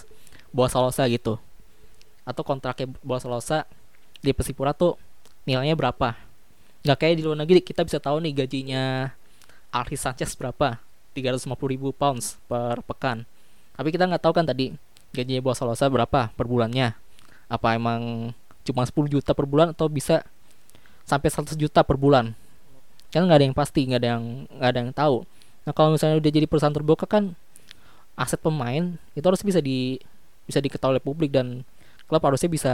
Boa 0.55 0.71
Salosa 0.71 1.03
gitu. 1.11 1.35
Atau 2.23 2.47
kontraknya 2.47 2.87
Boa 3.03 3.19
Salosa 3.19 3.67
di 4.23 4.31
Persipura 4.31 4.71
tuh 4.71 4.95
nilainya 5.43 5.75
berapa. 5.75 6.15
Nggak 6.87 6.97
kayak 7.03 7.15
di 7.19 7.23
luar 7.27 7.43
negeri 7.43 7.59
kita 7.59 7.83
bisa 7.83 7.99
tahu 7.99 8.23
nih 8.23 8.47
gajinya 8.47 9.11
Alexis 9.75 10.07
Sanchez 10.07 10.31
berapa 10.39 10.79
350 11.11 11.51
ribu 11.67 11.91
pounds 11.91 12.39
per 12.47 12.79
pekan. 12.87 13.27
Tapi 13.75 13.91
kita 13.91 14.07
nggak 14.07 14.23
tahu 14.23 14.39
kan 14.39 14.47
tadi 14.47 14.71
gajinya 15.11 15.43
Boa 15.43 15.55
Salosa 15.59 15.91
berapa 15.91 16.31
per 16.31 16.47
bulannya. 16.47 16.95
Apa 17.51 17.75
emang 17.75 18.31
cuma 18.63 18.87
10 18.87 19.19
juta 19.19 19.35
per 19.35 19.43
bulan 19.43 19.75
atau 19.75 19.91
bisa 19.91 20.23
sampai 21.03 21.27
100 21.27 21.59
juta 21.59 21.83
per 21.83 21.99
bulan 21.99 22.31
kan 23.11 23.23
nggak 23.23 23.37
ada 23.39 23.45
yang 23.47 23.55
pasti 23.55 23.87
nggak 23.87 24.01
ada 24.03 24.09
yang 24.17 24.23
nggak 24.51 24.69
ada 24.69 24.79
yang 24.83 24.91
tahu. 24.93 25.17
Nah 25.63 25.71
kalau 25.75 25.95
misalnya 25.95 26.19
udah 26.19 26.31
jadi 26.31 26.45
perusahaan 26.47 26.75
terbuka 26.75 27.05
kan 27.07 27.35
aset 28.17 28.41
pemain 28.41 28.97
itu 29.13 29.25
harus 29.25 29.41
bisa 29.45 29.61
di 29.61 30.01
bisa 30.47 30.63
diketahui 30.63 30.97
oleh 30.97 31.03
publik 31.03 31.31
dan 31.31 31.61
klub 32.07 32.23
harusnya 32.23 32.49
bisa 32.49 32.73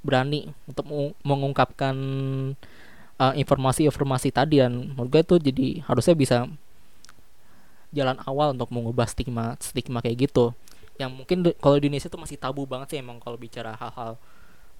berani 0.00 0.48
untuk 0.68 0.84
mengu- 0.88 1.16
mengungkapkan 1.24 1.96
uh, 3.20 3.34
informasi-informasi 3.36 4.32
tadi 4.32 4.64
dan 4.64 4.96
menurut 4.96 5.08
gue 5.12 5.20
itu 5.20 5.36
jadi 5.52 5.68
harusnya 5.84 6.14
bisa 6.16 6.38
jalan 7.90 8.16
awal 8.24 8.54
untuk 8.54 8.70
mengubah 8.70 9.04
stigma 9.04 9.58
stigma 9.60 10.00
kayak 10.00 10.30
gitu. 10.30 10.56
Yang 10.96 11.10
mungkin 11.16 11.36
kalau 11.60 11.76
di 11.80 11.88
Indonesia 11.88 12.08
itu 12.08 12.20
masih 12.20 12.36
tabu 12.40 12.64
banget 12.64 12.96
sih 12.96 12.98
emang 13.00 13.20
kalau 13.20 13.36
bicara 13.36 13.76
hal-hal 13.76 14.16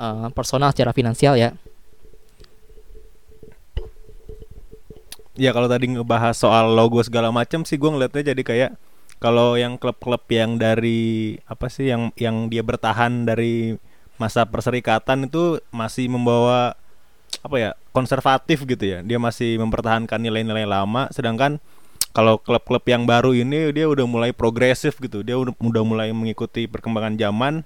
uh, 0.00 0.28
personal 0.32 0.72
secara 0.72 0.92
finansial 0.92 1.36
ya 1.36 1.52
Ya 5.38 5.54
kalau 5.54 5.70
tadi 5.70 5.86
ngebahas 5.86 6.34
soal 6.34 6.74
logo 6.74 6.98
segala 7.06 7.30
macam 7.30 7.62
sih 7.62 7.78
gue 7.78 7.86
ngeliatnya 7.86 8.34
jadi 8.34 8.42
kayak 8.42 8.70
kalau 9.20 9.54
yang 9.54 9.76
klub-klub 9.76 10.24
yang 10.32 10.56
dari 10.56 11.36
apa 11.44 11.68
sih 11.68 11.92
yang 11.92 12.10
yang 12.16 12.48
dia 12.48 12.64
bertahan 12.64 13.28
dari 13.28 13.76
masa 14.16 14.48
perserikatan 14.48 15.28
itu 15.28 15.60
masih 15.70 16.08
membawa 16.08 16.74
apa 17.40 17.56
ya 17.56 17.70
konservatif 17.94 18.66
gitu 18.66 18.84
ya. 18.84 18.98
Dia 19.06 19.20
masih 19.20 19.60
mempertahankan 19.60 20.18
nilai-nilai 20.18 20.66
lama 20.66 21.06
sedangkan 21.14 21.60
kalau 22.10 22.42
klub-klub 22.42 22.82
yang 22.90 23.06
baru 23.06 23.30
ini 23.36 23.70
dia 23.70 23.86
udah 23.86 24.08
mulai 24.08 24.30
progresif 24.34 24.98
gitu. 24.98 25.22
Dia 25.22 25.38
udah, 25.38 25.54
udah 25.62 25.82
mulai 25.86 26.08
mengikuti 26.10 26.66
perkembangan 26.66 27.14
zaman. 27.20 27.62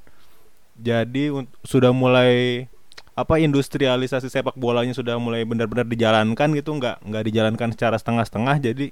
Jadi 0.75 1.31
sudah 1.63 1.95
mulai 1.95 2.67
apa 3.15 3.39
industrialisasi 3.39 4.27
sepak 4.27 4.59
bolanya 4.59 4.91
sudah 4.91 5.15
mulai 5.23 5.47
benar-benar 5.47 5.87
dijalankan 5.87 6.51
gitu 6.59 6.75
nggak 6.75 6.99
nggak 7.07 7.25
dijalankan 7.31 7.69
secara 7.71 7.97
setengah-setengah. 7.99 8.57
Jadi 8.59 8.87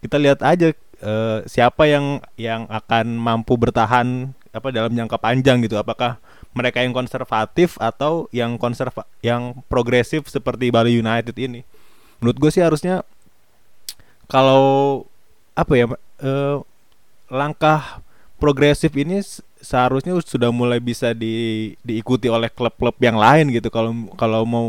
kita 0.00 0.16
lihat 0.16 0.40
aja 0.40 0.72
eh, 1.04 1.38
siapa 1.44 1.84
yang 1.84 2.24
yang 2.40 2.64
akan 2.72 3.20
mampu 3.20 3.60
bertahan 3.60 4.32
apa 4.50 4.68
dalam 4.72 4.96
jangka 4.96 5.20
panjang 5.20 5.60
gitu. 5.60 5.76
Apakah 5.76 6.16
mereka 6.50 6.82
yang 6.82 6.90
konservatif 6.90 7.78
atau 7.78 8.26
yang 8.34 8.58
konserva 8.58 9.06
yang 9.22 9.62
progresif 9.70 10.26
seperti 10.26 10.74
Bali 10.74 10.98
United 10.98 11.36
ini. 11.38 11.62
Menurut 12.18 12.36
gue 12.36 12.50
sih 12.50 12.64
harusnya 12.64 13.06
kalau 14.26 15.04
apa 15.54 15.72
ya 15.76 15.86
eh, 16.24 16.56
langkah 17.30 18.02
progresif 18.42 18.90
ini 18.98 19.22
seharusnya 19.60 20.16
sudah 20.20 20.50
mulai 20.52 20.80
bisa 20.80 21.12
di 21.12 21.72
diikuti 21.84 22.26
oleh 22.26 22.48
klub-klub 22.52 22.96
yang 23.00 23.16
lain 23.16 23.52
gitu. 23.52 23.68
Kalau 23.72 23.92
kalau 24.16 24.42
mau 24.48 24.66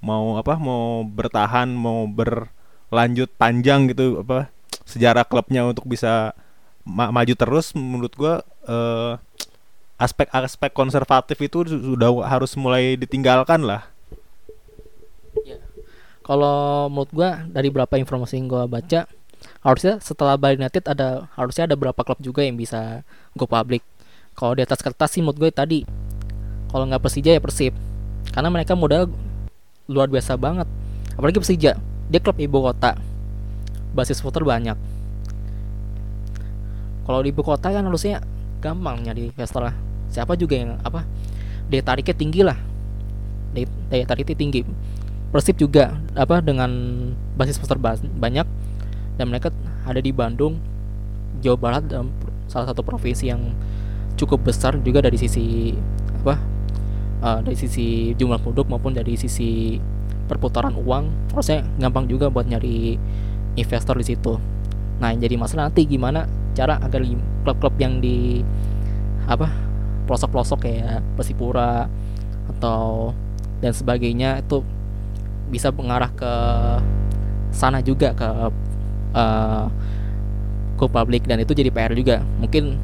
mau 0.00 0.40
apa 0.40 0.56
mau 0.56 1.04
bertahan 1.04 1.68
mau 1.68 2.08
berlanjut 2.08 3.28
panjang 3.36 3.92
gitu 3.92 4.24
apa 4.24 4.48
sejarah 4.88 5.28
klubnya 5.28 5.64
untuk 5.68 5.84
bisa 5.84 6.32
ma- 6.84 7.12
maju 7.12 7.34
terus 7.36 7.76
menurut 7.76 8.12
gua 8.16 8.40
eh, 8.64 9.12
aspek-aspek 10.00 10.72
konservatif 10.72 11.36
itu 11.44 11.68
su- 11.68 11.84
sudah 11.96 12.10
harus 12.24 12.56
mulai 12.56 12.96
ditinggalkan 12.96 13.60
lah. 13.64 13.88
Kalau 16.24 16.88
menurut 16.88 17.10
gua 17.12 17.30
dari 17.48 17.68
berapa 17.68 17.96
informasi 18.00 18.40
yang 18.40 18.48
gua 18.48 18.64
baca 18.64 19.04
harusnya 19.64 20.00
setelah 20.00 20.36
Bali 20.36 20.60
United 20.60 20.84
ada 20.84 21.28
harusnya 21.36 21.64
ada 21.68 21.76
berapa 21.76 22.00
klub 22.04 22.20
juga 22.20 22.44
yang 22.44 22.56
bisa 22.60 23.04
go 23.36 23.48
public 23.48 23.80
kalau 24.34 24.56
di 24.56 24.62
atas 24.64 24.80
kertas 24.80 25.12
sih 25.12 25.20
menurut 25.20 25.38
gue 25.38 25.50
tadi. 25.52 25.80
Kalau 26.70 26.86
nggak 26.86 27.02
Persija 27.02 27.34
ya 27.34 27.42
Persib. 27.42 27.74
Karena 28.30 28.48
mereka 28.48 28.78
modal 28.78 29.10
luar 29.90 30.06
biasa 30.06 30.38
banget. 30.38 30.70
Apalagi 31.18 31.42
Persija 31.42 31.76
dia 32.10 32.20
klub 32.22 32.38
ibu 32.38 32.58
kota. 32.62 32.94
Basis 33.90 34.22
voter 34.22 34.46
banyak. 34.46 34.78
Kalau 37.04 37.20
di 37.26 37.34
ibu 37.34 37.42
kota 37.42 37.74
kan 37.74 37.82
harusnya 37.82 38.22
gampang 38.62 39.02
nyari 39.02 39.34
investor 39.34 39.66
lah. 39.66 39.74
Siapa 40.14 40.38
juga 40.38 40.58
yang 40.58 40.78
apa 40.82 41.02
daya 41.66 41.82
tariknya 41.82 42.14
tinggi 42.14 42.40
lah. 42.46 42.58
Daya, 43.90 44.06
tariknya 44.06 44.38
tinggi. 44.38 44.62
Persib 45.34 45.58
juga 45.58 45.98
apa 46.14 46.38
dengan 46.38 46.70
basis 47.34 47.58
voter 47.58 47.78
ba- 47.82 47.98
banyak. 47.98 48.46
Dan 49.18 49.26
mereka 49.28 49.50
ada 49.84 49.98
di 49.98 50.14
Bandung 50.14 50.56
Jawa 51.42 51.58
Barat 51.58 51.82
dalam 51.90 52.14
salah 52.46 52.70
satu 52.70 52.82
provinsi 52.82 53.30
yang 53.30 53.42
cukup 54.20 54.52
besar 54.52 54.76
juga 54.84 55.00
dari 55.00 55.16
sisi 55.16 55.72
apa 56.20 56.36
eh, 57.24 57.38
dari 57.40 57.56
sisi 57.56 58.12
jumlah 58.12 58.36
penduduk 58.44 58.68
maupun 58.68 58.92
dari 58.92 59.16
sisi 59.16 59.80
perputaran 60.28 60.76
uang. 60.76 61.32
Harusnya 61.32 61.64
gampang 61.80 62.04
juga 62.06 62.28
buat 62.28 62.44
nyari 62.44 63.00
investor 63.56 63.96
di 63.96 64.06
situ. 64.12 64.36
Nah 65.00 65.16
yang 65.16 65.24
jadi 65.24 65.34
masalah 65.40 65.72
nanti 65.72 65.88
gimana 65.88 66.28
cara 66.52 66.76
agar 66.84 67.00
klub-klub 67.42 67.74
yang 67.80 67.98
di 67.98 68.44
apa 69.24 69.48
pelosok-pelosok 70.04 70.58
kayak 70.60 71.00
Persipura 71.16 71.88
atau 72.56 73.14
dan 73.62 73.72
sebagainya 73.72 74.42
itu 74.42 74.60
bisa 75.50 75.70
mengarah 75.74 76.10
ke 76.14 76.32
sana 77.50 77.82
juga 77.82 78.14
ke 78.14 78.28
eh, 79.16 79.64
go 80.78 80.86
public 80.86 81.26
dan 81.26 81.42
itu 81.42 81.52
jadi 81.56 81.74
PR 81.74 81.92
juga. 81.96 82.22
Mungkin 82.38 82.78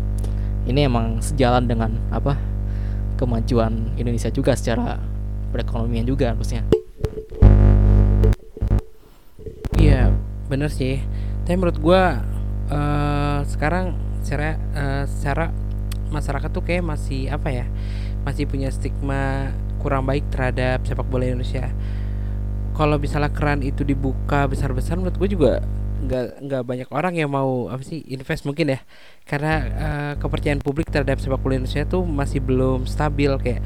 ini 0.67 0.87
emang 0.87 1.23
sejalan 1.23 1.65
dengan 1.65 1.95
apa 2.11 2.37
kemajuan 3.17 3.97
Indonesia 3.97 4.29
juga 4.29 4.53
secara 4.59 5.01
perekonomian 5.55 6.05
juga 6.05 6.35
harusnya 6.35 6.67
Iya, 9.77 10.11
bener 10.51 10.73
sih. 10.73 10.99
Tapi 11.47 11.55
menurut 11.55 11.79
gua 11.79 12.19
eh 12.67 13.41
sekarang 13.47 13.95
secara 14.25 14.59
eh, 14.75 15.05
secara 15.07 15.55
masyarakat 16.11 16.51
tuh 16.51 16.65
kayak 16.65 16.83
masih 16.83 17.31
apa 17.31 17.55
ya? 17.55 17.67
Masih 18.27 18.51
punya 18.51 18.73
stigma 18.75 19.55
kurang 19.79 20.09
baik 20.09 20.27
terhadap 20.33 20.83
sepak 20.83 21.07
bola 21.07 21.29
Indonesia. 21.29 21.71
Kalau 22.75 22.99
misalnya 22.99 23.31
keran 23.31 23.63
itu 23.63 23.87
dibuka 23.87 24.51
besar-besar 24.51 24.99
menurut 24.99 25.17
gue 25.17 25.29
juga 25.31 25.53
nggak 26.07 26.27
nggak 26.47 26.63
banyak 26.63 26.89
orang 26.95 27.15
yang 27.19 27.31
mau 27.31 27.69
apa 27.69 27.83
sih 27.83 28.07
invest 28.09 28.47
mungkin 28.47 28.73
ya. 28.73 28.81
Karena 29.27 29.53
eh, 29.67 30.13
kepercayaan 30.23 30.63
publik 30.63 30.89
terhadap 30.89 31.19
sepak 31.19 31.43
bola 31.43 31.59
Indonesia 31.59 31.85
tuh 31.85 32.07
masih 32.07 32.41
belum 32.41 32.87
stabil. 32.87 33.31
Kayak 33.43 33.61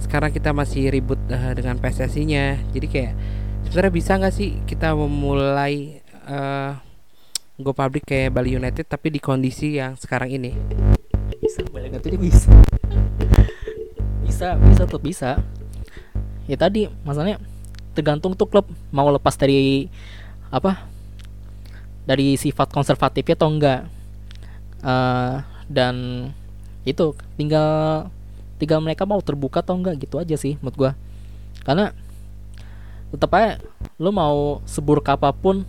sekarang 0.00 0.30
kita 0.30 0.52
masih 0.52 0.92
ribut 0.92 1.18
eh, 1.32 1.52
dengan 1.56 1.80
PSSI-nya 1.80 2.60
jadi 2.70 2.86
kayak 2.86 3.12
sebenarnya 3.66 3.92
bisa 3.92 4.12
nggak 4.20 4.34
sih 4.34 4.60
kita 4.68 4.92
memulai 4.94 6.04
eh 6.26 6.72
go 7.56 7.72
public 7.72 8.04
kayak 8.04 8.36
Bali 8.36 8.52
United 8.52 8.84
tapi 8.84 9.08
di 9.08 9.20
kondisi 9.20 9.80
yang 9.80 9.96
sekarang 9.96 10.28
ini? 10.28 10.52
Bisa 11.40 11.64
balik 11.72 11.96
itu 12.04 12.20
bisa. 12.20 12.52
Bisa 14.22 14.48
bisa 14.60 14.82
tuh 14.84 15.00
bisa. 15.00 15.40
Ya 16.44 16.60
tadi 16.60 16.92
masalahnya 17.02 17.40
tergantung 17.96 18.36
tuh 18.36 18.44
klub 18.44 18.68
mau 18.92 19.08
lepas 19.08 19.32
dari 19.40 19.88
apa 20.52 20.84
dari 22.06 22.38
sifat 22.38 22.70
konservatifnya 22.70 23.34
atau 23.34 23.50
enggak. 23.50 23.80
Eh, 24.80 25.34
dan 25.66 25.94
itu 26.86 27.12
tinggal 27.34 28.06
tinggal 28.56 28.78
mereka 28.78 29.02
mau 29.02 29.18
terbuka 29.18 29.60
atau 29.60 29.74
enggak 29.74 30.06
gitu 30.06 30.22
aja 30.22 30.38
sih 30.38 30.54
menurut 30.62 30.76
gua. 30.78 30.92
Karena 31.66 31.90
tetap 33.10 33.30
aja 33.34 33.58
lu 33.98 34.14
mau 34.14 34.62
seburuk 34.64 35.10
apa 35.10 35.34
pun 35.34 35.66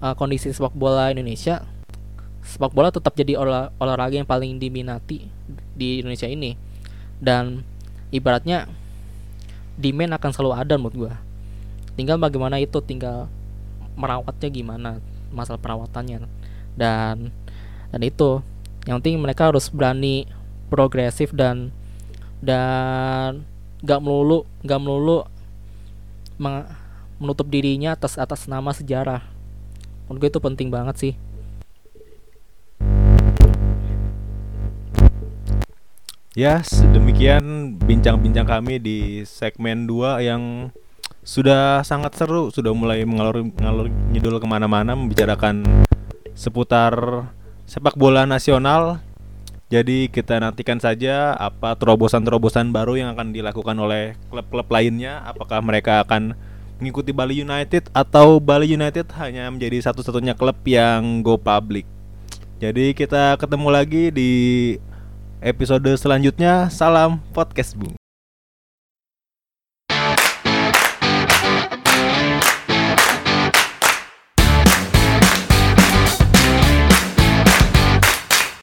eh, 0.00 0.14
kondisi 0.14 0.54
sepak 0.54 0.72
bola 0.72 1.10
Indonesia 1.10 1.66
sepak 2.40 2.72
bola 2.72 2.88
tetap 2.88 3.12
jadi 3.12 3.36
olah- 3.36 3.68
olahraga 3.76 4.16
yang 4.16 4.24
paling 4.24 4.56
diminati 4.56 5.28
di 5.74 6.00
Indonesia 6.00 6.30
ini. 6.30 6.54
Dan 7.20 7.60
ibaratnya 8.14 8.64
demand 9.76 10.16
akan 10.16 10.30
selalu 10.32 10.54
ada 10.56 10.74
menurut 10.78 10.96
gua. 10.96 11.14
Tinggal 11.98 12.16
bagaimana 12.16 12.56
itu 12.62 12.80
tinggal 12.80 13.28
merawatnya 13.98 14.48
gimana 14.48 14.90
masalah 15.30 15.62
perawatannya. 15.62 16.26
Dan 16.74 17.34
dan 17.90 18.00
itu. 18.02 18.42
Yang 18.86 18.96
penting 19.02 19.16
mereka 19.22 19.50
harus 19.50 19.70
berani 19.70 20.26
progresif 20.70 21.34
dan 21.34 21.74
dan 22.40 23.44
nggak 23.80 24.00
melulu 24.00 24.48
nggak 24.64 24.80
melulu 24.80 25.24
menutup 26.40 27.46
dirinya 27.52 27.92
atas 27.92 28.16
atas 28.16 28.48
nama 28.48 28.72
sejarah. 28.72 29.24
Menurut 30.08 30.20
gue 30.26 30.30
itu 30.32 30.40
penting 30.40 30.68
banget 30.72 30.96
sih. 30.96 31.14
Ya, 36.38 36.62
demikian 36.94 37.74
bincang-bincang 37.74 38.46
kami 38.46 38.78
di 38.78 39.26
segmen 39.26 39.84
2 39.84 40.22
yang 40.22 40.70
sudah 41.20 41.84
sangat 41.84 42.16
seru, 42.16 42.48
sudah 42.48 42.72
mulai 42.72 43.04
mengalur 43.04 43.44
ngalur 43.44 43.92
ngidul 44.12 44.40
ke 44.40 44.46
mana-mana 44.48 44.96
membicarakan 44.96 45.84
seputar 46.32 46.92
sepak 47.68 47.94
bola 47.96 48.24
nasional. 48.24 49.04
Jadi 49.70 50.10
kita 50.10 50.42
nantikan 50.42 50.82
saja 50.82 51.30
apa 51.38 51.78
terobosan-terobosan 51.78 52.74
baru 52.74 52.98
yang 52.98 53.14
akan 53.14 53.30
dilakukan 53.30 53.76
oleh 53.78 54.18
klub-klub 54.26 54.66
lainnya. 54.66 55.22
Apakah 55.22 55.62
mereka 55.62 56.02
akan 56.02 56.34
mengikuti 56.82 57.14
Bali 57.14 57.38
United 57.38 57.86
atau 57.94 58.42
Bali 58.42 58.66
United 58.66 59.06
hanya 59.22 59.46
menjadi 59.46 59.78
satu-satunya 59.92 60.34
klub 60.34 60.58
yang 60.66 61.22
go 61.22 61.38
public. 61.38 61.86
Jadi 62.58 62.98
kita 62.98 63.38
ketemu 63.38 63.68
lagi 63.70 64.10
di 64.10 64.30
episode 65.38 65.86
selanjutnya. 65.94 66.66
Salam 66.66 67.22
podcast 67.30 67.78
Bung. 67.78 67.94